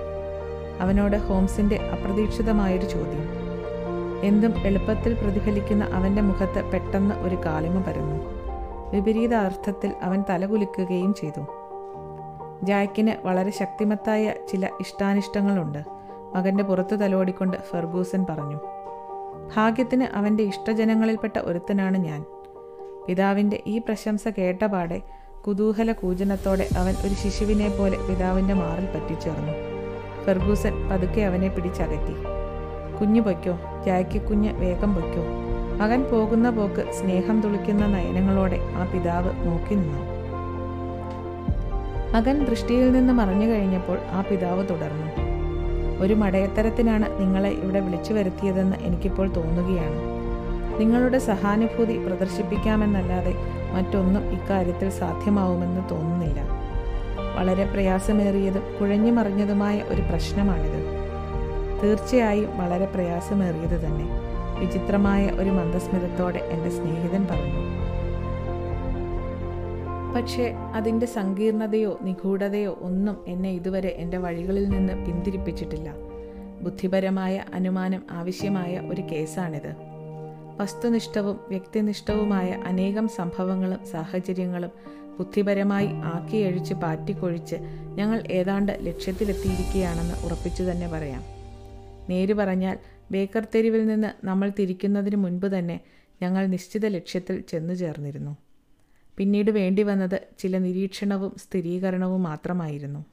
അവനോട് 0.81 1.17
ഹോംസിന്റെ 1.17 1.77
അപ്രതീക്ഷിതമായൊരു 1.77 2.87
ചോദ്യം. 2.87 3.29
എന്തും 4.23 4.55
എളുപ്പത്തിൽ 4.67 5.15
പ്രതിഫലിക്കുന്ന 5.15 5.85
അവന്റെ 5.85 6.23
മുഖത്ത് 6.23 6.65
പെട്ടെന്ന് 6.65 7.15
ഒരു 7.15 7.37
കാളിമ 7.37 7.81
പരന്നു. 7.81 8.42
വിപരീത 8.93 9.35
അർത്ഥത്തിൽ 9.35 9.93
അവൻ 10.03 10.25
തലകുലുക്കുകയും 10.31 11.15
ചെയ്തു. 11.15 11.47
ജാക്കിന് 12.63 13.27
വളരെ 13.27 13.51
ശക്തിമത്തായ 13.51 14.35
ചില 14.49 14.67
ഇഷ്ടാനിഷ്ടങ്ങളുണ്ട്. 14.81 15.79
മകന്റെ 16.35 16.65
പുറത്തു 16.65 16.97
തലോടിക്കൊണ്ട് 16.97 17.57
ഫെർഗൂസൻ 17.57 18.27
പറഞ്ഞു 18.31 18.61
ഭാഗ്യത്തിന് 19.57 20.05
അവന്റെ 20.05 20.43
ഇഷ്ടജനങ്ങളിൽപ്പെട്ട 20.43 21.39
ഒരുത്തനാണ് 21.39 21.99
ഞാൻ. 21.99 22.25
പിതാവിന്റെ 23.07 23.63
ഈ 23.67 23.79
പ്രശംസ 23.79 24.29
കേട്ടപാടെ 24.29 25.03
കുതൂഹല 25.47 25.93
കൂജനത്തോടെ 25.93 26.69
അവൻ 26.79 26.95
ഒരു 27.07 27.15
ശിശുവിനെ 27.15 27.77
പോലെ 27.79 27.99
പിതാവിന്റെ 27.99 28.55
മാറിൽ 28.55 28.87
പറ്റിച്ചേർന്നു. 28.87 29.53
ഫെർഗൂസൻ 30.25 30.89
പതുക്കെ 30.89 31.21
അവനെ 31.21 31.49
പിടിച്ചകറ്റി. 31.49 32.15
കുഞ്ഞു 33.01 33.21
പൊയ്ക്കോ 33.21 33.83
ജാക്കി 33.87 34.19
കുഞ്ഞ് 34.19 34.53
വേഗം 34.61 34.95
പൊയ്ക്കോ. 34.95 35.52
മകൻ 35.83 36.03
പോകുന്ന 36.03 36.51
പോക്ക് 36.51 36.93
സ്നേഹം 36.93 37.41
തുളിക്കുന്ന 37.41 37.87
നയനങ്ങളോടെ 37.87 38.59
ആ 38.77 38.85
പിതാവ് 38.85 39.49
നോക്കി 39.49 39.75
നിന്നു. 39.75 40.03
മകൻ 42.15 42.45
ദൃഷ്ടിയിൽ 42.45 42.93
നിന്ന് 42.93 43.13
മറഞ്ഞു 43.13 43.47
കഴിഞ്ഞപ്പോൾ 43.47 43.99
ആ 44.11 44.25
പിതാവ് 44.31 44.69
തുടർന്നു. 44.71 45.09
ഒരു 46.03 46.15
മടയത്തരത്തിനാണ് 46.15 47.21
നിങ്ങളെ 47.21 47.51
ഇവിടെ 47.51 47.81
വിളിച്ചു 47.81 48.13
വരുത്തിയതെന്ന് 48.13 48.77
എനിക്കിപ്പോൾ 48.77 49.29
തോന്നുകയാണ്. 49.33 50.01
നിങ്ങളുടെ 50.81 51.19
സഹാനുഭൂതി 51.19 52.07
പ്രദർശിപ്പിക്കാമെന്നല്ലാതെ 52.07 53.35
മറ്റൊന്നും 53.73 54.33
ഇക്കാര്യത്തിൽ 54.33 54.91
സാധ്യമാവുമെന്ന് 54.91 55.91
തോന്നുന്നില്ല. 55.91 56.41
വളരെ 57.39 57.65
പ്രയാസമേറിയതും 57.65 58.63
കുഴഞ്ഞു 58.81 59.13
മറിഞ്ഞതുമായ 59.13 59.83
ഒരു 59.89 60.03
പ്രശ്നമാണിത്. 60.03 60.81
തീർച്ചയായും 61.83 62.59
വളരെ 62.59 62.87
പ്രയാസമേറിയത് 62.87 63.85
തന്നെ 63.85 64.32
വിചിത്രമായ 64.63 65.31
ഒരു 65.31 65.51
മന്ദസ്മിതത്തോടെ 65.51 66.39
എന്റെ 66.39 66.71
സ്നേഹിതൻ 66.71 67.27
പറഞ്ഞു. 67.27 67.73
പക്ഷേ 70.15 70.55
അതിന്റെ 70.75 71.07
സങ്കീർണതയോ 71.07 71.99
നിഗൂഢതയോ 72.03 72.79
ഒന്നും 72.81 73.25
എന്നെ 73.29 73.51
ഇതുവരെ 73.51 73.89
എന്റെ 73.89 74.19
വഴികളിൽ 74.19 74.69
നിന്ന് 74.69 75.07
പിന്തിരിപ്പിച്ചിട്ടില്ല. 75.07 75.95
ബുദ്ധിപരമായ 76.63 77.45
അനുമാനം 77.55 78.03
ആവശ്യമായ 78.11 78.81
ഒരു 78.89 79.03
കേസാണിത്. 79.13 79.75
വസ്തുനിഷ്ഠവും 80.61 81.41
വ്യക്തിനിഷ്ഠവുമായ 81.49 82.51
അനേകം 82.67 83.09
സംഭവങ്ങളും 83.09 83.87
സാഹചര്യങ്ങളും 83.87 84.71
ബുദ്ധിപരമായി 85.19 85.87
ആക്കിയഴിച്ച് 85.87 86.75
പാറ്റിക്കൊഴിച്ച് 86.75 87.57
ഞങ്ങൾ 87.95 88.25
ഏതാണ്ട് 88.31 88.79
ലക്ഷ്യത്തിലെത്തിയിരിക്കുകയാണെന്ന് 88.81 90.15
ഉറപ്പിച്ചു 90.25 90.63
തന്നെ 90.63 90.89
പറയാം. 90.89 91.23
നേര് 92.11 92.35
പറഞ്ഞാൽ 92.35 92.79
ബേക്കർ 93.13 93.47
തെരുവിൽ 93.55 93.87
നിന്ന് 93.87 94.27
നമ്മൾ 94.27 94.53
തിരിക്കുന്നതിന് 94.59 95.17
മുൻപ് 95.17 95.47
തന്നെ 95.47 95.81
ഞങ്ങൾ 96.23 96.47
നിശ്ചിത 96.47 96.87
ലക്ഷ്യത്തിൽ 96.87 97.41
ചെന്നു 97.41 97.75
ചേർന്നിരുന്നു. 97.75 98.37
പിന്നീട് 99.19 99.51
വേണ്ടി 99.51 99.83
വന്നത് 99.83 100.21
ചില 100.39 100.59
നിരീക്ഷണവും 100.59 101.33
സ്ഥിരീകരണവും 101.39 102.23
മാത്രമായിരുന്നു. 102.23 103.05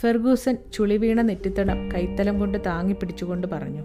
ഫെർഗൂസൻ 0.00 0.56
ചുളിവീണ 0.72 1.20
നെറ്റിത്തടം 1.20 1.90
കൈത്തലം 1.94 2.38
കൊണ്ട് 2.38 2.58
താങ്ങി 2.66 2.92
പിടിച്ചുകൊണ്ട് 2.92 3.46
പറഞ്ഞു 3.46 3.84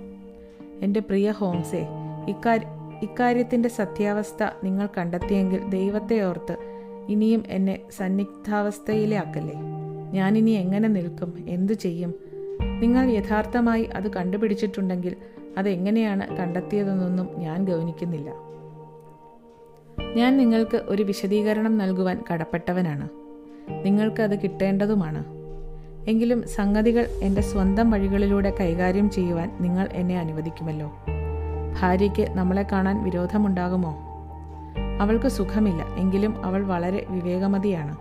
എന്റെ 0.83 0.99
പ്രിയ 0.99 1.31
ഹോംസേ 1.31 1.87
ഇക്കാര്യ 2.29 2.67
ഇക്കാര്യത്തിന്റെ 3.03 3.69
സത്യാവസ്ഥ 3.69 4.43
നിങ്ങൾ 4.63 4.89
കണ്ടെത്തിയെങ്കിൽ 4.97 5.69
ദൈവത്തെ 5.69 6.21
ഓർത്ത് 6.21 6.55
ഇനിയും 7.09 7.43
എന്നെ 7.47 7.75
സന്നിഗ്ധാവസ്ഥയിലാക്കല്ലേ? 7.97 9.55
ഞാനിനി 10.11 10.51
എങ്ങനെ 10.51 10.87
നിൽക്കും? 10.87 11.45
എന്തു 11.47 11.73
ചെയ്യും? 11.73 12.28
നിങ്ങൾ 12.61 13.09
യഥാർത്ഥമായി 13.09 13.83
അത് 13.83 14.13
കണ്ടുപിടിച്ചിട്ടുണ്ടെങ്കിൽ 14.13 15.15
അതെങ്ങനെയാണ് 15.57 16.37
കണ്ടെത്തിയതെന്നൊന്നും 16.37 17.29
ഞാൻ 17.37 17.65
ഗൗനിക്കുന്നില്ല. 17.65 18.31
ഞാൻ 20.15 20.37
നിങ്ങൾക്ക് 20.37 20.77
ഒരു 20.77 21.03
വിശദീകരണം 21.03 21.77
നൽകുവാൻ 21.77 22.23
കടപ്പെട്ടവനാണ്. 22.33 23.09
നിങ്ങൾക്ക് 23.85 24.21
അത് 24.21 24.41
കിട്ടേണ്ടതുമാണ്. 24.41 25.23
എങ്കിലും 26.07 26.47
സംഗതികൾ 26.47 27.05
എന്റെ 27.23 27.41
സ്വന്തം 27.41 27.91
വഴികളിലൂടെ 27.91 28.53
കൈകാര്യം 28.59 29.09
ചെയ്യുവാൻ 29.09 29.57
നിങ്ങൾ 29.61 29.87
എന്നെ 29.91 30.19
അനുവദിക്കുമല്ലോ. 30.19 30.91
ഭാര്യയ്ക്ക് 31.81 32.29
നമ്മളെ 32.29 32.65
കാണാൻ 32.71 33.03
വിരോധമുണ്ടാകുമോ? 33.03 33.99
അവൾക്ക് 34.99 35.27
സുഖമില്ല 35.27 35.83
എങ്കിലും 35.83 36.45
അവൾ 36.45 36.65
വളരെ 36.65 37.05
വിവേകമതിയാണ്. 37.09 37.97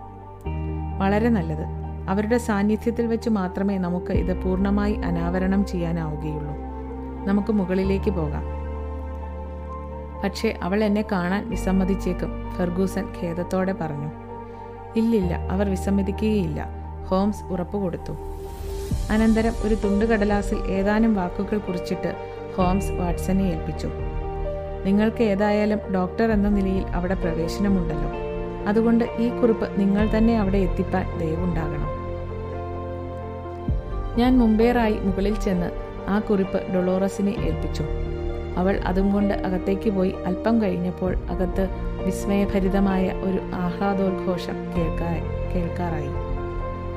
വളരെ 0.99 1.29
നല്ലത്. 1.29 1.78
അവരുടെ 2.07 2.37
സാന്നിധ്യത്തിൽ 2.37 3.07
വെച്ച് 3.07 3.29
മാത്രമേ 3.29 3.77
നമുക്ക് 3.77 4.11
ഇത് 4.11 4.41
പൂർണമായി 4.41 4.93
അനാവരണം 4.93 5.65
ചെയ്യാനാവുകയുള്ളൂ. 5.65 6.55
നമുക്ക് 7.25 7.53
മുകളിലേക്ക് 7.53 8.11
പോകാം. 8.11 8.43
പക്ഷേ 10.23 10.59
അവൾ 10.63 10.83
എന്നെ 10.83 11.05
കാണാൻ 11.11 11.49
വിസമ്മതിച്ചേക്കും 11.49 12.51
ഫെർഗൂസൻ 12.57 13.05
ഖേദത്തോടെ 13.21 13.73
പറഞ്ഞു. 13.73 14.11
ഇല്ലില്ല 14.95 15.33
അവർ 15.35 15.69
വിസമ്മതിക്കുകയില്ല 15.69 16.69
ഹോംസ് 17.07 17.43
ഉറപ്പുകൊടുത്തു 17.43 18.13
അനന്തരം 19.11 19.53
ഒരു 19.63 19.75
തുണ്ടുകടലാസിൽ 19.75 20.57
ഏതാനും 20.57 21.13
വാക്കുകൾ 21.13 21.57
കുറിച്ചിട്ട് 21.57 22.15
ഹോംസ് 22.57 22.91
വാട്സനെ 22.91 23.43
ഏൽപ്പിച്ചു. 23.43 23.89
നിങ്ങൾക്ക് 24.85 25.23
ഏതായാലും 25.23 25.79
ഡോക്ടർ 25.93 26.31
എന്ന 26.31 26.49
നിലയിൽ 26.49 26.87
അവിടെ 26.87 27.13
പ്രവേശനമുണ്ടല്ലോ. 27.13 28.28
അതുകൊണ്ട് 28.67 29.05
ഈ 29.17 29.29
കുറിപ്പ് 29.29 29.79
നിങ്ങൾ 29.79 30.09
തന്നെ 30.17 30.39
അവിടെ 30.39 30.57
എത്തിപ്പാൻ 30.57 31.17
ദയവുണ്ടാകണം. 31.17 31.99
ഞാൻ 34.17 34.39
മുമ്പേറായി 34.39 34.93
മുകളിൽ 34.93 35.39
ചെന്ന് 35.39 35.71
ആ 36.07 36.19
കുറിപ്പ് 36.19 36.73
ഡൊളോറസിനെ 36.73 37.31
ഏൽപ്പിച്ചു. 37.31 37.83
അവൾ 38.57 38.79
അതും 38.85 39.13
കൊണ്ട് 39.13 39.33
അകത്തേക്ക് 39.33 39.89
പോയി 39.89 40.13
അല്പം 40.25 40.61
കഴിഞ്ഞപ്പോൾ 40.61 41.15
അകത്ത് 41.15 41.69
വിസ്മയഭരിതമായ 42.05 43.11
ഒരു 43.21 43.39
ആഹ്ലാദോദ്ഘോഷം 43.55 44.53
കേൾക്കാ 44.53 45.15
കേൾക്കാറായി. 45.55 46.09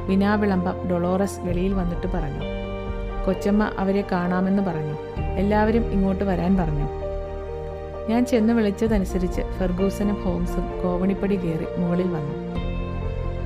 വിനാവിളംബം 0.06 0.88
ഡൊളോറസ് 0.88 1.40
വെളിയിൽ 1.40 1.74
വന്നിട്ട് 1.74 2.06
പറഞ്ഞു. 2.06 2.44
കൊച്ചമ്മ 3.26 3.70
അവരെ 3.78 4.04
കാണാമെന്ന് 4.12 4.62
പറഞ്ഞു. 4.62 5.20
എല്ലാവരും 5.20 5.92
ഇങ്ങോട്ട് 5.92 6.24
വരാൻ 6.24 6.56
പറഞ്ഞു. 6.56 7.01
ഞാൻ 8.08 8.26
ചെന്ന് 8.26 8.52
വിളിച്ചതനുസരിച്ച് 8.52 9.40
ഫെർഗൂസനും 9.40 10.22
ഹോംസും 10.22 10.82
കോവണിപ്പടി 10.82 11.34
കയറി 11.36 11.80
മുകളിൽ 11.80 12.08
വന്നു. 12.08 12.52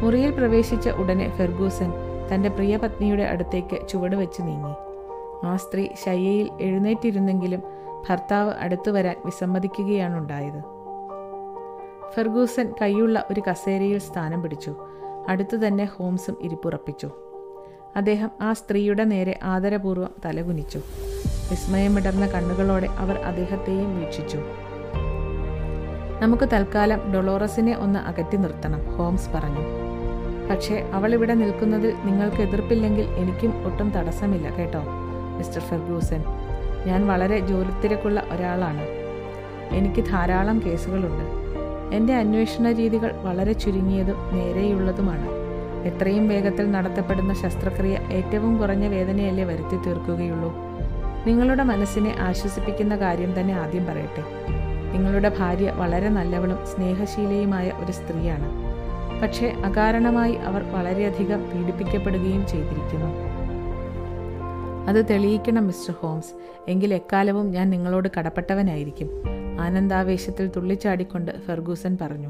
മുറിയിൽ 0.03 0.31
പ്രവേശിച്ച 0.31 0.89
ഉടനെ 0.89 1.37
ഫെർഗൂസൻ 1.37 1.93
തന്റെ 2.35 2.49
പ്രിയപത്നിയുടെ 2.49 3.23
അടുത്തേക്ക് 3.23 3.89
ചുവട് 3.89 4.17
വെച്ച് 4.17 4.43
നീങ്ങി. 4.43 4.73
ആ 5.47 5.57
സ്ത്രീ 5.57 5.89
ശയ്യയിൽ 6.05 6.51
എഴുന്നേറ്റിരുന്നെങ്കിലും 6.61 7.63
ഭർത്താവ് 8.09 8.55
അടുത്തു 8.61 8.91
വരാൻ 8.91 9.17
വിസമ്മതിക്കുകയാണുണ്ടായത്. 9.25 10.63
ഫെർഗൂസൻ 12.15 12.73
കൈയുള്ള 12.83 13.27
ഒരു 13.31 13.43
കസേരയിൽ 13.51 13.99
സ്ഥാനം 13.99 14.43
പിടിച്ചു. 14.43 14.77
അടുത്തു 15.29 15.57
തന്നെ 15.57 15.85
ഹോംസും 15.85 16.37
ഇരിപ്പുറപ്പിച്ചു. 16.43 17.11
അദ്ദേഹം 17.97 18.31
ആ 18.41 18.53
സ്ത്രീയുടെ 18.53 19.05
നേരെ 19.05 19.39
ആദരപൂർവം 19.43 20.11
തലകുനിച്ചു. 20.25 20.81
വിസ്മയമിടർന്ന 21.51 22.27
കണ്ണുകളോടെ 22.27 22.87
അവർ 22.87 23.19
അദ്ദേഹത്തെയും 23.19 24.01
വീക്ഷിച്ചു. 24.01 24.39
നമുക്ക് 26.21 26.49
തൽക്കാലം 26.53 27.13
ഡൊളോറസിനെ 27.13 27.77
ഒന്ന് 27.77 27.99
അകറ്റി 27.99 28.37
നിർത്തണം 28.37 28.97
ഹോംസ് 28.97 29.31
പറഞ്ഞു. 29.31 29.61
പക്ഷേ 30.51 30.91
അവൾ 30.93 31.15
ഇവിടെ 31.15 31.35
നിൽക്കുന്നതിൽ 31.35 31.95
നിങ്ങൾക്ക് 32.05 32.37
എതിർപ്പില്ലെങ്കിൽ 32.37 33.05
എനിക്കും 33.05 33.67
ഒട്ടും 33.67 33.91
തടസ്സമില്ല 33.91 34.57
കേട്ടോ 34.57 34.83
മിസ്റ്റർ 35.39 35.61
ഫെർഗൂസൻ 35.61 36.25
ഞാൻ 36.87 37.07
വളരെ 37.07 37.41
ജോലിത്തിരക്കുള്ള 37.41 38.23
ഒരാളാണ്. 38.31 38.83
എനിക്ക് 39.71 40.05
ധാരാളം 40.11 40.63
കേസുകളുണ്ട്. 40.67 41.25
എന്റെ 41.95 42.15
അന്വേഷണ 42.15 42.73
രീതികൾ 42.73 43.13
വളരെ 43.13 43.53
ചുരുങ്ങിയതും 43.53 44.17
നേരെയുള്ളതുമാണ്. 44.33 45.29
എത്രയും 45.89 46.29
വേഗത്തിൽ 46.29 46.71
നടത്തപ്പെടുന്ന 46.71 47.35
ശസ്ത്രക്രിയ 47.35 47.99
ഏറ്റവും 48.13 48.59
കുറഞ്ഞ 48.59 48.87
വേദനയല്ലേ 48.87 49.45
വരുത്തി 49.45 49.77
തീർക്കുകയുള്ളൂ. 49.77 50.66
നിങ്ങളുടെ 51.27 51.63
മനസ്സിനെ 51.63 52.15
ആശ്വസിപ്പിക്കുന്ന 52.19 52.97
കാര്യം 52.97 53.41
തന്നെ 53.41 53.55
ആദ്യം 53.55 53.87
പറയട്ടെ. 53.87 54.25
നിങ്ങളുടെ 54.93 55.37
ഭാര്യ 55.39 55.71
വളരെ 55.71 56.09
നല്ലവളും 56.09 56.67
സ്നേഹശീലയുമായ 56.67 57.73
ഒരു 57.85 57.93
സ്ത്രീയാണ്. 57.93 58.67
പക്ഷേ 59.23 59.49
അകാരണമായി 59.49 60.33
അവർ 60.33 60.63
വളരെയധികം 60.63 61.43
പീഡിപ്പിക്കപ്പെടുകയും 61.43 62.47
ചെയ്തിരിക്കുന്നു. 62.47 63.27
അത് 64.89 65.05
തെളിയിക്കണം 65.11 65.67
മിസ്റ്റർ 65.67 65.95
ഹോംസ്. 66.01 66.33
എങ്കിൽ 66.69 66.95
എക്കാലവും 66.95 67.51
ഞാൻ 67.51 67.71
നിങ്ങളോട് 67.71 68.09
കടപ്പെട്ടവനായിരിക്കും. 68.19 69.11
ആനന്ദാവേശത്തിൽ 69.61 70.51
തുള്ളിച്ചാടിക്കൊണ്ട് 70.57 71.41
ഫെർഗൂസൻ 71.41 71.99
പറഞ്ഞു. 72.01 72.29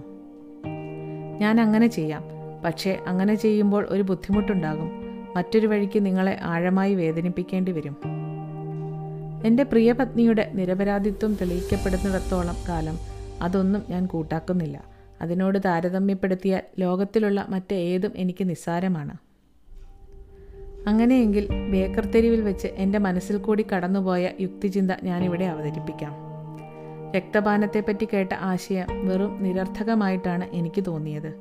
ഞാൻ 1.39 1.61
അങ്ങനെ 1.61 1.87
ചെയ്യാം. 1.87 2.25
പക്ഷേ 2.65 2.99
അങ്ങനെ 3.07 3.35
ചെയ്യുമ്പോൾ 3.35 3.87
ഒരു 3.89 4.03
ബുദ്ധിമുട്ടുണ്ടാകും. 4.03 4.91
മറ്റൊരു 5.37 5.67
വഴിക്ക് 5.67 6.07
നിങ്ങളെ 6.07 6.39
ആഴമായി 6.43 6.95
വേദനിപ്പിക്കേണ്ടി 6.95 7.73
വരും. 7.73 8.26
എന്റെ 9.45 9.63
പ്രിയപത്നിയുടെ 9.63 10.51
നിരപരാധിത്വം 10.55 11.35
തെളിയിക്കപ്പെടുന്നിടത്തോളം 11.35 12.55
കാലം 12.69 12.99
അതൊന്നും 13.43 13.83
ഞാൻ 13.89 14.07
കൂട്ടാക്കുന്നില്ല. 14.07 14.85
അതിനോട് 15.21 15.59
താരതമ്യപ്പെടുത്തിയാൽ 15.65 16.61
ലോകത്തിലുള്ള 16.79 17.47
മറ്റേതും 17.49 18.13
എനിക്ക് 18.17 18.51
നിസ്സാരമാണ്. 18.51 19.17
അങ്ങനെയെങ്കിൽ 20.89 21.49
ബേക്കർ 21.71 22.07
തെരുവിൽ 22.07 22.41
വെച്ച് 22.41 22.67
എന്റെ 22.67 22.99
മനസ്സിൽ 22.99 23.37
കൂടി 23.37 23.67
കടന്നുപോയ 23.75 24.29
യുക്തിചിന്ത 24.41 24.91
ഞാനിവിടെ 25.03 25.45
അവതരിപ്പിക്കാം. 25.45 26.13
രക്തപാനത്തെപ്പറ്റി 27.17 28.09
കേട്ട 28.13 28.35
ആശയം 28.35 29.09
വെറും 29.09 29.43
നിരർത്ഥകമായിട്ടാണ് 29.43 30.45
എനിക്ക് 30.53 30.85
തോന്നിയത്. 30.87 31.35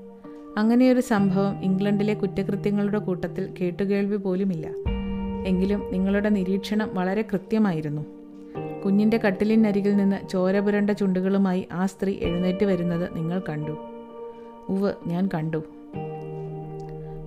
അങ്ങനെയൊരു 0.58 1.00
സംഭവം 1.00 1.64
ഇംഗ്ലണ്ടിലെ 1.64 2.14
കുറ്റകൃത്യങ്ങളുടെ 2.14 2.98
കൂട്ടത്തിൽ 2.98 3.54
കേട്ടുകേൾവി 3.62 4.16
പോലുമില്ല. 4.16 4.95
എങ്കിലും 5.46 5.84
നിങ്ങളുടെ 5.92 6.30
നിരീക്ഷണം 6.30 6.90
വളരെ 6.94 7.22
കൃത്യമായിരുന്നു. 7.22 8.02
കുഞ്ഞിന്റെ 8.86 9.18
കട്ടിലിനരികിൽ 9.18 9.98
നിന്ന് 9.98 10.28
ചോരപുരണ്ട 10.28 10.90
ചുണ്ടുകളുമായി 10.90 11.68
ആ 11.72 11.86
സ്ത്രീ 11.86 12.18
എഴുന്നേറ്റ് 12.22 12.66
വരുന്നത് 12.66 13.10
നിങ്ങൾ 13.16 13.42
കണ്ടു. 13.50 13.72
ഉവ് 14.70 14.94
ഞാൻ 15.08 15.30
കണ്ടു. 15.34 15.64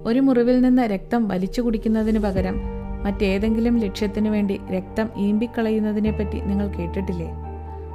ഒരു 0.05 0.21
മുറിവിൽ 0.21 0.61
നിന്ന് 0.61 0.83
രക്തം 0.83 1.29
വലിച്ചു 1.29 1.61
കുടിക്കുന്നതിന് 1.61 2.19
പകരം 2.19 2.61
മറ്റേതെങ്കിലും 3.05 3.79
ലക്ഷ്യത്തിനു 3.79 4.31
വേണ്ടി 4.31 4.61
രക്തം 4.71 5.09
ഈമ്പിക്കളയുന്നതിനെപ്പറ്റി 5.16 6.41
നിങ്ങൾ 6.41 6.69
കേട്ടിട്ടില്ലേ? 6.69 7.31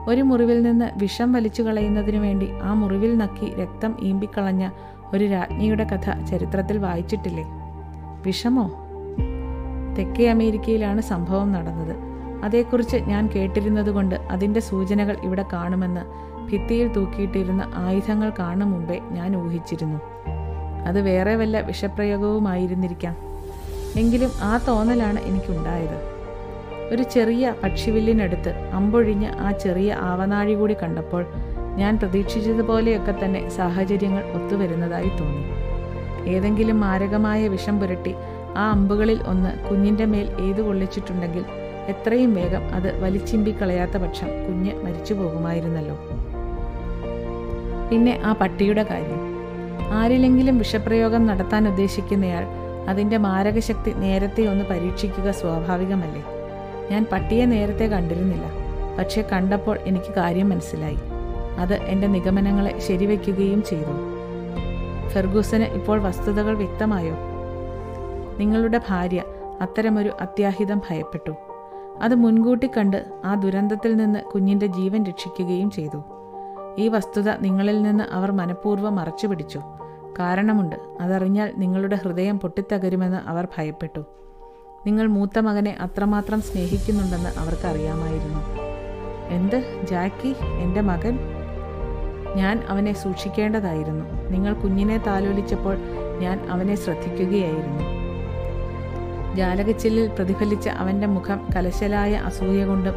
ഒരു 0.08 0.22
മുറിവിൽ 0.22 0.62
നിന്ന് 0.62 0.92
വിഷം 0.98 1.32
വലിച്ചു 1.32 1.62
കളയുന്നതിനു 1.62 2.20
വേണ്ടി 2.20 2.50
ആ 2.52 2.74
മുറിവിൽ 2.74 3.18
നക്കി 3.18 3.56
രക്തം 3.56 3.96
ഈമ്പിക്കളഞ്ഞ 4.02 4.70
ഒരു 5.14 5.26
രാജ്ഞിയുടെ 5.26 5.84
കഥ 5.84 6.26
ചരിത്രത്തിൽ 6.26 6.78
വായിച്ചിട്ടില്ലേ? 6.78 7.44
വിഷമോ? 8.26 8.83
തെക്കേ 9.98 10.28
അമേരിക്കയിലാണ് 10.28 11.02
സംഭവം 11.02 11.52
നടന്നത്. 11.52 11.96
അതേക്കുറിച്ച് 12.44 12.98
ഞാൻ 12.98 13.30
കേട്ടിരുന്നതുകൊണ്ട് 13.36 14.16
അതിന്റെ 14.16 14.60
സൂചനകൾ 14.60 15.18
ഇവിടെ 15.24 15.46
കാണുമെന്ന് 15.54 16.02
ഭിത്തിയിൽ 16.52 16.88
തൂക്കിയിട്ടിരുന്ന 16.88 17.72
ആയുധങ്ങൾ 17.76 18.32
കാണും 18.40 18.72
മുമ്പേ 18.72 19.00
ഞാൻ 19.12 19.38
ഊഹിച്ചിരുന്നു. 19.38 20.00
അത് 20.88 21.02
വേറെ 21.02 21.36
വല്ല 21.36 21.60
വിഷപ്രയോഗവുമായിരുന്നിരിക്കാം. 21.60 23.16
എങ്കിലും 24.00 24.30
ആ 24.42 24.58
തോന്നലാണ് 24.68 25.20
എനിക്കുണ്ടായത്. 25.20 26.14
ഒരു 26.94 27.04
ചെറിയ 27.04 27.54
പക്ഷിവില്ലിനടുത്ത് 27.64 28.50
അമ്പൊഴിഞ്ഞ് 28.74 29.28
ആ 29.28 29.52
ചെറിയ 29.52 29.94
ആവനാഴി 29.94 30.54
കൂടി 30.54 30.76
കണ്ടപ്പോൾ 30.84 31.26
ഞാൻ 31.76 31.98
പ്രതീക്ഷിച്ചതുപോലെയൊക്കെ 31.98 33.16
തന്നെ 33.26 33.50
സാഹചര്യങ്ങൾ 33.50 34.24
ഒത്തുവരുന്നതായി 34.24 35.10
തോന്നി. 35.10 35.44
ഏതെങ്കിലും 36.30 36.80
മാരകമായ 36.80 37.48
വിഷം 37.48 37.80
പുരട്ടി 37.80 38.16
ആ 38.58 38.72
അമ്പുകളിൽ 38.72 39.22
ഒന്ന് 39.28 39.70
കുഞ്ഞിന്റെ 39.70 40.06
മേൽ 40.06 40.42
ഏതു 40.42 40.62
കൊള്ളിച്ചിട്ടുണ്ടെങ്കിൽ 40.62 41.46
എത്രയും 41.88 42.34
വേഗം 42.34 42.74
അത് 42.74 43.04
വലിച്ചിമ്പിക്കളയാത്ത 43.04 43.98
പക്ഷം 43.98 44.28
കുഞ്ഞ് 44.28 44.84
മരിച്ചു 44.84 45.14
പോകുമായിരുന്നല്ലോ. 45.14 45.98
പിന്നെ 47.92 48.22
ആ 48.26 48.34
പട്ടിയുടെ 48.34 48.84
കാര്യം. 48.84 49.34
ആരിലെങ്കിലും 49.92 50.58
വിഷപ്രയോഗം 50.58 51.26
നടത്താൻ 51.26 51.68
ഉദ്ദേശിക്കുന്നയാൾ 51.68 52.46
അതിന്റെ 52.90 53.18
മാരകശക്തി 53.18 53.92
നേരത്തെ 53.92 54.42
ഒന്ന് 54.44 54.66
പരീക്ഷിക്കുക 54.66 55.32
സ്വാഭാവികമല്ലേ? 55.32 56.24
ഞാൻ 56.92 57.06
പട്ടിയെ 57.12 57.46
നേരത്തെ 57.46 57.86
കണ്ടിരുന്നില്ല. 57.86 58.44
പക്ഷെ 59.00 59.22
കണ്ടപ്പോൾ 59.32 59.78
എനിക്ക് 59.80 60.14
കാര്യം 60.14 60.50
മനസ്സിലായി. 60.50 60.98
അത് 61.60 61.74
എന്റെ 61.74 62.08
നിഗമനങ്ങളെ 62.08 62.80
ശരിവയ്ക്കുകയും 62.80 63.64
ചെയ്തു. 63.64 64.14
ഫെർഗൂസന് 65.10 65.64
ഇപ്പോൾ 65.64 66.02
വസ്തുതകൾ 66.02 66.58
വ്യക്തമായോ? 66.58 67.33
നിങ്ങളുടെ 68.40 68.82
ഭാര്യ 68.90 69.24
അത്തരമൊരു 69.62 70.12
അത്യാഹിതം 70.22 70.78
ഭയപ്പെട്ടു. 70.78 71.32
അത് 72.02 72.16
മുൻകൂട്ടി 72.16 72.70
കണ്ട് 72.78 73.06
ആ 73.26 73.34
ദുരന്തത്തിൽ 73.34 73.96
നിന്ന് 73.96 74.20
കുഞ്ഞിന്റെ 74.20 74.66
ജീവൻ 74.66 75.04
രക്ഷിക്കുകയും 75.04 75.72
ചെയ്തു. 75.72 76.04
ഈ 76.78 76.88
വസ്തുത 76.88 77.30
നിങ്ങളിൽ 77.30 77.82
നിന്ന് 77.82 78.04
അവർ 78.04 78.32
മനഃപൂർവം 78.32 78.96
മറച്ചു 78.96 79.28
പിടിച്ചു 79.28 79.62
കാരണമുണ്ട് 80.20 80.76
അതറിഞ്ഞാൽ 81.02 81.54
നിങ്ങളുടെ 81.58 81.96
ഹൃദയം 81.96 82.40
പൊട്ടിത്തകരുമെന്ന് 82.40 83.18
അവർ 83.18 83.48
ഭയപ്പെട്ടു. 83.58 84.00
നിങ്ങൾ 84.86 85.08
മൂത്ത 85.08 85.40
മകനെ 85.40 85.78
അത്രമാത്രം 85.80 86.42
സ്നേഹിക്കുന്നുണ്ടെന്ന് 86.42 87.30
അവർക്കറിയാമായിരുന്നു. 87.40 88.40
എന്ത് 89.30 89.86
ജാക്കി 89.90 90.36
എന്റെ 90.44 90.82
മകൻ? 90.82 91.20
ഞാൻ 92.36 92.64
അവനെ 92.70 92.94
സൂക്ഷിക്കേണ്ടതായിരുന്നു. 92.94 94.06
നിങ്ങൾ 94.30 94.54
കുഞ്ഞിനെ 94.54 94.98
താലോലിച്ചപ്പോൾ 94.98 95.78
ഞാൻ 96.20 96.40
അവനെ 96.50 96.76
ശ്രദ്ധിക്കുകയായിരുന്നു. 96.76 98.03
ജാലകച്ചില്ലിൽ 99.36 100.08
പ്രതിഫലിച്ച 100.08 100.70
അവന്റെ 100.70 101.08
മുഖം 101.08 101.48
കലശലായ 101.56 102.14
അസൂയ 102.14 102.66
കൊണ്ടും 102.66 102.94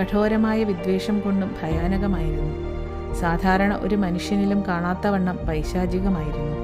കഠോരമായ 0.00 0.64
വിദ്വേഷം 0.64 1.20
കൊണ്ടും 1.20 1.50
ഭയാനകമായിരുന്നു. 1.62 2.66
സാധാരണ 3.14 3.78
ഒരു 3.80 3.94
മനുഷ്യനിലും 3.94 4.64
കാണാത്തവണ്ണം 4.68 5.38
പൈശാചികമായിരുന്നു. 5.48 6.56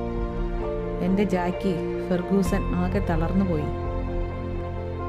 എന്റെ 1.04 1.24
ജാക്കി 1.24 1.74
ഫെർഗൂസൻ 2.08 2.62
ആകെ 2.62 2.98
തളർന്നുപോയി. 2.98 3.92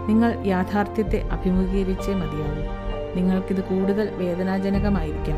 നിങ്ങൾ 0.07 0.45
യാഥാർത്ഥ്യത്തെ 0.45 1.21
അഭിമുഖീകരിച്ചേ 1.31 2.13
മതിയാവൂ. 2.13 2.83
നിങ്ങൾക്കിത് 3.15 3.63
കൂടുതൽ 3.63 4.09
വേദനാജനകമായിരിക്കാം. 4.09 5.37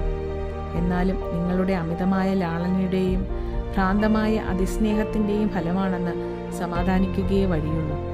എന്നാലും 0.77 1.15
നിങ്ങളുടെ 1.15 1.73
അമിതമായ 1.73 2.33
ലാളനയുടെയും 2.33 3.25
ഭ്രാന്തമായ 3.73 4.35
അതിസ്നേഹത്തിന്റെയും 4.35 5.49
ഫലമാണെന്ന് 5.49 6.13
സമാധാനിക്കുകയേ 6.51 7.45
വഴിയുള്ളൂ. 7.45 8.04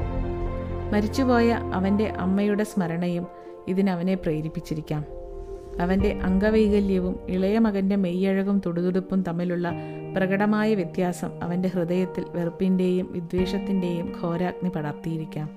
മരിച്ചുപോയ 0.92 1.52
അവന്റെ 1.52 2.08
അമ്മയുടെ 2.08 2.64
സ്മരണയും 2.64 3.28
ഇതിനവനെ 3.68 4.14
പ്രേരിപ്പിച്ചിരിക്കാം. 4.16 5.06
അവന്റെ 5.82 6.20
അംഗവൈകല്യവും 6.24 7.20
ഇളയ 7.30 7.60
മകന്റെ 7.60 7.96
മെയ്യഴകും 7.96 8.62
തുടുതുടുപ്പും 8.66 9.24
തമ്മിലുള്ള 9.24 9.72
പ്രകടമായ 10.18 10.76
വ്യത്യാസം 10.76 11.44
അവന്റെ 11.44 11.70
ഹൃദയത്തിൽ 11.70 12.26
വെറുപ്പിന്റെയും 12.30 13.12
വിദ്വേഷത്തിന്റെയും 13.12 14.22
ഘോരാഗ്നി 14.22 14.70
പടർത്തിയിരിക്കാം. 14.70 15.50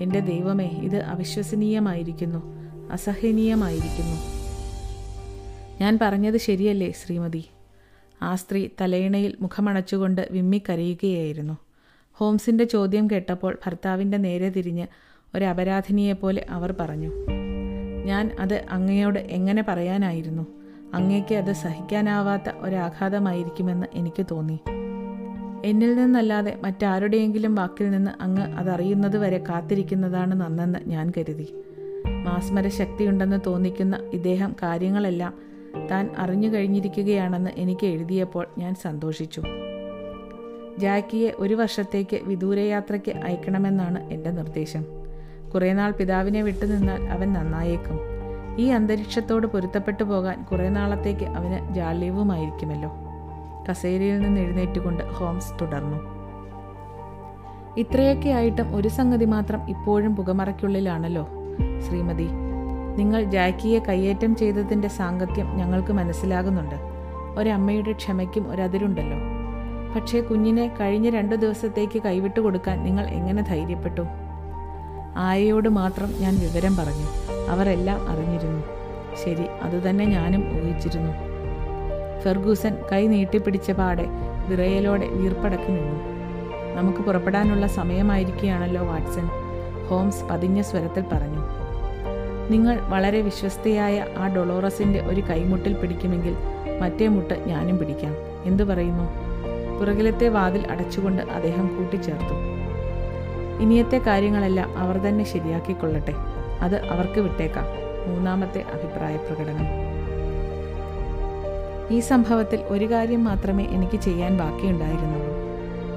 എന്റെ 0.00 0.20
ദൈവമേ 0.20 0.66
ഇത് 0.66 0.96
അവിശ്വസനീയമായിരിക്കുന്നു 0.96 2.38
അസഹനീയമായിരിക്കുന്നു. 2.92 4.16
ഞാൻ 5.80 5.98
പറഞ്ഞത് 6.02 6.36
ശരിയല്ലേ 6.36 6.90
ശ്രീമതി? 6.90 7.44
ആ 8.22 8.34
സ്ത്രീ 8.34 8.68
തലയിണയിൽ 8.80 9.36
മുഖമണച്ചുകൊണ്ട് 9.40 10.28
വിമ്മിക്കരയുകയായിരുന്നു. 10.30 11.63
ഹോംസിന്റെ 12.16 12.64
ചോദ്യം 12.64 13.10
കേട്ടപ്പോൾ 13.10 13.58
ഭർത്താവിന്റെ 13.66 14.18
നേരെ 14.18 14.50
തിരിഞ്ഞ് 14.50 14.86
ഒരു 15.36 15.44
അപരാധിനിയെപ്പോലെ 15.44 16.46
അവർ 16.50 16.74
പറഞ്ഞു 16.80 17.12
ഞാൻ 18.04 18.36
അത് 18.40 18.64
അങ്ങയോട് 18.70 19.18
എങ്ങനെ 19.18 19.64
പറയാനായിരുന്നു? 19.68 20.46
അങ്ങയ്ക്ക് 20.94 21.34
അത് 21.34 21.52
സഹിക്കാനാവാത്ത 21.52 22.42
ഒരാഘാതമായിരിക്കുമെന്ന് 22.58 23.86
എനിക്ക് 23.94 24.26
തോന്നി. 24.30 24.60
എന്നിൽ 25.64 25.94
നിന്നല്ലാതെ 25.94 26.58
മറ്റാരുടെയെങ്കിലും 26.64 27.54
വാക്കിൽ 27.54 27.90
നിന്ന് 27.90 28.22
അങ്ങ് 28.22 28.42
അതറിയുന്നത് 28.42 29.16
വരെ 29.16 29.44
കാത്തിരിക്കുന്നതാണ് 29.48 30.34
നന്നെന്ന് 30.34 30.78
ഞാൻ 30.86 31.12
കരുതി. 31.18 31.54
മാസ്മര 32.24 32.68
ശക്തിയുണ്ടെന്ന് 32.68 33.40
തോന്നിക്കുന്ന 33.46 34.10
ഇദ്ദേഹം 34.12 34.56
കാര്യങ്ങളെല്ലാം 34.62 35.34
താൻ 35.90 36.10
അറിഞ്ഞു 36.16 36.48
കഴിഞ്ഞിരിക്കുകയാണെന്ന് 36.48 37.50
എനിക്ക് 37.56 37.86
എഴുതിയപ്പോൾ 37.86 38.46
ഞാൻ 38.58 38.74
സന്തോഷിച്ചു. 38.74 39.42
ജാക്കിയെ 40.78 41.32
ഒരു 41.38 41.54
വർഷത്തേക്ക് 41.54 42.20
വിദൂരയാത്രയ്ക്ക് 42.22 43.10
അയക്കണമെന്നാണ് 43.10 44.10
എന്റെ 44.10 44.30
നിർദ്ദേശം. 44.30 44.84
കുറേ 45.54 45.72
നാൾ 45.72 45.90
പിതാവിനെ 45.90 46.42
വിട്ടുനിന്നാൽ 46.42 47.02
അവൻ 47.02 47.32
നന്നായേക്കും. 47.32 47.98
ഈ 48.58 48.68
അന്തരീക്ഷത്തോട് 48.68 49.46
പൊരുത്തപ്പെട്ടു 49.46 50.04
പോകാൻ 50.04 50.46
കുറേ 50.52 50.68
നാളത്തേക്ക് 50.68 51.24
അവന് 51.24 51.74
ജാള്യവുമായിരിക്കുമല്ലോ. 51.74 52.92
കസേരയിൽ 53.70 54.20
നിന്ന് 54.20 54.40
എഴുന്നേറ്റുകൊണ്ട് 54.40 55.04
ഹോംസ് 55.04 55.52
തുടർന്നു. 55.60 55.96
ഇത്രയൊക്കെ 57.76 58.28
ആയിട്ടും 58.28 58.76
ഒരു 58.76 58.88
സംഗതി 58.88 59.24
മാത്രം 59.24 59.70
ഇപ്പോഴും 59.70 60.16
പുകമറയ്ക്കുള്ളിലാണല്ലോ 60.16 61.28
ശ്രീമതി. 61.88 62.28
നിങ്ങൾ 62.96 63.24
ജാക്കിയെ 63.24 63.78
കയ്യേറ്റം 63.78 64.36
ചെയ്തതിന്റെ 64.36 64.88
സാങ്കത്യം 64.88 65.56
ഞങ്ങൾക്ക് 65.56 65.92
മനസ്സിലാകുന്നുണ്ട്. 65.92 66.74
ഒരമ്മയുടെ 67.38 67.92
ക്ഷമയ്ക്കും 67.92 68.50
ഒരതിരുണ്ടല്ലോ. 68.50 69.33
പക്ഷേ 69.94 70.20
കുഞ്ഞിനെ 70.20 70.76
കഴിഞ്ഞ 70.80 71.10
രണ്ടു 71.10 71.36
ദിവസത്തേക്ക് 71.36 72.02
കൈവിട്ടു 72.02 72.40
കൊടുക്കാൻ 72.40 72.84
നിങ്ങൾ 72.84 73.06
എങ്ങനെ 73.06 73.42
ധൈര്യപ്പെട്ടു? 73.42 74.02
ആയയോട് 75.16 75.68
മാത്രം 75.68 76.14
ഞാൻ 76.20 76.38
വിവരം 76.38 76.76
പറഞ്ഞു. 76.76 77.06
അവരെല്ലാം 77.50 78.08
അറിഞ്ഞിരുന്നു. 78.08 78.64
ശരി 79.24 79.46
അതുതന്നെ 79.62 80.04
ഞാനും 80.04 80.40
ഊഹിച്ചിരുന്നു. 80.40 81.12
ഫെർഗൂസൻ 82.20 82.76
കൈ 82.92 83.06
നീട്ടിപ്പിടിച്ച 83.06 83.70
പാടെ 83.70 84.06
വിറയലോടെ 84.48 85.06
വീർപ്പടക്കി 85.06 85.70
നിന്നു. 85.70 86.14
നമുക്ക് 86.76 86.98
പുറപ്പെടാനുള്ള 86.98 87.66
സമയമായിരിക്കുകയാണല്ലോ 87.66 88.82
വാട്സൺ 88.82 89.28
ഹോംസ് 89.88 90.24
പതിഞ്ഞ 90.24 90.60
സ്വരത്തിൽ 90.60 91.04
പറഞ്ഞു. 91.12 91.38
നിങ്ങൾ 92.50 92.80
വളരെ 92.80 93.20
വിശ്വസ്തയായ 93.20 94.06
ആ 94.18 94.28
ഡൊളോറസിന്റെ 94.28 95.00
ഒരു 95.00 95.20
കൈമുട്ടിൽ 95.20 95.72
പിടിക്കുമെങ്കിൽ 95.72 96.36
മറ്റേ 96.80 97.08
മുട്ട് 97.08 97.44
ഞാനും 97.46 97.78
പിടിക്കാം. 97.78 98.14
എന്തു 98.44 98.62
പറയുന്നു? 98.62 99.23
പുറകിലത്തെ 99.84 100.28
വാതിൽ 100.28 100.72
അടച്ചുകൊണ്ട് 100.72 101.22
അദ്ദേഹം 101.22 101.76
കൂട്ടിച്ചേർത്തു. 101.76 102.34
ഇനിയത്തെ 103.60 103.98
കാര്യങ്ങളെല്ലാം 103.98 104.78
അവർ 104.78 104.98
തന്നെ 104.98 105.24
ശരിയാക്കിക്കൊള്ളട്ടെ. 105.24 106.12
അത് 106.60 106.86
അവർക്ക് 106.86 107.20
വിട്ടേക്കാം. 107.20 107.64
മൂന്നാമത്തെ 108.08 108.60
അഭിപ്രായ 108.60 109.16
പ്രകടനം. 109.16 109.64
ഈ 111.90 112.00
സംഭവത്തിൽ 112.00 112.62
ഒരു 112.68 112.90
കാര്യം 112.90 113.24
മാത്രമേ 113.24 113.64
എനിക്ക് 113.64 114.00
ചെയ്യാൻ 114.00 114.38
ബാക്കിയുണ്ടായിരുന്നുള്ളൂ. 114.38 115.36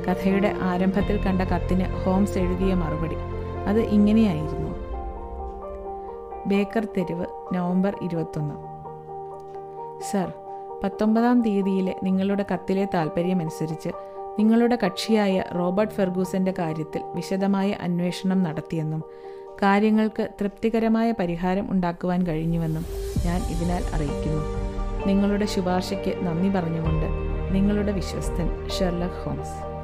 കഥയുടെ 0.05 0.53
ആരംഭത്തിൽ 0.61 1.23
കണ്ട 1.23 1.41
കത്തിന് 1.41 1.85
ഹോംസ് 2.03 2.38
എഴുതിയ 2.38 2.73
മറുപടി. 2.73 3.15
അത് 3.67 3.79
ഇങ്ങനെയായിരുന്നു. 3.79 4.71
ബേക്കർ 6.47 6.88
തെരുവ് 6.97 7.25
നവംബർ 7.53 7.95
ഇരുപത്തൊന്ന്. 8.01 8.55
സർ 10.11 10.33
പത്തൊമ്പതാം 10.84 11.41
തീയതിയിലെ 11.41 11.95
നിങ്ങളുടെ 12.03 12.45
കത്തിലെ 12.53 12.88
താൽപ്പര്യമനുസരിച്ച് 12.93 13.89
നിങ്ങളുടെ 14.39 14.78
കക്ഷിയായ 14.86 15.43
റോബർട്ട് 15.55 15.93
ഫെർഗൂസന്റെ 15.93 16.53
കാര്യത്തിൽ 16.59 17.01
വിശദമായ 17.15 17.71
അന്വേഷണം 17.71 18.43
നടത്തിയെന്നും 18.43 19.03
കാര്യങ്ങൾക്ക് 19.63 20.30
തൃപ്തികരമായ 20.41 21.11
പരിഹാരം 21.11 21.71
ഉണ്ടാക്കുവാൻ 21.71 22.28
കഴിഞ്ഞുവെന്നും 22.28 22.86
ഞാൻ 23.25 23.41
ഇതിനാൽ 23.41 23.84
അറിയിക്കുന്നു. 23.93 24.43
നിങ്ങളുടെ 25.05 25.45
ശുപാർശയ്ക്ക് 25.45 26.25
നന്ദി 26.25 26.49
പറഞ്ഞുകൊണ്ട് 26.49 27.05
നിങ്ങളുടെ 27.53 27.91
വിശ്വസ്തൻ 27.91 28.67
ഷെർലക് 28.67 29.23
ഹോംസ്. 29.23 29.76